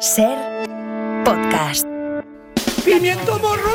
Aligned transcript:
Ser 0.00 0.36
podcast. 1.24 1.86
¡Pimiento 2.84 3.38
morro! 3.38 3.70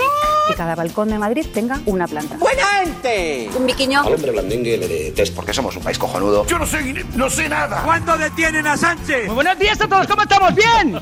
Que 0.47 0.53
cada 0.55 0.75
balcón 0.75 1.09
de 1.09 1.17
Madrid 1.17 1.47
tenga 1.51 1.79
una 1.87 2.07
planta. 2.07 2.37
¡Buena 2.37 2.63
gente! 2.83 3.49
Un 3.57 3.65
biquiño. 3.65 4.01
Al 4.01 4.13
hombre 4.13 4.31
blandengue 4.31 4.77
le 4.77 4.87
detesto 4.87 5.35
porque 5.35 5.51
somos 5.53 5.75
un 5.75 5.81
país 5.81 5.97
cojonudo. 5.97 6.45
Yo 6.45 6.59
no 6.59 6.67
sé, 6.67 7.05
no 7.15 7.27
sé 7.29 7.49
nada. 7.49 7.81
¿Cuándo 7.83 8.15
detienen 8.17 8.67
a 8.67 8.77
Sánchez? 8.77 9.25
Muy 9.25 9.35
buenos 9.35 9.57
días 9.57 9.81
a 9.81 9.87
todos, 9.87 10.05
¿cómo 10.05 10.21
estamos? 10.21 10.53
¡Bien! 10.53 11.01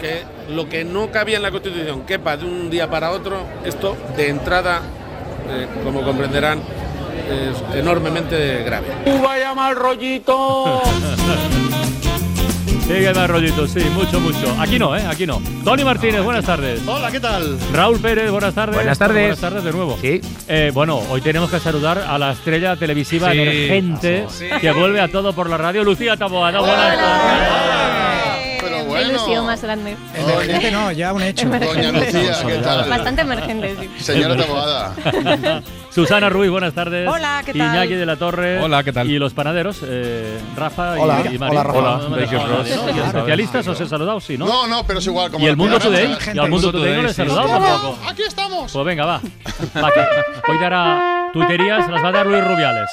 Que 0.00 0.24
lo 0.50 0.68
que 0.68 0.84
no 0.84 1.10
cabía 1.10 1.36
en 1.36 1.42
la 1.42 1.50
Constitución 1.50 2.02
quepa 2.02 2.36
de 2.36 2.44
un 2.44 2.70
día 2.70 2.88
para 2.90 3.10
otro, 3.10 3.46
esto 3.64 3.96
de 4.16 4.28
entrada, 4.28 4.82
eh, 5.48 5.66
como 5.84 6.02
comprenderán, 6.02 6.60
es 7.30 7.76
enormemente 7.76 8.62
grave. 8.64 8.88
¡Vaya 9.22 9.54
mal 9.54 9.74
rollito! 9.74 10.82
Sí, 12.86 12.92
que 12.92 13.12
más 13.14 13.28
rollito, 13.28 13.66
sí, 13.66 13.80
mucho, 13.92 14.20
mucho. 14.20 14.54
Aquí 14.60 14.78
no, 14.78 14.96
¿eh? 14.96 15.04
Aquí 15.10 15.26
no. 15.26 15.42
Tony 15.64 15.82
Martínez, 15.82 16.22
buenas 16.22 16.44
tardes. 16.44 16.80
Hola, 16.86 17.10
¿qué 17.10 17.18
tal? 17.18 17.58
Raúl 17.72 17.98
Pérez, 17.98 18.30
buenas 18.30 18.54
tardes. 18.54 18.76
Buenas 18.76 18.96
tardes. 18.98 19.22
Buenas 19.22 19.40
tardes 19.40 19.64
de 19.64 19.72
nuevo. 19.72 19.98
Sí. 20.00 20.20
Eh, 20.46 20.70
bueno, 20.72 21.00
hoy 21.10 21.20
tenemos 21.20 21.50
que 21.50 21.58
saludar 21.58 21.98
a 21.98 22.16
la 22.16 22.30
estrella 22.32 22.76
televisiva 22.76 23.32
Sí. 23.32 23.38
emergente 23.40 24.26
que 24.60 24.70
vuelve 24.70 25.00
a 25.00 25.08
todo 25.08 25.32
por 25.32 25.50
la 25.50 25.56
radio, 25.56 25.82
Lucía 25.82 26.16
Taboada. 26.16 26.60
Buenas 26.60 26.76
tardes. 26.96 28.05
Bueno. 29.04 29.10
ilusión 29.10 29.46
más 29.46 29.62
grande. 29.62 29.96
Emergente 30.14 30.70
no, 30.70 30.92
ya 30.92 31.12
un 31.12 31.22
hecho. 31.22 31.48
Doña 31.48 31.92
Lucía, 31.92 32.36
¿qué 32.46 32.54
tal? 32.58 32.88
Bastante 32.88 33.22
emergente, 33.22 33.76
sí. 33.80 34.04
Señora 34.04 34.36
Taboada. 34.36 34.94
Susana 35.90 36.28
Ruiz, 36.28 36.50
buenas 36.50 36.74
tardes. 36.74 37.08
Hola, 37.08 37.42
¿qué 37.44 37.54
tal? 37.54 37.74
Iñaki 37.74 37.94
de 37.94 38.04
la 38.04 38.16
Torre. 38.16 38.60
Hola, 38.60 38.84
¿qué 38.84 38.92
tal? 38.92 39.10
Y 39.10 39.18
los 39.18 39.32
panaderos, 39.32 39.78
eh, 39.82 40.38
Rafa 40.54 40.98
y- 40.98 41.00
Hola. 41.00 41.22
y, 41.32 41.38
Mario. 41.38 41.60
Hola, 41.60 41.98
Rafa. 41.98 42.08
¿no? 42.08 42.20
¿Y 42.20 43.00
especialistas 43.00 43.66
os 43.68 43.80
he 43.80 43.86
saludado? 43.88 44.20
Sí, 44.20 44.36
¿no? 44.36 44.46
No, 44.46 44.66
no, 44.66 44.84
pero 44.86 44.98
es 44.98 45.06
igual. 45.06 45.30
Como 45.30 45.42
¿Y 45.42 45.48
el 45.48 45.52
la 45.52 45.56
Mundo 45.56 45.78
Today? 45.78 46.16
¿Y 46.34 46.38
al 46.38 46.50
Mundo 46.50 46.70
Today 46.70 46.96
no 46.96 47.02
le 47.02 47.08
he 47.10 47.14
saludado 47.14 47.48
tampoco? 47.48 47.98
Aquí 48.10 48.22
estamos. 48.22 48.70
Pues 48.72 48.84
venga, 48.84 49.06
va. 49.06 49.20
Hoy 50.48 50.58
dará 50.60 51.30
tuiterías, 51.32 51.88
las 51.88 52.04
va 52.04 52.08
a 52.08 52.12
dar 52.12 52.26
Luis 52.26 52.44
Rubiales. 52.44 52.90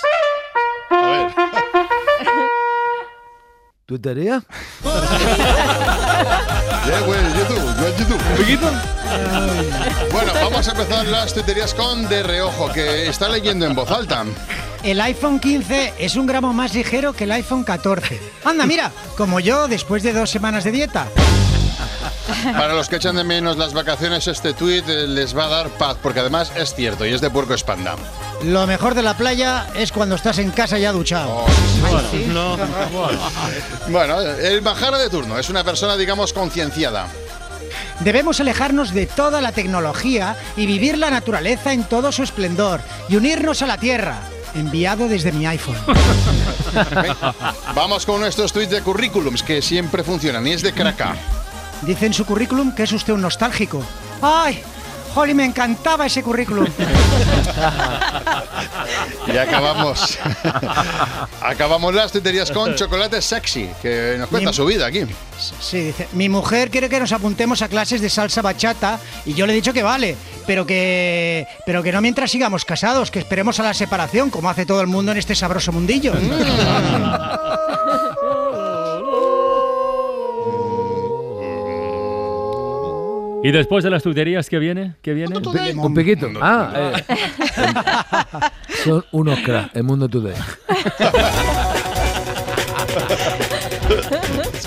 ¿Tuitería? 3.86 4.42
Yeah, 6.86 7.00
güey, 7.06 7.17
YouTube, 7.38 7.80
güey, 7.80 8.52
YouTube. 8.52 8.73
Bueno, 10.12 10.34
vamos 10.34 10.67
a 10.67 10.72
empezar 10.72 11.06
las 11.08 11.34
tuterías 11.34 11.73
con 11.73 12.09
De 12.09 12.23
Reojo, 12.23 12.70
que 12.73 13.08
está 13.08 13.30
leyendo 13.30 13.66
en 13.66 13.73
voz 13.73 13.90
alta. 13.90 14.25
El 14.84 15.00
iPhone 15.00 15.40
15 15.40 15.94
es 15.98 16.17
un 16.17 16.25
gramo 16.25 16.52
más 16.52 16.73
ligero 16.73 17.14
que 17.14 17.23
el 17.23 17.31
iPhone 17.31 17.64
14. 17.64 18.20
Anda, 18.44 18.66
mira, 18.66 18.92
como 19.16 19.40
yo 19.40 19.70
después 19.70 20.03
de 20.03 20.12
dos 20.12 20.30
semanas 20.30 20.66
de 20.66 20.72
dieta. 20.72 21.08
Para 22.44 22.73
los 22.73 22.90
que 22.90 22.97
echan 22.97 23.16
de 23.16 23.23
menos 23.23 23.58
las 23.58 23.73
vacaciones, 23.73 24.28
este 24.28 24.53
tuit 24.53 24.88
eh, 24.90 25.08
les 25.08 25.38
va 25.38 25.45
a 25.45 25.50
dar 25.50 25.70
paz, 25.70 25.95
porque 26.03 26.20
además 26.20 26.52
es 26.58 26.75
cierto 26.75 27.06
y 27.06 27.14
es 27.14 27.22
de 27.22 27.30
puerco 27.30 27.53
espanda. 27.53 27.95
Lo 28.46 28.68
mejor 28.68 28.94
de 28.94 29.04
la 29.04 29.16
playa 29.16 29.68
es 29.74 29.92
cuando 29.92 30.16
estás 30.16 30.38
en 30.38 30.52
casa 30.52 30.78
ya 30.78 30.92
duchado. 30.92 31.46
Oh, 31.46 31.48
sí, 32.12 32.26
sí. 32.26 32.32
Bueno, 33.90 34.20
el 34.22 34.62
bajara 34.62 34.98
de 34.98 35.10
turno 35.10 35.40
es 35.40 35.50
una 35.50 35.64
persona, 35.64 35.96
digamos, 35.96 36.34
concienciada. 36.34 37.08
Debemos 38.02 38.42
alejarnos 38.42 38.94
de 38.94 39.06
toda 39.06 39.40
la 39.40 39.54
tecnología 39.54 40.36
y 40.58 40.66
vivir 40.66 40.98
la 40.98 41.09
naturaleza 41.09 41.72
en 41.74 41.86
todo 41.86 42.12
su 42.12 42.24
esplendor 42.24 42.82
y 43.08 43.16
unirnos 43.16 43.62
a 43.62 43.68
la 43.68 43.78
tierra. 43.78 44.20
Enviado 44.56 45.08
desde 45.08 45.32
mi 45.32 45.48
iPhone. 45.48 45.78
Vamos 47.76 48.06
con 48.06 48.20
nuestros 48.20 48.52
tweets 48.52 48.72
de 48.72 48.82
currículums, 48.82 49.42
que 49.42 49.62
siempre 49.62 50.03
funcionan, 50.03 50.46
y 50.46 50.52
es 50.52 50.62
de 50.62 50.74
Kraká. 50.74 51.16
Dice 51.82 52.06
en 52.08 52.14
su 52.14 52.26
currículum 52.26 52.76
que 52.76 52.84
es 52.84 52.92
usted 52.92 53.14
un 53.14 53.22
nostálgico. 53.22 53.84
¡Ay! 54.22 54.62
¡Joli, 55.13 55.34
me 55.34 55.46
encantaba 55.46 56.06
ese 56.06 56.24
currículum! 56.24 56.66
Y 59.28 59.38
acabamos. 59.38 60.18
acabamos 61.41 61.94
las 61.94 62.12
tuterías 62.12 62.51
con 62.51 62.75
chocolate 62.75 63.22
sexy, 63.22 63.69
que 63.81 64.16
nos 64.19 64.28
cuenta 64.29 64.50
Mi- 64.50 64.56
su 64.56 64.66
vida 64.66 64.85
aquí. 64.88 65.06
Sí, 65.59 65.79
dice, 65.85 66.07
mi 66.13 66.28
mujer 66.29 66.69
quiere 66.69 66.90
que 66.90 67.00
nos 67.00 67.12
apuntemos 67.12 67.62
a 67.62 67.68
clases 67.69 68.02
de 68.02 68.09
salsa 68.09 68.41
bachata 68.41 69.00
y 69.25 69.34
yo 69.34 69.46
le 69.47 69.53
he 69.53 69.56
dicho 69.56 69.72
que 69.73 69.81
vale, 69.84 70.16
pero 70.46 70.66
que 70.66 71.47
pero 71.66 71.81
que 71.84 71.91
no 71.91 72.02
mientras 72.02 72.31
sigamos 72.31 72.66
casados, 72.66 73.12
que 73.12 73.19
esperemos 73.19 73.59
a 73.59 73.63
la 73.63 73.73
separación, 73.73 74.29
como 74.29 74.50
hace 74.50 74.66
todo 74.66 74.81
el 74.81 74.88
mundo 74.88 75.12
en 75.13 75.18
este 75.18 75.35
sabroso 75.35 75.72
mundillo. 75.72 76.13
¿Y 83.44 83.52
después 83.52 83.84
de 83.84 83.90
las 83.90 84.02
tuiterías 84.02 84.50
qué 84.50 84.58
viene? 84.58 84.96
¿Qué 85.02 85.14
viene? 85.14 85.38
Un 85.76 85.94
piquito. 85.94 86.30
Ah, 86.42 86.72
eh. 86.76 87.04
Son 88.86 89.04
unos 89.12 89.40
cracks, 89.42 89.76
el 89.76 89.84
mundo 89.84 90.08
today. 90.08 90.34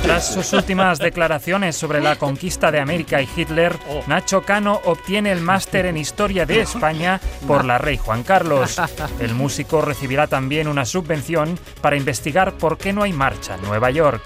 Tras 0.02 0.34
sus 0.34 0.52
últimas 0.52 0.98
declaraciones 0.98 1.74
sobre 1.74 2.02
la 2.02 2.16
conquista 2.16 2.70
de 2.70 2.78
América 2.78 3.22
y 3.22 3.28
Hitler, 3.34 3.74
Nacho 4.06 4.42
Cano 4.42 4.80
obtiene 4.84 5.32
el 5.32 5.40
máster 5.40 5.86
en 5.86 5.96
Historia 5.96 6.44
de 6.44 6.60
España 6.60 7.18
por 7.46 7.64
la 7.64 7.78
Rey 7.78 7.96
Juan 7.96 8.22
Carlos. 8.22 8.78
El 9.20 9.34
músico 9.34 9.80
recibirá 9.80 10.26
también 10.26 10.68
una 10.68 10.84
subvención 10.84 11.58
para 11.80 11.96
investigar 11.96 12.52
por 12.52 12.76
qué 12.76 12.92
no 12.92 13.02
hay 13.02 13.12
marcha 13.14 13.54
en 13.54 13.62
Nueva 13.62 13.90
York. 13.90 14.22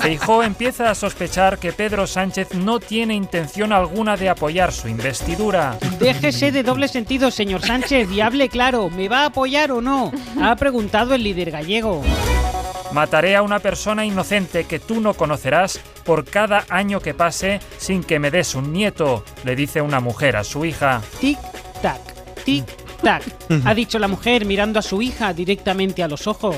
Feijó 0.00 0.42
empieza 0.42 0.90
a 0.90 0.94
sospechar 0.94 1.58
que 1.58 1.72
Pedro 1.72 2.06
Sánchez 2.06 2.54
no 2.54 2.80
tiene 2.80 3.14
intención 3.14 3.72
alguna 3.72 4.16
de 4.16 4.28
apoyar 4.28 4.72
su 4.72 4.88
investidura. 4.88 5.78
Déjese 5.98 6.52
de 6.52 6.62
doble 6.62 6.88
sentido, 6.88 7.30
señor 7.30 7.62
Sánchez, 7.62 8.10
y 8.10 8.20
hable 8.20 8.48
claro, 8.48 8.88
¿me 8.90 9.08
va 9.08 9.22
a 9.22 9.26
apoyar 9.26 9.72
o 9.72 9.80
no? 9.80 10.12
Ha 10.40 10.56
preguntado 10.56 11.14
el 11.14 11.22
líder 11.22 11.50
gallego. 11.50 12.02
Mataré 12.92 13.36
a 13.36 13.42
una 13.42 13.60
persona 13.60 14.04
inocente 14.04 14.64
que 14.64 14.80
tú 14.80 15.00
no 15.00 15.14
conocerás 15.14 15.78
por 16.04 16.24
cada 16.24 16.64
año 16.68 17.00
que 17.00 17.14
pase 17.14 17.60
sin 17.78 18.02
que 18.02 18.18
me 18.18 18.30
des 18.30 18.54
un 18.54 18.72
nieto, 18.72 19.24
le 19.44 19.54
dice 19.54 19.80
una 19.80 20.00
mujer 20.00 20.36
a 20.36 20.44
su 20.44 20.64
hija. 20.64 21.00
Tic, 21.20 21.38
tac, 21.82 22.00
tic, 22.44 22.64
tac. 23.02 23.22
Ha 23.64 23.74
dicho 23.74 23.98
la 23.98 24.08
mujer 24.08 24.44
mirando 24.44 24.80
a 24.80 24.82
su 24.82 25.02
hija 25.02 25.32
directamente 25.32 26.02
a 26.02 26.08
los 26.08 26.26
ojos. 26.26 26.56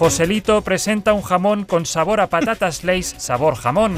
Joselito 0.00 0.62
presenta 0.62 1.12
un 1.12 1.20
jamón 1.20 1.66
con 1.66 1.84
sabor 1.84 2.22
a 2.22 2.28
patatas 2.28 2.84
Lays, 2.84 3.14
sabor 3.18 3.54
jamón. 3.54 3.94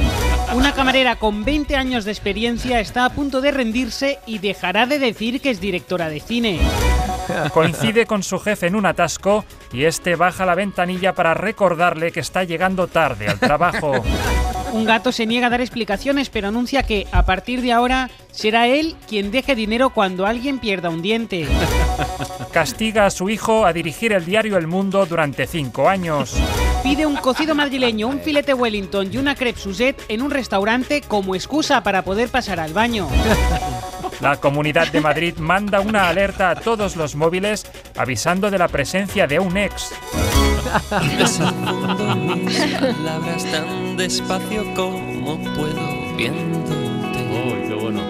Una 0.52 0.74
camarera 0.74 1.14
con 1.14 1.44
20 1.44 1.76
años 1.76 2.04
de 2.04 2.10
experiencia 2.10 2.80
está 2.80 3.04
a 3.04 3.10
punto 3.10 3.40
de 3.40 3.52
rendirse 3.52 4.18
y 4.26 4.41
dejará 4.41 4.86
de 4.86 4.98
decir 4.98 5.41
que 5.41 5.50
es 5.50 5.60
directora 5.60 6.08
de 6.08 6.18
cine. 6.18 6.58
Coincide 7.54 8.04
con 8.06 8.24
su 8.24 8.41
jefe 8.41 8.66
en 8.66 8.74
un 8.74 8.86
atasco 8.86 9.44
y 9.72 9.84
este 9.84 10.16
baja 10.16 10.44
la 10.44 10.56
ventanilla 10.56 11.14
para 11.14 11.34
recordarle 11.34 12.10
que 12.10 12.18
está 12.18 12.42
llegando 12.42 12.88
tarde 12.88 13.28
al 13.28 13.38
trabajo. 13.38 14.02
Un 14.72 14.87
gato 14.87 15.12
se 15.12 15.27
niega 15.27 15.49
a 15.49 15.50
dar 15.50 15.60
explicaciones, 15.60 16.31
pero 16.31 16.49
anuncia 16.49 16.83
que 16.83 17.06
a 17.12 17.27
partir 17.27 17.60
de 17.60 17.72
ahora 17.72 18.10
será 18.31 18.66
él 18.66 18.97
quien 19.06 19.31
deje 19.31 19.55
dinero 19.55 19.91
cuando 19.91 20.27
alguien 20.27 20.59
pierda 20.59 20.88
un 20.88 21.03
diente. 21.03 21.47
Castiga 22.53 23.05
a 23.05 23.10
su 23.10 23.28
hijo 23.28 23.66
a 23.66 23.72
dirigir 23.75 24.12
el 24.12 24.25
diario 24.25 24.56
El 24.56 24.66
Mundo 24.66 25.04
durante 25.04 25.47
cinco 25.47 25.91
años. 25.91 26.34
Pide 26.83 27.04
un 27.04 27.16
cocido 27.16 27.54
madrileño, 27.54 28.09
un 28.09 28.21
filete 28.21 28.54
Wellington 28.54 29.10
y 29.13 29.19
una 29.19 29.34
crepe 29.34 29.60
Suzette 29.60 30.03
en 30.09 30.22
un 30.22 30.30
restaurante 30.30 31.03
como 31.03 31.34
excusa 31.34 31.83
para 31.83 32.03
poder 32.03 32.30
pasar 32.30 32.59
al 32.59 32.72
baño. 32.72 33.09
La 34.22 34.36
Comunidad 34.36 34.91
de 34.91 35.01
Madrid 35.01 35.36
manda 35.36 35.80
una 35.80 36.09
alerta 36.09 36.51
a 36.51 36.54
todos 36.54 36.97
los 36.97 37.15
móviles 37.15 37.66
avisando 37.97 38.51
de 38.51 38.59
la 38.59 38.68
presencia 38.68 39.27
de 39.27 39.39
un 39.39 39.57
ex. 39.57 39.92
Desafundo 41.19 42.16
mis 42.16 42.59
palabras 42.80 43.45
tan 43.45 43.97
despacio 43.97 44.65
como 44.74 45.36
puedo 45.54 46.16
viéndote. 46.16 46.72
Uy, 47.28 47.69
qué 47.69 47.74
bueno. 47.74 48.01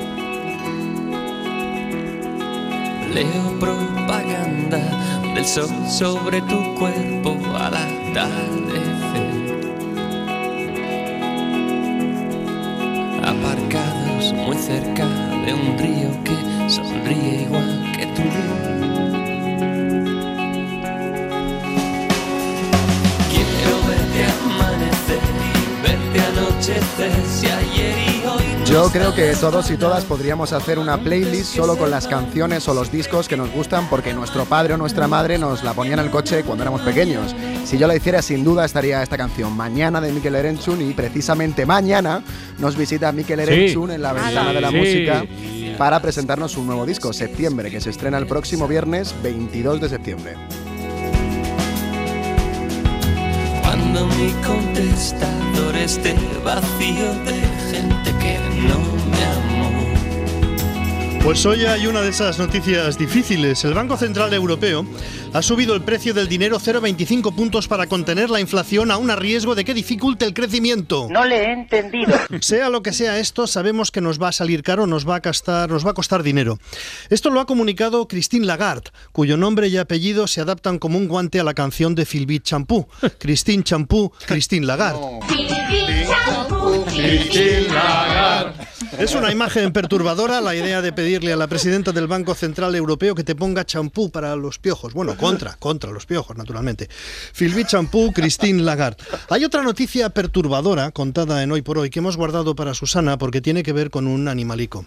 Leo 3.12 3.58
propaganda 3.58 4.78
del 5.34 5.44
sol 5.44 5.68
sobre 5.88 6.40
tu 6.42 6.74
cuerpo 6.76 7.36
al 7.56 7.74
atardecer. 7.74 9.32
Aparcados 13.24 14.32
muy 14.34 14.56
cerca 14.56 15.06
de 15.44 15.52
un 15.52 15.78
río 15.78 16.10
que 16.22 16.70
sonríe 16.70 17.42
igual 17.42 17.92
que 17.96 18.06
tú. 18.06 18.71
Yo 28.64 28.88
creo 28.92 29.14
que 29.14 29.34
todos 29.34 29.70
y 29.70 29.76
todas 29.76 30.04
podríamos 30.04 30.52
hacer 30.52 30.78
una 30.78 30.96
playlist 30.96 31.56
solo 31.56 31.76
con 31.76 31.90
las 31.90 32.06
canciones 32.06 32.68
o 32.68 32.74
los 32.74 32.92
discos 32.92 33.26
que 33.26 33.36
nos 33.36 33.50
gustan 33.50 33.88
porque 33.90 34.14
nuestro 34.14 34.44
padre 34.44 34.74
o 34.74 34.76
nuestra 34.76 35.08
madre 35.08 35.38
nos 35.38 35.64
la 35.64 35.74
ponían 35.74 35.98
en 35.98 36.04
el 36.06 36.10
coche 36.10 36.44
cuando 36.44 36.62
éramos 36.62 36.82
pequeños. 36.82 37.34
Si 37.64 37.78
yo 37.78 37.86
la 37.88 37.96
hiciera, 37.96 38.22
sin 38.22 38.44
duda 38.44 38.64
estaría 38.64 39.02
esta 39.02 39.16
canción, 39.16 39.56
Mañana 39.56 40.00
de 40.00 40.12
Mikel 40.12 40.34
Erenchun, 40.36 40.80
y 40.88 40.92
precisamente 40.94 41.66
mañana 41.66 42.22
nos 42.58 42.76
visita 42.76 43.10
Mikel 43.12 43.40
Erenchun 43.40 43.90
en 43.90 44.02
la 44.02 44.12
ventana 44.12 44.52
de 44.52 44.60
la 44.60 44.70
Sí. 44.70 44.76
música 44.76 45.24
para 45.78 46.00
presentarnos 46.00 46.56
un 46.56 46.66
nuevo 46.66 46.86
disco, 46.86 47.12
Septiembre, 47.12 47.70
que 47.70 47.80
se 47.80 47.90
estrena 47.90 48.18
el 48.18 48.26
próximo 48.26 48.68
viernes 48.68 49.14
22 49.22 49.80
de 49.80 49.88
septiembre. 49.88 50.34
Cuando 53.62 54.06
mi 54.06 54.30
contestador 54.46 55.71
esté 55.84 56.14
vacío 56.44 57.12
de 57.24 57.40
gente 57.70 58.12
que 58.20 58.38
no. 58.68 59.01
Pues 61.24 61.46
hoy 61.46 61.64
hay 61.66 61.86
una 61.86 62.00
de 62.00 62.08
esas 62.08 62.40
noticias 62.40 62.98
difíciles. 62.98 63.64
El 63.64 63.74
Banco 63.74 63.96
Central 63.96 64.34
Europeo 64.34 64.84
ha 65.32 65.40
subido 65.40 65.76
el 65.76 65.82
precio 65.82 66.12
del 66.12 66.28
dinero 66.28 66.58
0,25 66.58 67.32
puntos 67.32 67.68
para 67.68 67.86
contener 67.86 68.28
la 68.28 68.40
inflación 68.40 68.90
aún 68.90 69.08
a 69.08 69.14
riesgo 69.14 69.54
de 69.54 69.64
que 69.64 69.72
dificulte 69.72 70.24
el 70.24 70.34
crecimiento. 70.34 71.06
No 71.08 71.24
le 71.24 71.44
he 71.44 71.52
entendido. 71.52 72.12
Sea 72.40 72.70
lo 72.70 72.82
que 72.82 72.92
sea 72.92 73.20
esto, 73.20 73.46
sabemos 73.46 73.92
que 73.92 74.00
nos 74.00 74.20
va 74.20 74.28
a 74.28 74.32
salir 74.32 74.64
caro, 74.64 74.88
nos 74.88 75.08
va 75.08 75.16
a 75.16 75.22
costar, 75.22 75.70
nos 75.70 75.86
va 75.86 75.92
a 75.92 75.94
costar 75.94 76.24
dinero. 76.24 76.58
Esto 77.08 77.30
lo 77.30 77.38
ha 77.38 77.46
comunicado 77.46 78.08
Christine 78.08 78.44
Lagarde, 78.44 78.90
cuyo 79.12 79.36
nombre 79.36 79.68
y 79.68 79.76
apellido 79.76 80.26
se 80.26 80.40
adaptan 80.40 80.80
como 80.80 80.98
un 80.98 81.06
guante 81.06 81.38
a 81.38 81.44
la 81.44 81.54
canción 81.54 81.94
de 81.94 82.04
Philbit 82.04 82.42
Champú. 82.42 82.88
Christine 83.18 83.62
Champú, 83.62 84.12
Christine 84.26 84.66
Lagarde. 84.66 85.20
Es 88.98 89.14
una 89.14 89.32
imagen 89.32 89.72
perturbadora 89.72 90.40
la 90.40 90.54
idea 90.54 90.82
de 90.82 90.92
pedirle 90.92 91.32
a 91.32 91.36
la 91.36 91.46
presidenta 91.46 91.92
del 91.92 92.06
Banco 92.06 92.34
Central 92.34 92.74
Europeo 92.74 93.14
que 93.14 93.24
te 93.24 93.34
ponga 93.34 93.64
champú 93.64 94.10
para 94.10 94.36
los 94.36 94.58
piojos. 94.58 94.92
Bueno, 94.92 95.16
contra, 95.16 95.54
contra 95.58 95.90
los 95.90 96.06
piojos, 96.06 96.36
naturalmente. 96.36 96.88
Philbit 97.32 97.68
Champú, 97.68 98.12
Christine 98.12 98.62
Lagarde. 98.62 99.02
Hay 99.30 99.44
otra 99.44 99.62
noticia 99.62 100.10
perturbadora 100.10 100.90
contada 100.90 101.42
en 101.42 101.52
Hoy 101.52 101.62
por 101.62 101.78
Hoy 101.78 101.90
que 101.90 102.00
hemos 102.00 102.16
guardado 102.16 102.54
para 102.54 102.74
Susana 102.74 103.18
porque 103.18 103.40
tiene 103.40 103.62
que 103.62 103.72
ver 103.72 103.90
con 103.90 104.06
un 104.06 104.28
animalico. 104.28 104.86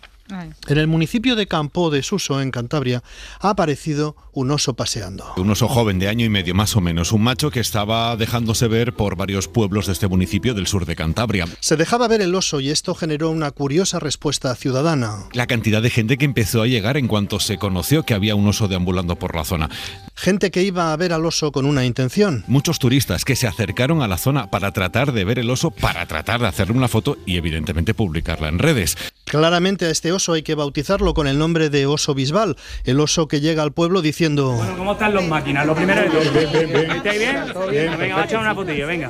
En 0.68 0.78
el 0.80 0.88
municipio 0.88 1.36
de 1.36 1.46
Campo 1.46 1.92
de 1.92 2.02
Suso, 2.02 2.42
en 2.42 2.50
Cantabria, 2.50 3.04
ha 3.40 3.52
aparecido 3.52 4.16
un 4.34 4.50
oso 4.50 4.74
paseando. 4.74 5.24
Un 5.38 5.52
oso 5.52 5.68
joven 5.68 6.00
de 6.00 6.08
año 6.08 6.26
y 6.26 6.30
medio 6.30 6.56
más 6.56 6.76
o 6.76 6.82
menos, 6.82 7.12
un 7.12 7.22
macho 7.22 7.52
que 7.52 7.60
estaba 7.60 8.16
dejándose 8.18 8.68
ver 8.68 8.94
por 8.94 9.16
varios 9.16 9.48
pueblos 9.48 9.86
de 9.86 9.94
este 9.94 10.08
municipio 10.08 10.56
del 10.56 10.66
sur 10.66 10.88
de 10.88 10.96
Cantabria. 10.96 11.46
Se 11.60 11.78
dejaba 11.78 12.08
ver 12.08 12.22
el 12.22 12.34
oso 12.34 12.60
y 12.60 12.72
esto 12.72 12.96
generó 12.96 13.30
una 13.30 13.52
curiosa 13.66 14.00
respuesta 14.00 14.54
ciudadana. 14.54 15.24
La 15.34 15.48
cantidad 15.48 15.82
de 15.82 15.90
gente 15.90 16.20
que 16.20 16.26
empezó 16.26 16.62
a 16.62 16.68
llegar 16.68 16.98
en 16.98 17.08
cuanto 17.08 17.40
se 17.40 17.58
conoció 17.58 18.04
que 18.04 18.14
había 18.14 18.36
un 18.36 18.48
oso 18.48 18.68
deambulando 18.68 19.16
por 19.16 19.34
la 19.34 19.44
zona. 19.44 19.72
Gente 20.18 20.50
que 20.50 20.64
iba 20.64 20.94
a 20.94 20.98
ver 20.98 21.12
al 21.12 21.26
oso 21.26 21.52
con 21.52 21.66
una 21.66 21.86
intención. 21.86 22.46
Muchos 22.48 22.80
turistas 22.80 23.26
que 23.26 23.36
se 23.36 23.48
acercaron 23.48 24.02
a 24.02 24.08
la 24.08 24.18
zona 24.18 24.50
para 24.50 24.72
tratar 24.72 25.12
de 25.12 25.26
ver 25.26 25.40
el 25.40 25.50
oso, 25.50 25.72
para 25.72 26.06
tratar 26.06 26.40
de 26.40 26.48
hacerle 26.48 26.78
una 26.78 26.88
foto 26.88 27.18
y 27.26 27.38
evidentemente 27.38 27.94
publicarla 27.94 28.48
en 28.48 28.60
redes. 28.60 28.98
Claramente 29.26 29.86
a 29.86 29.90
este 29.90 30.12
oso 30.12 30.34
hay 30.34 30.44
que 30.44 30.56
bautizarlo 30.56 31.14
con 31.14 31.28
el 31.28 31.38
nombre 31.38 31.70
de 31.70 31.86
oso 31.86 32.14
bisbal, 32.14 32.56
el 32.86 33.00
oso 33.00 33.28
que 33.28 33.42
llega 33.42 33.64
al 33.64 33.74
pueblo 33.74 34.02
diciendo... 34.02 34.54
Bueno, 34.54 34.78
¿cómo 34.78 34.94
están 34.94 35.14
los 35.14 35.26
máquinas? 35.26 35.66
Lo 35.66 35.76
primero 35.76 36.02
de 36.02 36.10
todo. 36.10 36.22
¿Estáis 36.22 37.20
bien? 37.20 37.36
Venga, 37.70 37.98
venga, 37.98 38.16
vamos 38.16 38.22
a 38.22 38.26
echar 38.26 38.40
una 38.40 38.56
fotillo, 38.56 38.88
venga. 38.88 39.08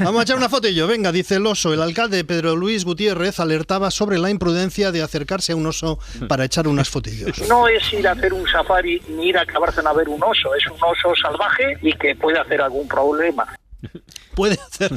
Vamos 0.00 0.20
a 0.20 0.22
echar 0.22 0.36
una 0.36 0.48
fotillo, 0.48 0.86
venga, 0.86 1.12
dice 1.12 1.36
el 1.36 1.46
oso. 1.46 1.72
El 1.72 1.80
alcalde 1.80 2.24
Pedro 2.24 2.56
Luis 2.56 2.84
Gutiérrez 2.84 3.40
alertaba 3.40 3.90
sobre 3.90 4.18
la 4.18 4.30
imprudencia 4.30 4.92
de 4.92 5.00
acercarse 5.02 5.52
a 5.52 5.56
un 5.56 5.66
oso 5.66 5.98
para 6.28 6.44
echar 6.44 6.68
unas 6.68 6.90
fotillos. 6.90 7.48
No 7.48 7.68
es 7.68 7.90
ir 7.92 8.06
a 8.06 8.12
hacer 8.12 8.32
un 8.34 8.46
safari 8.46 9.00
ni 9.08 9.28
ir 9.28 9.38
a 9.38 9.42
acabarse 9.42 9.80
a 9.84 9.92
ver 9.92 10.08
un 10.08 10.22
oso, 10.22 10.41
es 10.54 10.66
un 10.66 10.78
oso 10.82 11.14
salvaje 11.20 11.78
y 11.82 11.92
que 11.94 12.14
puede 12.16 12.38
hacer 12.38 12.60
algún 12.60 12.88
problema. 12.88 13.46
Puede 14.34 14.54
hacer, 14.54 14.92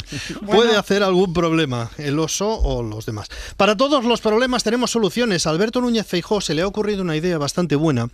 puede 0.46 0.78
hacer 0.78 1.04
algún 1.04 1.34
problema 1.34 1.92
el 1.98 2.18
oso 2.20 2.58
o 2.58 2.82
los 2.82 3.06
demás. 3.06 3.28
Para 3.58 3.76
todos 3.76 4.06
los 4.06 4.22
problemas 4.22 4.64
tenemos 4.64 4.92
soluciones. 4.92 5.46
A 5.46 5.50
Alberto 5.50 5.82
Núñez 5.82 6.08
Feijó 6.08 6.40
se 6.40 6.54
le 6.54 6.62
ha 6.62 6.68
ocurrido 6.68 7.02
una 7.02 7.18
idea 7.18 7.38
bastante 7.38 7.76
buena 7.76 8.08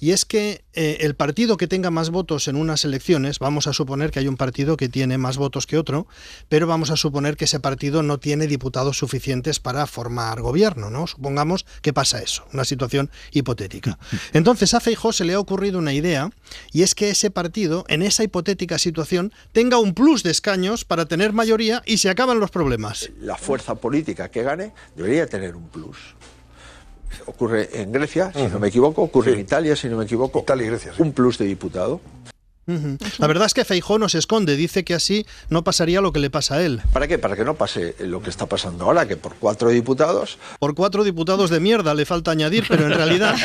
y 0.00 0.10
es 0.10 0.24
que 0.24 0.63
eh, 0.74 0.98
el 1.00 1.14
partido 1.14 1.56
que 1.56 1.66
tenga 1.66 1.90
más 1.90 2.10
votos 2.10 2.48
en 2.48 2.56
unas 2.56 2.84
elecciones, 2.84 3.38
vamos 3.38 3.66
a 3.66 3.72
suponer 3.72 4.10
que 4.10 4.18
hay 4.18 4.28
un 4.28 4.36
partido 4.36 4.76
que 4.76 4.88
tiene 4.88 5.18
más 5.18 5.36
votos 5.36 5.66
que 5.66 5.78
otro, 5.78 6.06
pero 6.48 6.66
vamos 6.66 6.90
a 6.90 6.96
suponer 6.96 7.36
que 7.36 7.44
ese 7.44 7.60
partido 7.60 8.02
no 8.02 8.18
tiene 8.18 8.46
diputados 8.46 8.98
suficientes 8.98 9.60
para 9.60 9.86
formar 9.86 10.40
gobierno, 10.40 10.90
¿no? 10.90 11.06
Supongamos 11.06 11.66
que 11.82 11.92
pasa 11.92 12.20
eso, 12.20 12.44
una 12.52 12.64
situación 12.64 13.10
hipotética. 13.32 13.98
Entonces 14.32 14.74
a 14.74 14.80
Feijó 14.80 15.12
se 15.12 15.24
le 15.24 15.34
ha 15.34 15.40
ocurrido 15.40 15.78
una 15.78 15.92
idea 15.92 16.30
y 16.72 16.82
es 16.82 16.94
que 16.94 17.10
ese 17.10 17.30
partido, 17.30 17.84
en 17.88 18.02
esa 18.02 18.24
hipotética 18.24 18.78
situación, 18.78 19.32
tenga 19.52 19.78
un 19.78 19.94
plus 19.94 20.22
de 20.22 20.30
escaños 20.30 20.84
para 20.84 21.06
tener 21.06 21.32
mayoría 21.32 21.82
y 21.86 21.98
se 21.98 22.10
acaban 22.10 22.40
los 22.40 22.50
problemas. 22.50 23.10
La 23.20 23.36
fuerza 23.36 23.74
política 23.76 24.30
que 24.30 24.42
gane 24.42 24.72
debería 24.96 25.26
tener 25.26 25.56
un 25.56 25.68
plus. 25.68 25.96
Ocurre 27.26 27.68
en 27.72 27.92
Grecia, 27.92 28.32
si 28.32 28.46
no 28.46 28.58
me 28.58 28.68
equivoco, 28.68 29.02
ocurre 29.02 29.32
en 29.32 29.40
Italia, 29.40 29.76
si 29.76 29.88
no 29.88 29.96
me 29.96 30.04
equivoco. 30.04 30.40
Italia 30.40 30.66
y 30.66 30.68
Grecia. 30.68 30.92
Un 30.98 31.12
plus 31.12 31.38
de 31.38 31.46
diputado. 31.46 32.00
La 32.66 33.26
verdad 33.26 33.46
es 33.46 33.54
que 33.54 33.64
Feijó 33.64 33.98
no 33.98 34.08
se 34.08 34.18
esconde, 34.18 34.56
dice 34.56 34.84
que 34.84 34.94
así 34.94 35.26
no 35.50 35.64
pasaría 35.64 36.00
lo 36.00 36.12
que 36.12 36.20
le 36.20 36.30
pasa 36.30 36.56
a 36.56 36.62
él. 36.62 36.80
¿Para 36.92 37.06
qué? 37.06 37.18
Para 37.18 37.36
que 37.36 37.44
no 37.44 37.54
pase 37.54 37.94
lo 38.00 38.22
que 38.22 38.30
está 38.30 38.46
pasando 38.46 38.84
ahora, 38.84 39.06
que 39.06 39.16
por 39.16 39.34
cuatro 39.34 39.68
diputados. 39.68 40.38
Por 40.58 40.74
cuatro 40.74 41.04
diputados 41.04 41.50
de 41.50 41.60
mierda 41.60 41.94
le 41.94 42.06
falta 42.06 42.30
añadir, 42.30 42.64
pero 42.68 42.86
en 42.86 42.92
realidad, 42.92 43.36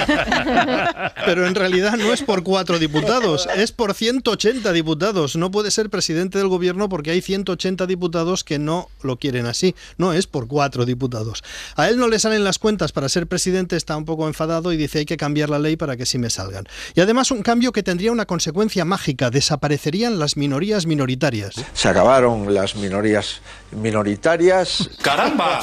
pero 1.25 1.45
en 1.45 1.55
realidad 1.55 1.97
no 1.97 2.13
es 2.13 2.23
por 2.23 2.43
cuatro 2.43 2.79
diputados, 2.79 3.47
es 3.55 3.71
por 3.71 3.93
180 3.93 4.71
diputados. 4.71 5.35
No 5.35 5.51
puede 5.51 5.71
ser 5.71 5.89
presidente 5.89 6.37
del 6.37 6.47
gobierno 6.47 6.87
porque 6.89 7.11
hay 7.11 7.21
180 7.21 7.85
diputados 7.87 8.43
que 8.43 8.59
no 8.59 8.89
lo 9.01 9.17
quieren 9.17 9.45
así. 9.45 9.75
No 9.97 10.13
es 10.13 10.27
por 10.27 10.47
cuatro 10.47 10.85
diputados. 10.85 11.43
A 11.75 11.89
él 11.89 11.97
no 11.97 12.07
le 12.07 12.19
salen 12.19 12.43
las 12.43 12.59
cuentas 12.59 12.91
para 12.91 13.09
ser 13.09 13.27
presidente, 13.27 13.75
está 13.75 13.97
un 13.97 14.05
poco 14.05 14.27
enfadado 14.27 14.71
y 14.71 14.77
dice 14.77 14.99
hay 14.99 15.05
que 15.05 15.17
cambiar 15.17 15.49
la 15.49 15.59
ley 15.59 15.75
para 15.75 15.97
que 15.97 16.05
sí 16.05 16.17
me 16.17 16.29
salgan. 16.29 16.65
Y 16.95 17.01
además 17.01 17.31
un 17.31 17.41
cambio 17.41 17.71
que 17.71 17.83
tendría 17.83 18.11
una 18.11 18.25
consecuencia 18.25 18.85
mágica, 18.85 19.08
desaparecerían 19.31 20.19
las 20.19 20.37
minorías 20.37 20.85
minoritarias. 20.85 21.55
Se 21.73 21.89
acabaron 21.89 22.53
las 22.53 22.75
minorías 22.75 23.41
minoritarias. 23.71 24.89
¡Caramba! 25.01 25.61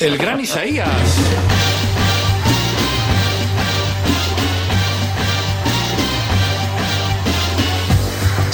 El 0.00 0.18
gran 0.18 0.40
Isaías. 0.40 0.88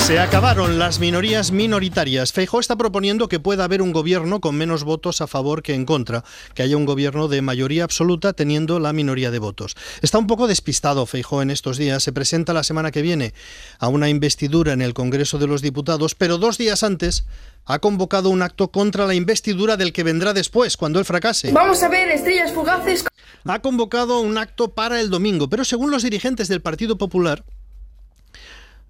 Se 0.08 0.18
acabaron 0.18 0.78
las 0.78 1.00
minorías 1.00 1.52
minoritarias. 1.52 2.32
Feijó 2.32 2.60
está 2.60 2.76
proponiendo 2.76 3.28
que 3.28 3.40
pueda 3.40 3.64
haber 3.64 3.82
un 3.82 3.92
gobierno 3.92 4.40
con 4.40 4.56
menos 4.56 4.82
votos 4.82 5.20
a 5.20 5.26
favor 5.26 5.62
que 5.62 5.74
en 5.74 5.84
contra, 5.84 6.24
que 6.54 6.62
haya 6.62 6.78
un 6.78 6.86
gobierno 6.86 7.28
de 7.28 7.42
mayoría 7.42 7.84
absoluta 7.84 8.32
teniendo 8.32 8.80
la 8.80 8.94
minoría 8.94 9.30
de 9.30 9.38
votos. 9.38 9.76
Está 10.00 10.16
un 10.16 10.26
poco 10.26 10.46
despistado 10.46 11.04
Feijó 11.04 11.42
en 11.42 11.50
estos 11.50 11.76
días. 11.76 12.02
Se 12.02 12.14
presenta 12.14 12.54
la 12.54 12.64
semana 12.64 12.90
que 12.90 13.02
viene 13.02 13.34
a 13.78 13.88
una 13.88 14.08
investidura 14.08 14.72
en 14.72 14.80
el 14.80 14.94
Congreso 14.94 15.36
de 15.36 15.46
los 15.46 15.60
Diputados, 15.60 16.14
pero 16.14 16.38
dos 16.38 16.56
días 16.56 16.82
antes 16.82 17.26
ha 17.66 17.78
convocado 17.78 18.30
un 18.30 18.40
acto 18.40 18.68
contra 18.68 19.06
la 19.06 19.12
investidura 19.12 19.76
del 19.76 19.92
que 19.92 20.04
vendrá 20.04 20.32
después, 20.32 20.78
cuando 20.78 21.00
él 21.00 21.04
fracase. 21.04 21.52
Vamos 21.52 21.82
a 21.82 21.88
ver 21.90 22.08
estrellas 22.08 22.54
fugaces. 22.54 23.04
Ha 23.44 23.58
convocado 23.58 24.20
un 24.20 24.38
acto 24.38 24.68
para 24.72 25.00
el 25.02 25.10
domingo, 25.10 25.50
pero 25.50 25.66
según 25.66 25.90
los 25.90 26.02
dirigentes 26.02 26.48
del 26.48 26.62
Partido 26.62 26.96
Popular, 26.96 27.44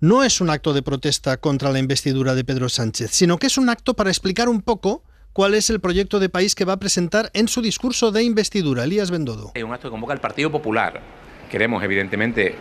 no 0.00 0.22
es 0.22 0.40
un 0.40 0.50
acto 0.50 0.72
de 0.72 0.82
protesta 0.82 1.38
contra 1.38 1.72
la 1.72 1.78
investidura 1.78 2.34
de 2.34 2.44
Pedro 2.44 2.68
Sánchez, 2.68 3.10
sino 3.10 3.38
que 3.38 3.48
es 3.48 3.58
un 3.58 3.68
acto 3.68 3.94
para 3.94 4.10
explicar 4.10 4.48
un 4.48 4.62
poco 4.62 5.02
cuál 5.32 5.54
es 5.54 5.70
el 5.70 5.80
proyecto 5.80 6.20
de 6.20 6.28
país 6.28 6.54
que 6.54 6.64
va 6.64 6.74
a 6.74 6.78
presentar 6.78 7.30
en 7.34 7.48
su 7.48 7.62
discurso 7.62 8.12
de 8.12 8.22
investidura. 8.22 8.84
Elías 8.84 9.10
Bendodo. 9.10 9.52
Es 9.54 9.64
un 9.64 9.72
acto 9.72 9.88
que 9.88 9.92
convoca 9.92 10.12
al 10.12 10.20
Partido 10.20 10.52
Popular. 10.52 11.00
Queremos, 11.50 11.82
evidentemente, 11.82 12.54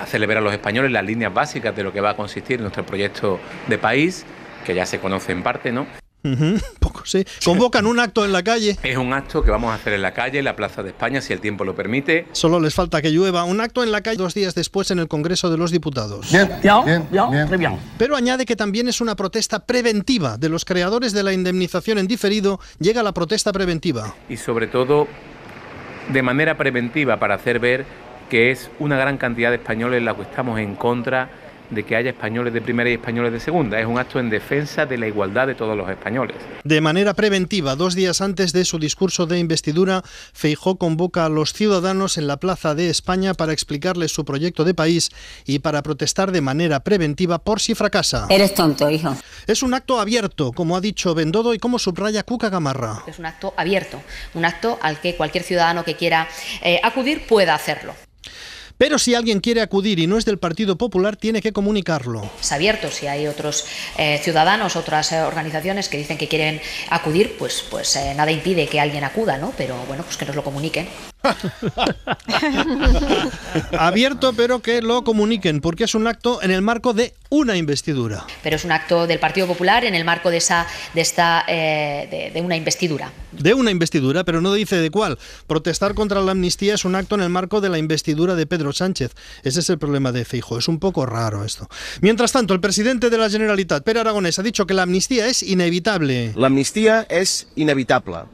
hacerle 0.00 0.26
ver 0.26 0.38
a 0.38 0.40
los 0.40 0.52
españoles 0.52 0.90
las 0.90 1.04
líneas 1.04 1.34
básicas 1.34 1.74
de 1.76 1.82
lo 1.82 1.92
que 1.92 2.00
va 2.00 2.10
a 2.10 2.16
consistir 2.16 2.60
nuestro 2.60 2.86
proyecto 2.86 3.38
de 3.68 3.78
país, 3.78 4.24
que 4.64 4.74
ya 4.74 4.86
se 4.86 4.98
conoce 4.98 5.32
en 5.32 5.42
parte, 5.42 5.72
¿no? 5.72 5.86
Ujú, 6.24 6.58
poco 6.80 7.02
sí. 7.04 7.24
Convocan 7.44 7.86
un 7.86 8.00
acto 8.00 8.24
en 8.24 8.32
la 8.32 8.42
calle. 8.42 8.76
Es 8.82 8.96
un 8.96 9.12
acto 9.12 9.42
que 9.42 9.50
vamos 9.50 9.70
a 9.70 9.74
hacer 9.74 9.92
en 9.92 10.02
la 10.02 10.12
calle, 10.12 10.40
en 10.40 10.44
la 10.44 10.56
Plaza 10.56 10.82
de 10.82 10.90
España, 10.90 11.20
si 11.20 11.32
el 11.32 11.40
tiempo 11.40 11.64
lo 11.64 11.74
permite. 11.76 12.26
Solo 12.32 12.58
les 12.58 12.74
falta 12.74 13.00
que 13.00 13.10
llueva. 13.10 13.44
Un 13.44 13.60
acto 13.60 13.84
en 13.84 13.92
la 13.92 14.00
calle 14.00 14.16
dos 14.16 14.34
días 14.34 14.54
después 14.54 14.90
en 14.90 14.98
el 14.98 15.06
Congreso 15.08 15.50
de 15.50 15.56
los 15.56 15.70
Diputados. 15.70 16.28
Pero 17.98 18.16
añade 18.16 18.46
que 18.46 18.56
también 18.56 18.88
es 18.88 19.00
una 19.00 19.14
protesta 19.14 19.64
preventiva. 19.64 20.36
De 20.36 20.48
los 20.48 20.64
creadores 20.64 21.12
de 21.12 21.22
la 21.22 21.32
indemnización 21.32 21.98
en 21.98 22.08
diferido 22.08 22.58
llega 22.80 23.02
la 23.02 23.12
protesta 23.12 23.52
preventiva. 23.52 24.14
Y 24.28 24.36
sobre 24.36 24.66
todo, 24.66 25.06
de 26.12 26.22
manera 26.22 26.56
preventiva, 26.56 27.18
para 27.18 27.36
hacer 27.36 27.60
ver 27.60 27.86
que 28.28 28.50
es 28.50 28.70
una 28.78 28.98
gran 28.98 29.18
cantidad 29.18 29.50
de 29.50 29.56
españoles 29.56 30.02
la 30.02 30.14
que 30.14 30.22
estamos 30.22 30.58
en 30.58 30.74
contra 30.74 31.30
de 31.70 31.84
que 31.84 31.96
haya 31.96 32.10
españoles 32.10 32.52
de 32.52 32.60
primera 32.60 32.90
y 32.90 32.94
españoles 32.94 33.32
de 33.32 33.40
segunda. 33.40 33.78
Es 33.80 33.86
un 33.86 33.98
acto 33.98 34.18
en 34.18 34.30
defensa 34.30 34.86
de 34.86 34.98
la 34.98 35.06
igualdad 35.06 35.46
de 35.46 35.54
todos 35.54 35.76
los 35.76 35.88
españoles. 35.88 36.36
De 36.64 36.80
manera 36.80 37.14
preventiva, 37.14 37.76
dos 37.76 37.94
días 37.94 38.20
antes 38.20 38.52
de 38.52 38.64
su 38.64 38.78
discurso 38.78 39.26
de 39.26 39.38
investidura, 39.38 40.02
Feijó 40.32 40.76
convoca 40.76 41.24
a 41.24 41.28
los 41.28 41.52
ciudadanos 41.52 42.18
en 42.18 42.26
la 42.26 42.38
Plaza 42.38 42.74
de 42.74 42.90
España 42.90 43.34
para 43.34 43.52
explicarles 43.52 44.12
su 44.12 44.24
proyecto 44.24 44.64
de 44.64 44.74
país 44.74 45.10
y 45.44 45.60
para 45.60 45.82
protestar 45.82 46.32
de 46.32 46.40
manera 46.40 46.80
preventiva 46.80 47.38
por 47.38 47.60
si 47.60 47.74
fracasa. 47.74 48.26
Eres 48.30 48.54
tonto, 48.54 48.90
hijo. 48.90 49.16
Es 49.46 49.62
un 49.62 49.74
acto 49.74 50.00
abierto, 50.00 50.52
como 50.52 50.76
ha 50.76 50.80
dicho 50.80 51.14
Bendodo 51.14 51.54
y 51.54 51.58
como 51.58 51.78
subraya 51.78 52.22
Cuca 52.22 52.48
Gamarra. 52.48 53.02
Es 53.06 53.18
un 53.18 53.26
acto 53.26 53.54
abierto, 53.56 54.00
un 54.34 54.44
acto 54.44 54.78
al 54.82 55.00
que 55.00 55.16
cualquier 55.16 55.44
ciudadano 55.44 55.84
que 55.84 55.96
quiera 55.96 56.28
eh, 56.62 56.80
acudir 56.82 57.26
pueda 57.26 57.54
hacerlo. 57.54 57.94
Pero 58.78 59.00
si 59.00 59.16
alguien 59.16 59.40
quiere 59.40 59.60
acudir 59.60 59.98
y 59.98 60.06
no 60.06 60.16
es 60.16 60.24
del 60.24 60.38
Partido 60.38 60.78
Popular, 60.78 61.16
tiene 61.16 61.42
que 61.42 61.52
comunicarlo. 61.52 62.30
Es 62.40 62.52
abierto, 62.52 62.92
si 62.92 63.08
hay 63.08 63.26
otros 63.26 63.66
eh, 63.98 64.20
ciudadanos, 64.22 64.76
otras 64.76 65.10
eh, 65.10 65.20
organizaciones 65.20 65.88
que 65.88 65.98
dicen 65.98 66.16
que 66.16 66.28
quieren 66.28 66.60
acudir, 66.88 67.36
pues, 67.36 67.64
pues 67.68 67.96
eh, 67.96 68.14
nada 68.14 68.30
impide 68.30 68.68
que 68.68 68.78
alguien 68.78 69.02
acuda, 69.02 69.36
¿no? 69.36 69.52
Pero 69.58 69.76
bueno, 69.88 70.04
pues 70.04 70.16
que 70.16 70.24
nos 70.24 70.36
lo 70.36 70.44
comuniquen. 70.44 70.88
Abierto, 73.78 74.32
pero 74.34 74.60
que 74.60 74.82
lo 74.82 75.04
comuniquen, 75.04 75.60
porque 75.60 75.84
es 75.84 75.94
un 75.94 76.06
acto 76.06 76.42
en 76.42 76.50
el 76.50 76.62
marco 76.62 76.94
de 76.94 77.14
una 77.30 77.56
investidura. 77.56 78.24
Pero 78.42 78.56
es 78.56 78.64
un 78.64 78.72
acto 78.72 79.06
del 79.06 79.18
Partido 79.18 79.46
Popular 79.46 79.84
en 79.84 79.94
el 79.94 80.04
marco 80.04 80.30
de 80.30 80.38
esa, 80.38 80.66
de 80.94 81.00
esta, 81.00 81.44
eh, 81.46 82.08
de, 82.10 82.30
de 82.30 82.40
una 82.40 82.56
investidura. 82.56 83.12
De 83.32 83.54
una 83.54 83.70
investidura, 83.70 84.24
pero 84.24 84.40
no 84.40 84.54
dice 84.54 84.76
de 84.76 84.90
cuál. 84.90 85.18
Protestar 85.46 85.94
contra 85.94 86.22
la 86.22 86.32
amnistía 86.32 86.74
es 86.74 86.84
un 86.84 86.94
acto 86.94 87.16
en 87.16 87.22
el 87.22 87.28
marco 87.28 87.60
de 87.60 87.68
la 87.68 87.78
investidura 87.78 88.34
de 88.34 88.46
Pedro 88.46 88.72
Sánchez. 88.72 89.12
Ese 89.42 89.60
es 89.60 89.70
el 89.70 89.78
problema 89.78 90.12
de 90.12 90.24
Feijo. 90.24 90.58
Es 90.58 90.68
un 90.68 90.78
poco 90.78 91.04
raro 91.04 91.44
esto. 91.44 91.68
Mientras 92.00 92.32
tanto, 92.32 92.54
el 92.54 92.60
presidente 92.60 93.10
de 93.10 93.18
la 93.18 93.28
Generalitat, 93.28 93.84
Pere 93.84 94.00
Aragonés, 94.00 94.38
ha 94.38 94.42
dicho 94.42 94.66
que 94.66 94.74
la 94.74 94.82
amnistía 94.82 95.26
es 95.26 95.42
inevitable. 95.42 96.32
La 96.36 96.46
amnistía 96.46 97.06
es 97.10 97.48
inevitable. 97.56 97.88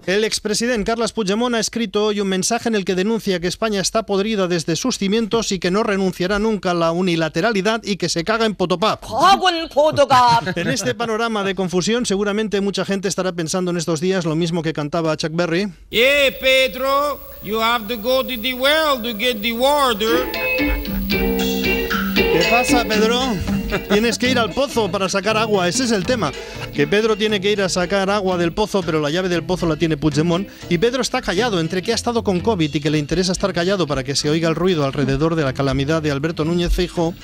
El 0.07 0.25
expresidente 0.25 0.85
Carles 0.85 1.13
Puigdemont 1.13 1.55
ha 1.55 1.61
escrito 1.61 2.05
hoy 2.05 2.21
un 2.21 2.29
mensaje 2.29 2.69
en 2.69 2.74
el 2.75 2.85
que 2.85 2.95
denuncia 2.95 3.41
que 3.41 3.49
España 3.49 3.81
está 3.81 4.05
podrida 4.05 4.49
desde 4.49 4.77
sus 4.77 4.99
cimientos 4.99 5.53
y 5.53 5.59
que 5.59 5.71
no 5.71 5.83
renunciará 5.83 6.39
nunca 6.39 6.73
a 6.73 6.75
la 6.75 6.93
unilateralidad 6.93 7.83
y 7.85 7.97
que 7.97 8.09
se 8.09 8.25
caga 8.25 8.47
en 8.47 8.55
Potopap. 8.55 9.05
En 10.57 10.69
este 10.69 10.95
panorama 10.95 11.45
de 11.45 11.55
confusión, 11.55 12.07
seguramente 12.07 12.61
mucha 12.61 12.85
gente 12.85 13.09
estará 13.09 13.33
pensando 13.33 13.71
en 13.71 13.77
estos 13.77 14.01
días 14.01 14.25
lo 14.25 14.37
mismo 14.37 14.63
que 14.63 14.73
cantaba 14.73 15.17
Chuck 15.17 15.33
Berry. 15.35 15.73
Yeah, 15.91 16.31
Pedro, 16.41 17.21
you 17.43 17.61
have 17.61 17.87
to 17.89 17.97
go 17.97 18.23
to 18.23 18.37
the 18.41 18.55
well 18.55 19.01
to 19.03 19.17
get 19.17 19.43
the 19.43 19.53
water. 19.53 20.84
¿Qué 22.35 22.43
pasa, 22.51 22.85
Pedro? 22.85 23.21
Tienes 23.93 24.19
que 24.19 24.29
ir 24.29 24.41
al 24.41 24.51
pozo 24.51 24.91
para 24.91 25.09
sacar 25.09 25.37
agua, 25.37 25.69
ese 25.69 25.85
es 25.85 25.93
el 25.93 26.05
tema. 26.05 26.33
Que 26.75 26.85
Pedro 26.85 27.17
tiene 27.17 27.41
que 27.41 27.53
ir 27.53 27.63
a 27.63 27.69
sacar 27.69 28.11
agua 28.11 28.37
del 28.37 28.53
pozo, 28.53 28.83
pero 28.83 28.99
la 28.99 29.09
llave 29.09 29.29
del 29.29 29.45
pozo 29.45 29.69
la 29.69 29.77
tiene 29.77 29.97
Puigdemont. 29.97 30.49
Y 30.69 30.79
Pedro 30.79 31.01
está 31.01 31.23
callado, 31.23 31.61
entre 31.61 31.81
que 31.81 31.93
ha 31.93 31.95
estado 31.95 32.25
con 32.25 32.41
COVID 32.41 32.75
y 32.75 32.81
que 32.81 32.91
le 32.91 32.99
interesa 32.99 33.31
estar 33.31 33.53
callado 33.53 33.87
para 33.87 34.03
que 34.03 34.17
se 34.17 34.29
oiga 34.29 34.49
el 34.49 34.57
ruido 34.57 34.85
alrededor 34.85 35.37
de 35.37 35.45
la 35.45 35.53
calamidad 35.53 36.03
de 36.03 36.11
Alberto 36.11 36.45
Núñez 36.45 36.73
Feijóo. 36.73 37.15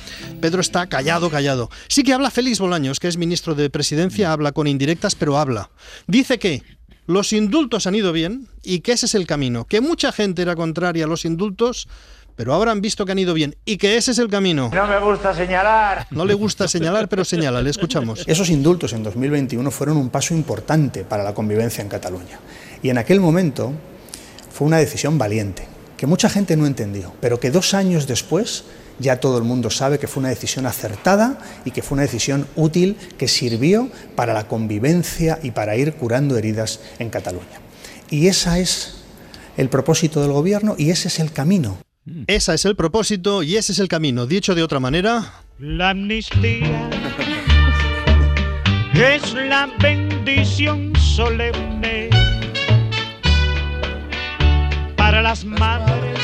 Pedro 0.41 0.61
está 0.61 0.87
callado, 0.87 1.29
callado. 1.29 1.71
Sí 1.89 2.05
que 2.05 2.13
habla 2.13 2.31
Félix 2.31 2.61
Bolaños, 2.61 3.01
que 3.01 3.09
es 3.09 3.17
ministro 3.17 3.57
de 3.57 3.69
Presidencia, 3.69 4.33
habla 4.33 4.53
con 4.53 4.69
indirectas, 4.69 5.17
pero 5.17 5.39
habla. 5.39 5.71
Dice 6.07 6.39
que 6.39 6.63
los 7.07 7.33
indultos 7.33 7.89
han 7.89 7.97
ido 7.97 8.13
bien 8.13 8.47
y 8.63 8.79
que 8.81 8.93
ese 8.93 9.07
es 9.07 9.17
el 9.17 9.27
camino. 9.27 9.65
Que 9.65 9.81
mucha 9.81 10.13
gente 10.13 10.43
era 10.43 10.55
contraria 10.55 11.07
a 11.07 11.09
los 11.09 11.25
indultos 11.25 11.89
pero 12.41 12.55
ahora 12.55 12.73
han 12.73 12.81
visto 12.81 13.05
que 13.05 13.13
han 13.13 13.19
ido 13.19 13.35
bien 13.35 13.55
y 13.67 13.77
que 13.77 13.99
ese 13.99 14.13
es 14.13 14.19
el 14.19 14.31
camino. 14.31 14.71
No 14.73 14.87
me 14.87 14.99
gusta 14.99 15.35
señalar. 15.35 16.07
No 16.11 16.25
le 16.25 16.33
gusta 16.33 16.67
señalar, 16.69 17.07
pero 17.07 17.23
señala, 17.23 17.61
le 17.61 17.69
escuchamos. 17.69 18.25
Esos 18.27 18.49
indultos 18.49 18.95
en 18.95 19.03
2021 19.03 19.71
fueron 19.71 19.99
un 19.99 20.09
paso 20.09 20.33
importante 20.33 21.05
para 21.05 21.23
la 21.23 21.35
convivencia 21.35 21.83
en 21.83 21.91
Cataluña. 21.91 22.41
Y 22.83 22.89
en 22.89 22.97
aquel 22.97 23.21
momento 23.21 23.75
fue 24.51 24.67
una 24.67 24.79
decisión 24.79 25.19
valiente, 25.19 25.69
que 25.99 26.07
mucha 26.07 26.31
gente 26.31 26.57
no 26.57 26.65
entendió, 26.65 27.13
pero 27.21 27.39
que 27.39 27.51
dos 27.51 27.75
años 27.75 28.07
después 28.07 28.65
ya 28.99 29.21
todo 29.21 29.37
el 29.37 29.45
mundo 29.45 29.69
sabe 29.69 29.99
que 29.99 30.09
fue 30.09 30.23
una 30.23 30.31
decisión 30.31 30.65
acertada 30.65 31.41
y 31.67 31.73
que 31.73 31.83
fue 31.83 31.97
una 31.97 32.05
decisión 32.05 32.47
útil 32.57 32.97
que 33.19 33.29
sirvió 33.29 33.91
para 34.17 34.33
la 34.33 34.49
convivencia 34.49 35.39
y 35.43 35.51
para 35.51 35.77
ir 35.77 35.93
curando 35.93 36.39
heridas 36.39 36.81
en 37.01 37.11
Cataluña. 37.11 37.61
Y 38.09 38.29
ese 38.29 38.63
es 38.63 38.95
el 39.59 39.69
propósito 39.69 40.23
del 40.23 40.33
gobierno 40.33 40.75
y 40.79 40.89
ese 40.89 41.09
es 41.09 41.19
el 41.19 41.33
camino. 41.33 41.77
Ese 42.27 42.55
es 42.55 42.65
el 42.65 42.77
propósito 42.77 43.43
y 43.43 43.57
ese 43.57 43.73
es 43.73 43.79
el 43.79 43.89
camino. 43.89 44.27
Dicho 44.27 44.55
de 44.55 44.63
otra 44.63 44.81
manera. 44.81 45.33
La 45.59 45.91
amnistía 45.91 46.89
es 48.95 49.33
la 49.35 49.69
bendición 49.79 50.93
solemne 50.97 52.11
para 54.97 55.23
las 55.23 55.45
madres, 55.45 56.19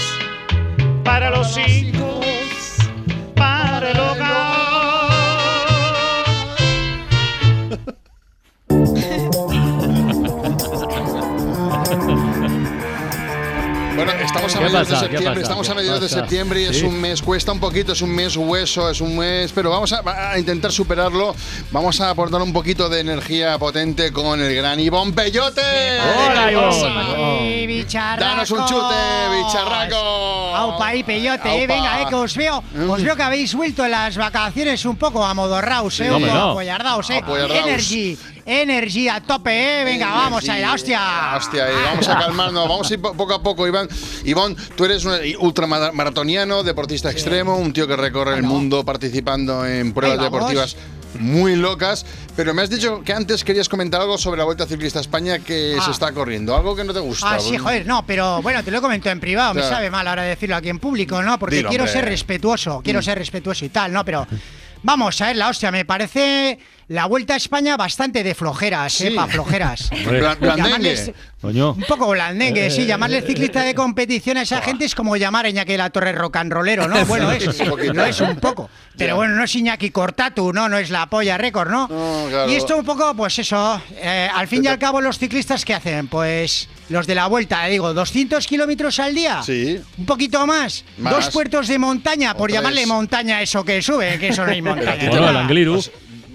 para 1.04 1.30
los 1.30 1.56
hijos, 1.58 2.24
Bueno, 13.96 14.12
estamos 14.12 14.54
a 14.54 14.58
¿Qué 14.58 14.64
mediados 14.64 14.88
de 14.88 14.96
septiembre, 14.96 15.42
estamos 15.42 15.68
a 15.68 15.72
¿Qué 15.72 15.76
mediados 15.78 16.00
de 16.02 16.08
septiembre 16.08 16.60
y 16.62 16.64
es 16.66 16.78
Sí. 16.78 16.84
un 16.84 17.00
mes, 17.00 17.22
cuesta 17.22 17.52
un 17.52 17.60
poquito, 17.60 17.92
es 17.92 18.02
un 18.02 18.14
mes 18.14 18.36
hueso, 18.36 18.90
es 18.90 19.00
un 19.00 19.16
mes, 19.16 19.50
pero 19.52 19.70
vamos 19.70 19.92
a, 19.92 20.02
a 20.32 20.38
intentar 20.38 20.70
superarlo. 20.72 21.34
Vamos 21.70 22.00
a 22.00 22.10
aportar 22.10 22.42
un 22.42 22.52
poquito 22.52 22.88
de 22.88 23.00
energía 23.00 23.58
potente 23.58 24.12
con 24.12 24.40
el 24.40 24.54
gran 24.54 24.78
Ivón 24.80 25.12
Peyote. 25.12 25.62
Hola, 26.00 26.46
bicharracos. 27.66 28.20
Danos 28.20 28.50
un 28.50 28.66
chute, 28.66 28.94
bicharraco. 29.44 29.96
Aupa 30.56 30.94
y 30.94 31.02
peyote, 31.02 31.48
eh, 31.48 31.62
Aupa. 31.62 31.74
venga, 31.74 32.02
eh, 32.02 32.06
que 32.08 32.14
os 32.14 32.36
veo, 32.36 32.62
os 32.88 33.02
veo 33.02 33.16
que 33.16 33.22
habéis 33.22 33.54
vuelto 33.54 33.84
en 33.84 33.90
las 33.92 34.16
vacaciones 34.16 34.84
un 34.84 34.96
poco 34.96 35.24
amodorraos, 35.24 36.00
eh, 36.00 36.04
Sí. 36.04 36.08
un 36.08 36.16
Hombre, 36.16 36.30
poco 36.30 36.42
no. 36.44 36.50
apoyardaos, 36.52 37.10
eh. 37.10 37.18
Apoyardaos. 37.22 37.60
Energy, 37.66 38.18
energy 38.46 39.08
a 39.08 39.20
tope, 39.20 39.80
eh, 39.80 39.84
venga, 39.84 40.08
vamos 40.08 40.48
a 40.48 40.58
ir, 40.58 40.64
hostia. 40.66 41.34
Hostia, 41.36 41.68
y 41.70 41.74
vamos 41.84 42.08
a 42.08 42.18
calmarnos, 42.18 42.68
vamos 42.68 42.90
a 42.90 42.94
ir 42.94 43.00
po- 43.00 43.12
poco 43.14 43.34
a 43.34 43.42
poco, 43.42 43.66
Iván. 43.66 43.88
Iván, 44.24 44.56
tú 44.76 44.84
eres 44.84 45.04
un 45.04 45.12
ultramaratoniano, 45.40 46.62
deportista 46.62 47.10
extremo, 47.10 47.56
un 47.56 47.72
tío 47.72 47.86
que 47.88 47.96
recorre 47.96 48.36
el 48.36 48.44
mundo 48.44 48.84
participando 48.84 49.66
en 49.66 49.92
pruebas 49.92 50.20
deportivas 50.20 50.76
muy 51.18 51.56
locas, 51.56 52.04
pero 52.36 52.52
me 52.52 52.60
has 52.62 52.68
dicho 52.70 53.02
que 53.02 53.12
antes 53.12 53.42
querías 53.42 53.68
comentar 53.70 54.00
algo 54.02 54.18
sobre 54.18 54.36
la 54.38 54.44
Vuelta 54.44 54.66
Ciclista 54.66 54.98
a 54.98 55.02
España 55.02 55.38
que 55.38 55.76
Ah. 55.80 55.82
se 55.84 55.90
está 55.90 56.12
corriendo, 56.12 56.54
algo 56.54 56.76
que 56.76 56.84
no 56.84 56.92
te 56.92 57.00
gusta. 57.00 57.34
Ah, 57.34 57.40
sí, 57.40 57.56
joder, 57.56 57.86
no, 57.86 58.04
pero 58.06 58.42
bueno, 58.42 58.62
te 58.62 58.70
lo 58.70 58.80
comento 58.82 59.08
en 59.10 59.18
privado, 59.18 59.54
me 59.54 59.62
sabe 59.62 59.90
mal 59.90 60.06
ahora 60.06 60.22
decirlo 60.22 60.56
aquí 60.56 60.68
en 60.68 60.78
público, 60.78 61.22
¿no? 61.22 61.38
Porque 61.38 61.56
Dilo, 61.56 61.70
quiero 61.70 61.84
hombre. 61.84 62.00
ser 62.00 62.04
respetuoso, 62.08 62.80
quiero 62.84 63.00
Mm. 63.00 63.02
ser 63.02 63.18
respetuoso 63.18 63.64
y 63.64 63.70
tal, 63.70 63.92
¿no? 63.92 64.04
Pero 64.04 64.26
vamos 64.82 65.18
a 65.22 65.26
ver, 65.28 65.36
la 65.36 65.48
hostia, 65.48 65.70
me 65.72 65.86
parece 65.86 66.58
la 66.88 67.06
Vuelta 67.06 67.34
a 67.34 67.36
España 67.36 67.76
bastante 67.76 68.22
de 68.22 68.34
flojeras, 68.34 69.00
¿eh? 69.00 69.08
Sí. 69.10 69.14
Pa' 69.16 69.26
flojeras. 69.26 69.90
Blan-. 70.06 70.38
Llamarles-. 70.40 71.12
Un 71.42 71.84
poco 71.86 72.08
blandengue, 72.08 72.66
Eh, 72.66 72.70
sí, 72.70 72.86
llamarle 72.86 73.22
ciclista 73.22 73.62
de 73.62 73.74
competición 73.74 74.36
a 74.36 74.42
esa 74.42 74.60
gente 74.62 74.84
es 74.84 74.94
como 74.94 75.16
llamar 75.16 75.46
a 75.46 75.48
Iñaki 75.48 75.72
de 75.72 75.78
la 75.78 75.90
Torre 75.90 76.12
rock 76.12 76.36
and 76.36 76.52
rollero, 76.52 76.88
¿no? 76.88 77.04
Bueno, 77.06 77.30
es, 77.30 77.46
Un 77.60 77.68
poquito. 77.68 77.92
lo 77.92 78.04
es 78.04 78.20
un 78.20 78.36
poco. 78.36 78.68
Pero 78.96 79.16
bueno, 79.16 79.34
no 79.36 79.44
es 79.44 79.54
Iñaki 79.54 79.90
Cortatu, 79.90 80.52
¿no? 80.52 80.68
No 80.68 80.78
es 80.78 80.90
la 80.90 81.06
polla 81.06 81.36
récord, 81.38 81.70
¿no? 81.70 81.86
claro. 81.88 82.50
Y 82.50 82.54
esto 82.56 82.76
un 82.76 82.84
poco, 82.84 83.14
pues 83.14 83.38
eso, 83.38 83.80
eh, 83.96 84.28
al 84.34 84.48
fin 84.48 84.64
y 84.64 84.68
al 84.68 84.78
cabo 84.78 85.00
los 85.00 85.18
ciclistas 85.18 85.64
¿qué 85.64 85.74
hacen? 85.74 86.08
Pues 86.08 86.68
los 86.88 87.06
de 87.06 87.14
la 87.14 87.26
vuelta, 87.26 87.66
eh, 87.68 87.72
digo, 87.72 87.92
200 87.94 88.44
kilómetros 88.46 88.98
al 88.98 89.14
día. 89.14 89.42
Sí. 89.44 89.78
Un 89.98 90.06
poquito 90.06 90.46
más. 90.46 90.84
Más. 90.98 91.14
Dos 91.14 91.30
puertos 91.30 91.68
de 91.68 91.78
montaña, 91.78 92.34
por 92.34 92.48
tres. 92.48 92.58
llamarle 92.60 92.86
montaña 92.86 93.36
a 93.38 93.42
eso 93.42 93.64
que 93.64 93.82
sube, 93.82 94.18
que 94.18 94.28
eso 94.28 94.44
no 94.44 94.50
hay 94.52 94.62
montaña. 94.62 95.10
Bueno, 95.10 95.30
el 95.30 95.36
Angliru. 95.36 95.80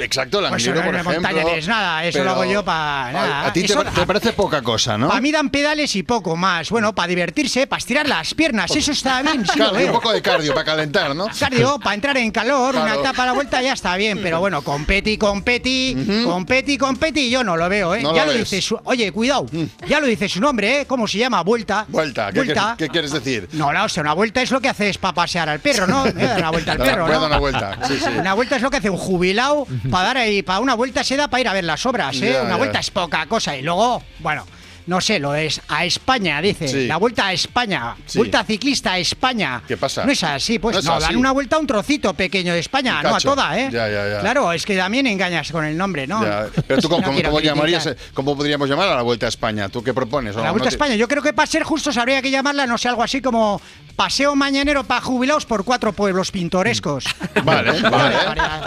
Exacto, 0.02 0.42
la 0.42 0.50
Pues 0.50 0.68
por 0.68 0.78
ejemplo. 0.78 1.04
montaña, 1.14 1.44
es 1.56 1.68
nada, 1.68 2.04
eso 2.06 2.24
lo 2.24 2.32
hago 2.32 2.46
yo 2.46 2.64
para 2.64 3.12
nada. 3.12 3.42
A, 3.42 3.48
a 3.48 3.54
ti 3.54 3.64
te, 3.64 3.76
parece 4.06 4.34
poca 4.34 4.62
cosa, 4.62 4.98
¿no? 4.98 5.08
Para 5.08 5.22
mí 5.22 5.32
dan 5.32 5.50
pedales 5.50 5.96
y 5.96 6.04
poco 6.04 6.36
más. 6.36 6.70
Bueno, 6.70 6.94
para 6.94 7.08
divertirse, 7.08 7.68
para 7.68 7.80
estirar 7.80 8.08
las 8.08 8.34
piernas, 8.34 8.76
eso 8.76 8.92
está 8.92 9.22
bien, 9.22 9.46
sí 9.46 9.58
Cardio, 9.60 9.86
un 9.88 9.92
poco 9.94 10.12
de 10.12 10.22
cardio 10.22 10.54
para 10.54 10.66
calentar, 10.66 11.16
¿no? 11.16 11.28
Cardio, 11.40 11.80
para 11.84 11.94
entrar 11.96 12.18
en 12.18 12.32
calor, 12.32 12.76
una 12.76 12.86
Claro. 12.86 13.02
etapa 13.02 13.24
a 13.24 13.26
la 13.28 13.32
vuelta 13.34 13.62
ya 13.62 13.74
está 13.74 13.96
bien, 13.96 14.20
pero 14.22 14.40
bueno, 14.40 14.62
competi, 14.64 15.18
competi, 15.18 15.96
competi, 16.26 16.78
competi, 16.78 17.30
yo 17.30 17.44
no 17.44 17.56
lo 17.58 17.70
veo, 17.70 17.96
¿eh? 17.96 18.02
No 18.02 18.16
ya 18.16 18.26
lo 18.26 18.32
lo, 18.34 18.40
ves. 18.40 18.50
dice 18.50 18.62
su. 18.62 18.80
Oye, 18.86 19.12
cuidado, 19.12 19.46
ya 19.88 20.00
lo 20.00 20.08
dice 20.08 20.28
su 20.28 20.40
nombre, 20.42 20.82
¿eh? 20.82 20.86
¿Cómo 20.86 21.08
se 21.08 21.18
llama? 21.18 21.42
Vuelta. 21.44 21.86
Vuelta, 21.90 22.32
¿qué, 22.32 22.40
Vuelta. 22.44 22.76
qué- 22.78 22.86
qué 22.86 22.90
quieres 22.92 23.12
decir? 23.12 23.48
No, 23.54 23.72
no, 23.72 23.86
o 23.86 23.90
sea, 23.90 24.02
una 24.02 24.14
vuelta 24.14 24.42
es 24.42 24.52
lo 24.52 24.60
que 24.60 24.70
haces 24.70 24.98
para 24.98 25.14
pasear 25.14 25.50
al 25.50 25.60
perro, 25.60 25.88
¿no? 25.88 26.06
Me 26.06 26.12
voy 26.14 26.24
a 26.24 26.28
dar 26.28 26.40
una 26.40 26.52
vuelta 26.52 26.72
al 26.74 26.82
a 26.82 26.84
perro, 26.84 27.06
a 27.06 27.08
¿no? 27.10 27.20
dar 27.20 27.30
una 27.30 27.38
vuelta, 27.40 27.78
sí, 27.88 27.98
sí. 28.00 28.10
Una 28.18 28.34
vuelta 28.34 28.56
es 28.56 28.62
lo 28.62 28.70
que 28.70 28.78
hace 28.78 28.90
un 28.90 28.98
jubilado 28.98 29.66
para 29.92 30.08
dar 30.08 30.18
ahí, 30.18 30.42
para 30.42 30.60
una 30.60 30.74
vuelta 30.74 31.04
se 31.04 31.18
da 31.18 31.28
para 31.28 31.42
ir 31.42 31.48
a 31.48 31.54
ver 31.54 31.64
las 31.66 31.86
obras, 31.86 32.20
¿eh? 32.22 32.40
Una 32.44 32.56
vuelta 32.56 32.80
es 32.80 32.90
poca 32.90 33.26
cosa 33.28 33.56
y 33.56 33.62
luego, 33.62 34.02
bueno, 34.20 34.46
no 34.88 35.00
sé, 35.02 35.20
lo 35.20 35.34
es 35.36 35.62
a 35.68 35.86
España, 35.86 36.42
dice. 36.42 36.68
Sí. 36.68 36.88
La 36.88 36.98
vuelta 36.98 37.28
a 37.28 37.34
España. 37.34 37.96
Sí. 38.06 38.18
Vuelta 38.18 38.44
ciclista 38.44 38.94
a 38.94 39.00
España. 39.00 39.62
¿Qué 39.68 39.78
pasa? 39.78 40.06
No 40.06 40.12
es 40.12 40.24
así, 40.24 40.60
pues 40.60 40.74
No 40.76 40.80
es 40.80 40.86
no, 40.86 40.94
así. 40.94 41.06
dan 41.08 41.16
una 41.18 41.32
vuelta 41.32 41.56
a 41.56 41.60
un 41.60 41.68
trocito 41.68 42.14
pequeño 42.14 42.54
de 42.54 42.60
España, 42.60 43.02
no 43.04 43.16
a 43.16 43.20
toda, 43.20 43.58
¿eh? 43.60 43.70
Ya, 43.72 43.88
ya, 43.90 44.08
ya. 44.10 44.20
Claro, 44.20 44.52
es 44.52 44.66
que 44.66 44.76
también 44.76 45.08
engañas 45.08 45.52
con 45.52 45.66
el 45.66 45.78
nombre, 45.78 46.08
¿no? 46.08 46.22
Pero 46.68 46.82
tú, 46.82 46.90
¿cómo, 46.90 47.02
No 47.22 47.30
cómo- 47.30 47.40
llamarías, 47.40 47.86
eh, 47.88 47.96
cómo 48.14 48.36
podríamos 48.36 48.70
llamar 48.70 48.88
a 48.90 48.96
la 48.96 49.02
Vuelta 49.02 49.26
a 49.26 49.30
España? 49.30 49.70
¿Tú 49.70 49.84
qué 49.84 49.94
propones? 49.94 50.36
La 50.36 50.50
¿O 50.50 50.54
Vuelta 50.54 50.68
a 50.68 50.72
España, 50.72 50.96
yo 50.96 51.08
creo 51.08 51.22
que 51.24 51.34
para 51.34 51.46
ser 51.48 51.64
justos 51.64 51.98
habría 51.98 52.22
que 52.22 52.32
llamarla, 52.32 52.66
no 52.68 52.78
sé, 52.78 52.88
algo 52.90 53.04
así 53.04 53.22
como 53.22 53.62
Paseo 53.96 54.36
Mañanero 54.36 54.84
para 54.84 55.02
jubilados 55.02 55.46
por 55.46 55.64
cuatro 55.64 55.94
pueblos 55.94 56.32
pintorescos. 56.32 57.06
Vale, 57.44 57.82
vale, 57.82 58.16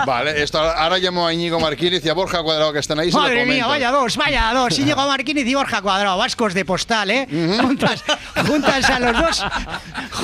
vale. 0.07 0.43
Esto, 0.43 0.59
ahora 0.61 0.99
llamo 0.99 1.27
a 1.27 1.33
Íñigo 1.33 1.61
Marquínez 1.61 2.05
y 2.05 2.09
a 2.09 2.15
Borja 2.15 2.43
Cuadrado 2.43 2.73
que 2.73 2.79
están 2.81 2.99
ahí. 2.99 3.11
Madre 3.13 3.47
mía, 3.47 3.67
vaya 3.67 3.91
dos, 3.91 4.17
vaya 4.17 4.53
dos. 4.55 4.79
Íñigo 4.79 5.07
Marquínez 5.07 5.47
y 5.47 5.55
Borja 5.55 5.81
Cuadrado, 5.83 6.04
vascos 6.05 6.55
de 6.55 6.65
postal, 6.65 7.11
¿eh? 7.11 7.27
juntas, 7.61 8.03
juntas 8.47 8.91
a 8.91 8.99
los 9.01 9.13
dos, 9.21 9.45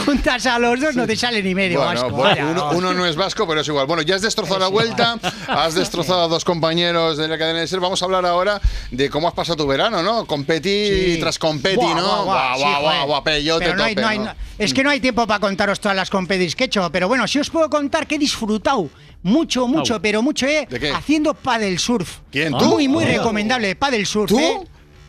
juntas 0.04 0.46
a 0.46 0.58
los 0.58 0.80
dos 0.80 0.94
no 0.96 1.06
te 1.06 1.16
sale 1.16 1.42
ni 1.42 1.54
medio 1.54 1.78
Bueno, 1.80 1.92
vasco. 2.02 2.10
bueno, 2.10 2.30
vaya 2.30 2.46
uno, 2.46 2.70
uno 2.72 2.94
no 2.94 3.06
es 3.06 3.16
vasco, 3.16 3.46
pero 3.46 3.60
es 3.60 3.68
igual. 3.68 3.86
Bueno, 3.86 4.02
ya 4.02 4.16
has 4.16 4.22
destrozado 4.22 4.58
la 4.60 4.68
vuelta, 4.68 5.18
has 5.48 5.74
destrozado 5.74 6.22
a 6.24 6.28
dos 6.28 6.44
compañeros 6.44 7.16
de 7.16 7.28
la 7.28 7.38
cadena 7.38 7.60
de 7.60 7.66
ser. 7.66 7.80
Vamos 7.80 8.02
a 8.02 8.04
hablar 8.04 8.24
ahora 8.26 8.60
de 8.90 9.10
cómo 9.10 9.28
has 9.28 9.34
pasado 9.34 9.56
tu 9.56 9.66
verano, 9.66 10.02
¿no? 10.02 10.26
Competi 10.26 10.70
Sí. 10.70 11.16
tras 11.20 11.38
competi, 11.38 11.76
Buah, 11.76 11.94
¿no? 11.94 12.22
sí, 12.56 12.62
guau, 12.82 13.06
guau, 13.06 13.22
peyote 13.24 13.74
no 13.74 13.82
hay- 13.84 13.94
tope, 13.94 14.02
no 14.02 14.08
hay- 14.08 14.18
¿no? 14.18 14.24
no- 14.26 14.34
es 14.58 14.74
que 14.74 14.84
no 14.84 14.90
hay 14.90 15.00
tiempo 15.00 15.26
para 15.26 15.40
contaros 15.40 15.80
todas 15.80 15.96
las 15.96 16.10
compedis 16.10 16.54
que 16.54 16.64
he 16.64 16.66
hecho, 16.66 16.90
pero 16.92 17.08
bueno, 17.08 17.26
sí 17.26 17.38
os 17.38 17.48
puedo 17.50 17.70
contar 17.70 18.06
que 18.06 18.16
he 18.16 18.18
disfrutado 18.18 18.88
mucho, 19.22 19.66
mucho, 19.66 19.94
Au. 19.94 20.00
pero 20.02 20.22
mucho, 20.22 20.46
¿eh? 20.46 20.66
¿De 20.68 20.78
qué? 20.80 20.90
Haciendo 20.92 21.34
paddle 21.34 21.78
surf. 21.78 22.18
¿Quién, 22.30 22.56
tú? 22.56 22.64
Muy, 22.66 22.88
muy 22.88 23.04
Ah. 23.04 23.08
recomendable, 23.18 23.74
paddle 23.76 24.04
surf, 24.06 24.28
¿Tú? 24.30 24.38
¿eh? 24.38 24.60